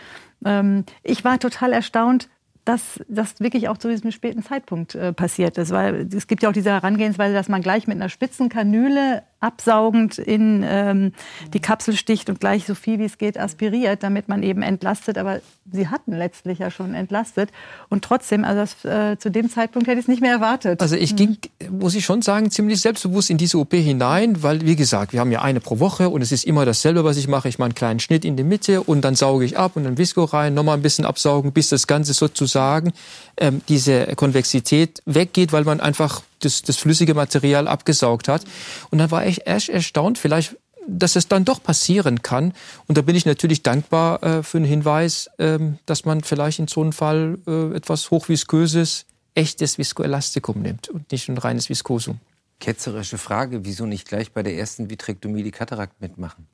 [0.44, 2.28] Ähm, ich war total erstaunt,
[2.64, 5.70] dass das wirklich auch zu diesem späten Zeitpunkt äh, passiert ist.
[5.70, 10.18] Weil es gibt ja auch diese Herangehensweise, dass man gleich mit einer spitzen Kanüle absaugend
[10.18, 11.12] in ähm,
[11.52, 15.18] die Kapsel sticht und gleich so viel wie es geht aspiriert, damit man eben entlastet.
[15.18, 15.40] Aber
[15.70, 17.50] sie hatten letztlich ja schon entlastet.
[17.90, 20.80] Und trotzdem, also das, äh, zu dem Zeitpunkt hätte ich es nicht mehr erwartet.
[20.80, 21.36] Also ich ging,
[21.70, 25.30] muss ich schon sagen, ziemlich selbstbewusst in diese OP hinein, weil, wie gesagt, wir haben
[25.30, 27.48] ja eine pro Woche und es ist immer dasselbe, was ich mache.
[27.48, 29.98] Ich mache einen kleinen Schnitt in die Mitte und dann sauge ich ab und dann
[29.98, 32.92] Visco rein, nochmal ein bisschen absaugen, bis das Ganze sozusagen
[33.36, 38.44] ähm, diese Konvexität weggeht, weil man einfach das, das flüssige Material abgesaugt hat.
[38.90, 40.56] Und dann war ich erst erstaunt, vielleicht
[40.86, 42.52] dass es dann doch passieren kann.
[42.86, 46.68] Und da bin ich natürlich dankbar äh, für den Hinweis, ähm, dass man vielleicht in
[46.68, 52.18] so einem Fall äh, etwas hochvisköses, echtes Viskoelastikum nimmt und nicht ein reines Viskosum.
[52.60, 56.46] Ketzerische Frage, wieso nicht gleich bei der ersten Vitrektomie die Katarakt mitmachen?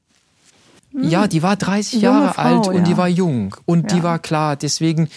[0.93, 2.83] Ja, die war 30 Jahre Frau, alt und ja.
[2.83, 3.97] die war jung und ja.
[3.97, 4.57] die war klar.
[4.57, 5.09] Deswegen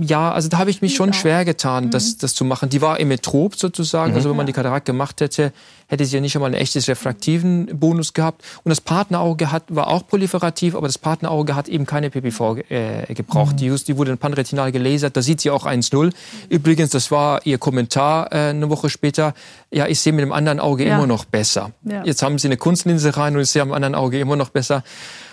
[0.00, 2.18] ja, also da habe ich mich schon schwer getan, das, mhm.
[2.20, 2.70] das zu machen.
[2.70, 4.12] Die war emmetrop sozusagen.
[4.12, 4.16] Mhm.
[4.16, 5.52] Also wenn man die Katarakt gemacht hätte,
[5.88, 8.42] hätte sie ja nicht einmal einen echtes refraktiven Bonus gehabt.
[8.64, 13.12] Und das Partnerauge hat, war auch proliferativ, aber das Partnerauge hat eben keine PPV äh,
[13.12, 13.54] gebraucht.
[13.54, 13.56] Mhm.
[13.58, 16.12] Die, die wurde dann panretinal gelasert, da sieht sie auch 1-0.
[16.48, 19.34] Übrigens, das war ihr Kommentar äh, eine Woche später.
[19.70, 20.94] Ja, ich sehe mit dem anderen Auge ja.
[20.94, 21.72] immer noch besser.
[21.84, 22.04] Ja.
[22.04, 24.82] Jetzt haben sie eine Kunstlinse rein und ich sehe am anderen Auge immer noch besser.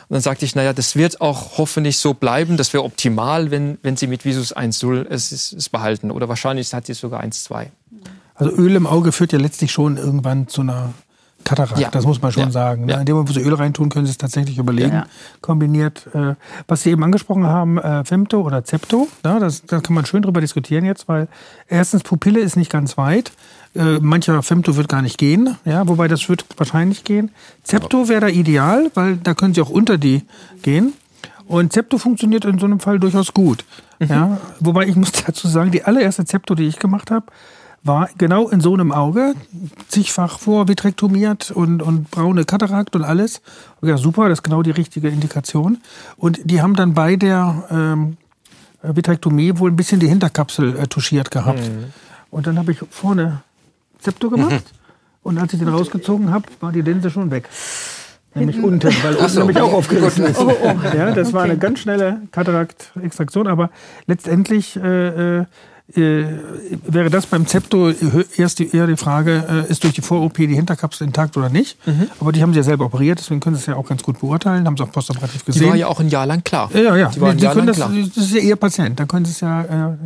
[0.09, 2.57] Und dann sagte ich, naja, das wird auch hoffentlich so bleiben.
[2.57, 6.09] Das wäre optimal, wenn, wenn Sie mit Visus 1.0 es, es, es behalten.
[6.09, 7.67] Oder wahrscheinlich hat sie sogar 1.2.
[8.33, 10.93] Also Öl im Auge führt ja letztlich schon irgendwann zu einer
[11.43, 11.89] Katarakt, ja.
[11.89, 12.51] das muss man schon ja.
[12.51, 12.85] sagen.
[12.85, 12.93] Ne?
[12.93, 12.99] Ja.
[12.99, 15.03] In dem Moment, wo Sie Öl reintun, können Sie es tatsächlich überlegen,
[15.41, 16.07] kombiniert.
[16.13, 16.35] Äh,
[16.67, 19.37] was Sie eben angesprochen haben, äh, Femto oder Zepto, ne?
[19.39, 21.27] das, da kann man schön drüber diskutieren jetzt, weil
[21.67, 23.31] erstens Pupille ist nicht ganz weit.
[23.75, 27.31] Äh, mancher Femto wird gar nicht gehen, ja, wobei das wird wahrscheinlich gehen.
[27.63, 30.23] Zepto wäre da ideal, weil da können Sie auch unter die
[30.63, 30.93] gehen.
[31.45, 33.65] Und Zepto funktioniert in so einem Fall durchaus gut.
[33.99, 34.07] Mhm.
[34.07, 37.27] Ja, wobei ich muss dazu sagen, die allererste Zepto, die ich gemacht habe,
[37.83, 39.35] war genau in so einem Auge,
[39.87, 43.41] zigfach vorvitrektomiert und, und braune Katarakt und alles.
[43.81, 45.77] Ja, super, das ist genau die richtige Indikation.
[46.17, 48.17] Und die haben dann bei der ähm,
[48.81, 51.61] Vitrektomie wohl ein bisschen die Hinterkapsel äh, touchiert gehabt.
[51.61, 51.93] Mhm.
[52.31, 53.41] Und dann habe ich vorne
[53.99, 54.51] Zepto gemacht.
[54.51, 54.79] Mhm.
[55.23, 57.49] Und als ich den rausgezogen habe, war die Linse schon weg.
[58.35, 58.73] Nämlich Hinten.
[58.73, 59.39] unten, weil unten so.
[59.39, 60.39] nämlich auch aufgerissen ist.
[60.39, 60.75] Oh, oh.
[60.95, 61.33] Ja, das okay.
[61.33, 63.71] war eine ganz schnelle Katarakt-Extraktion, aber
[64.05, 65.45] letztendlich äh, äh,
[65.95, 66.25] äh,
[66.85, 67.91] wäre das beim Zepto
[68.37, 71.85] erst die, eher die Frage, äh, ist durch die Vor-OP die Hinterkapsel intakt oder nicht?
[71.87, 72.09] Mhm.
[72.19, 74.19] Aber die haben sie ja selber operiert, deswegen können sie es ja auch ganz gut
[74.19, 75.63] beurteilen, haben sie auch postoperativ gesehen.
[75.63, 76.69] Die war ja auch ein Jahr lang klar.
[76.73, 77.09] Ja, ja.
[77.09, 77.91] Die war ein Jahr lang das, klar.
[77.91, 79.63] das ist ja ihr Patient, da können sie es ja.
[79.63, 79.97] Äh,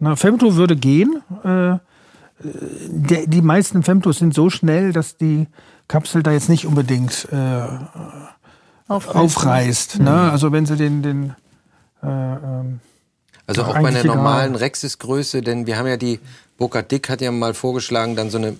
[0.00, 1.22] na, Femto würde gehen.
[1.44, 1.76] Äh,
[2.38, 5.46] die meisten Femtos sind so schnell, dass die
[5.88, 7.62] Kapsel da jetzt nicht unbedingt äh,
[8.88, 9.16] aufreißt.
[9.16, 10.10] aufreißt ne?
[10.10, 10.30] Mhm.
[10.30, 11.36] Also wenn sie den, den
[12.02, 12.80] äh, ähm,
[13.46, 16.18] also auch bei einer normalen Rexis-Größe, denn wir haben ja die,
[16.58, 18.56] Burkhard Dick hat ja mal vorgeschlagen, dann so eine,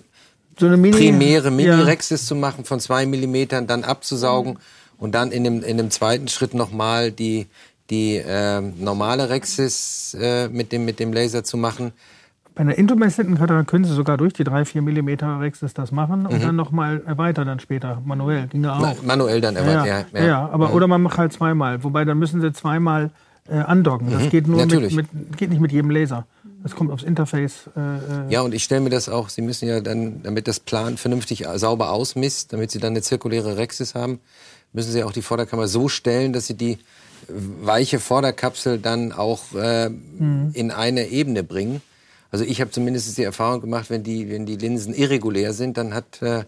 [0.57, 2.27] so eine Mini, primäre Mini-Rexis ja.
[2.27, 4.59] zu machen von zwei Millimetern, dann abzusaugen mhm.
[4.97, 7.47] und dann in dem, in dem zweiten Schritt nochmal die,
[7.89, 11.91] die äh, normale Rexis äh, mit, dem, mit dem Laser zu machen.
[12.57, 16.39] Bei einer intumeszenten Katarakt können Sie sogar durch die 3-4 mm Rexis das machen und
[16.39, 16.41] mhm.
[16.41, 18.47] dann nochmal erweitern dann später, manuell.
[18.47, 19.03] Ginge auch.
[19.03, 19.99] Manuell dann erweitern, ja.
[20.11, 20.25] Ja, ja.
[20.25, 20.73] ja aber, mhm.
[20.73, 21.83] Oder man macht halt zweimal.
[21.83, 23.11] Wobei dann müssen Sie zweimal
[23.47, 24.09] äh, andocken.
[24.09, 24.29] Das mhm.
[24.31, 26.25] geht nur mit, mit, geht nicht mit jedem Laser.
[26.63, 27.69] Das kommt aufs Interface.
[27.75, 30.59] Äh, äh, ja, und ich stelle mir das auch, Sie müssen ja dann, damit das
[30.59, 34.19] Plan vernünftig sauber ausmisst, damit Sie dann eine zirkuläre Rexis haben,
[34.73, 36.79] müssen Sie auch die Vorderkammer so stellen, dass Sie die
[37.27, 40.49] weiche Vorderkapsel dann auch äh, mhm.
[40.53, 41.83] in eine Ebene bringen.
[42.31, 45.93] Also ich habe zumindest die Erfahrung gemacht, wenn die, wenn die Linsen irregulär sind, dann
[45.93, 46.43] hat äh,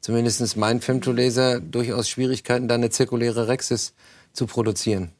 [0.00, 3.94] zumindest mein Femtolaser durchaus Schwierigkeiten, da eine zirkuläre Rexis
[4.32, 5.10] zu produzieren.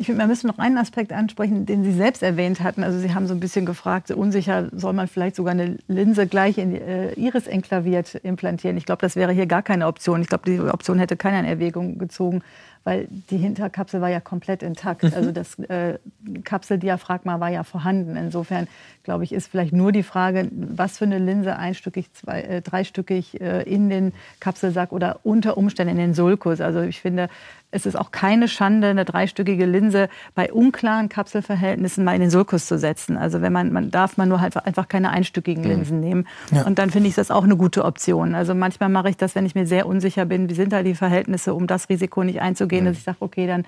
[0.00, 2.84] Ich finde, wir müssen noch einen Aspekt ansprechen, den Sie selbst erwähnt hatten.
[2.84, 6.56] Also Sie haben so ein bisschen gefragt, unsicher, soll man vielleicht sogar eine Linse gleich
[6.56, 8.76] in äh, Iris enklaviert implantieren?
[8.76, 10.22] Ich glaube, das wäre hier gar keine Option.
[10.22, 12.42] Ich glaube, die Option hätte keiner in Erwägung gezogen
[12.88, 15.02] weil die Hinterkapsel war ja komplett intakt.
[15.02, 15.12] Mhm.
[15.14, 15.98] Also das äh,
[16.42, 18.16] Kapseldiaphragma war ja vorhanden.
[18.16, 18.66] Insofern,
[19.02, 23.42] glaube ich, ist vielleicht nur die Frage, was für eine Linse einstückig, zwei, äh, dreistückig
[23.42, 26.62] äh, in den Kapselsack oder unter Umständen in den Sulkus.
[26.62, 27.28] Also ich finde,
[27.70, 32.66] es ist auch keine Schande, eine dreistückige Linse bei unklaren Kapselverhältnissen mal in den Sulkus
[32.66, 33.18] zu setzen.
[33.18, 35.70] Also wenn man, man darf man nur halt einfach keine einstückigen mhm.
[35.70, 36.26] Linsen nehmen.
[36.50, 36.62] Ja.
[36.62, 38.34] Und dann finde ich das auch eine gute Option.
[38.34, 40.94] Also manchmal mache ich das, wenn ich mir sehr unsicher bin, wie sind da die
[40.94, 42.88] Verhältnisse, um das Risiko nicht einzugehen, mhm.
[42.88, 43.66] dass ich sage, okay, dann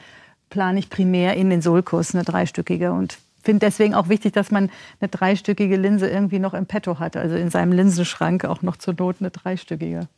[0.48, 4.70] plane ich primär in den Sulkus eine dreistückige und finde deswegen auch wichtig, dass man
[5.00, 8.94] eine dreistückige Linse irgendwie noch im Petto hat, also in seinem Linsenschrank auch noch zur
[8.98, 10.08] Not eine dreistückige.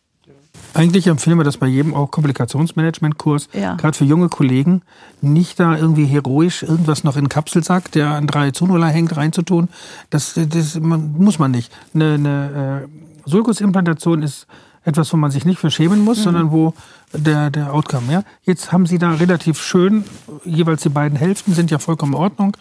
[0.75, 3.75] Eigentlich empfehlen wir das bei jedem auch Komplikationsmanagement-Kurs, ja.
[3.75, 4.83] gerade für junge Kollegen,
[5.21, 9.69] nicht da irgendwie heroisch irgendwas noch in den Kapselsack, der an drei Zunuller hängt, reinzutun.
[10.11, 11.71] Das, das man, muss man nicht.
[11.95, 14.47] Eine, eine äh, Sulkusimplantation ist
[14.85, 16.23] etwas, wo man sich nicht für schämen muss, mhm.
[16.23, 16.75] sondern wo
[17.13, 18.23] der, der Outcome, ja.
[18.43, 20.05] Jetzt haben Sie da relativ schön,
[20.45, 22.57] jeweils die beiden Hälften sind ja vollkommen in Ordnung.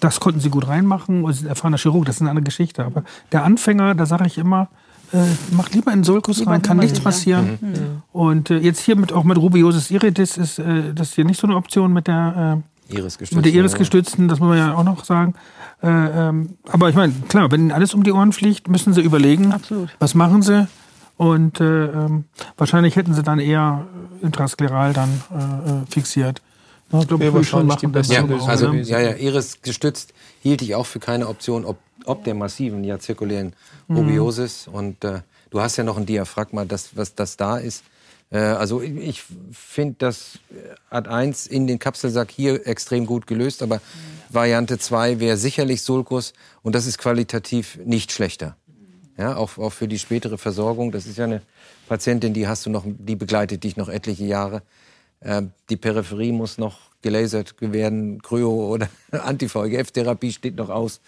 [0.00, 2.84] Das konnten Sie gut reinmachen und sind erfahrener Chirurg, das ist eine andere Geschichte.
[2.84, 4.68] Aber der Anfänger, da sage ich immer,
[5.12, 7.58] äh, macht lieber einen Sulkus rein, kann nichts passieren.
[7.60, 7.68] Mhm.
[7.68, 8.02] Mhm.
[8.12, 11.46] Und äh, jetzt hier mit, auch mit Rubiosis iridis ist äh, das hier nicht so
[11.46, 14.24] eine Option mit der äh, Iris-gestützten.
[14.24, 15.34] Iris das muss man ja auch noch sagen.
[15.82, 19.00] Äh, ähm, aber ich meine, klar, wenn ihnen alles um die Ohren fliegt, müssen sie
[19.00, 19.90] überlegen, Absolut.
[19.98, 20.66] was machen sie.
[21.16, 22.24] Und äh, ähm,
[22.56, 23.86] wahrscheinlich hätten sie dann eher
[24.22, 26.40] intraskleral dann äh, fixiert.
[27.00, 30.12] Ich glaube, ja, schon machen das ja, also, ja, ja, Iris gestützt
[30.42, 33.52] hielt ich auch für keine Option, ob ob der massiven ja, zirkulären
[33.88, 34.66] Rubiosis.
[34.66, 34.74] Mhm.
[34.74, 35.20] Und äh,
[35.50, 37.84] du hast ja noch ein Diaphragma, das, was das da ist.
[38.30, 40.40] Äh, also ich, ich finde das
[40.90, 43.80] Ad 1 in den Kapselsack hier extrem gut gelöst, aber.
[44.32, 46.32] Variante 2 wäre sicherlich Sulcus
[46.62, 48.56] und das ist qualitativ nicht schlechter.
[49.18, 50.90] Ja, auch, auch für die spätere Versorgung.
[50.90, 51.42] Das ist ja eine
[51.86, 54.62] Patientin, die hast du noch, die begleitet dich noch etliche Jahre.
[55.20, 61.00] Äh, die Peripherie muss noch gelasert werden, Kryo oder Anti-VEGF-Therapie steht noch aus.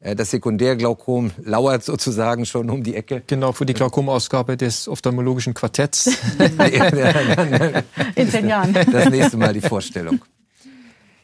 [0.00, 3.22] Äh, das Sekundärglaukom lauert sozusagen schon um die Ecke.
[3.26, 6.06] Genau, für die Glaukomausgabe des ophthalmologischen Quartetts.
[8.14, 8.72] In zehn Jahren.
[8.72, 10.24] Das nächste Mal die Vorstellung.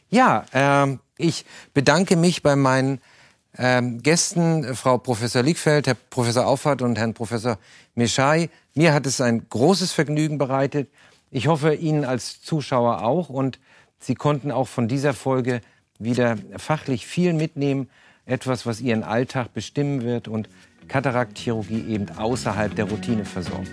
[0.09, 3.01] Ja, ähm, ich bedanke mich bei meinen
[3.57, 7.59] ähm, Gästen, Frau Professor Liegfeld, Herr Professor Auffahrt und Herrn Professor
[7.94, 8.51] Meschai.
[8.74, 10.90] Mir hat es ein großes Vergnügen bereitet.
[11.31, 13.28] Ich hoffe, Ihnen als Zuschauer auch.
[13.28, 13.59] Und
[14.02, 15.60] Sie konnten auch von dieser Folge
[16.00, 17.88] wieder fachlich viel mitnehmen
[18.26, 20.48] etwas, was ihren Alltag bestimmen wird und
[20.88, 23.68] Kataraktchirurgie eben außerhalb der Routineversorgung.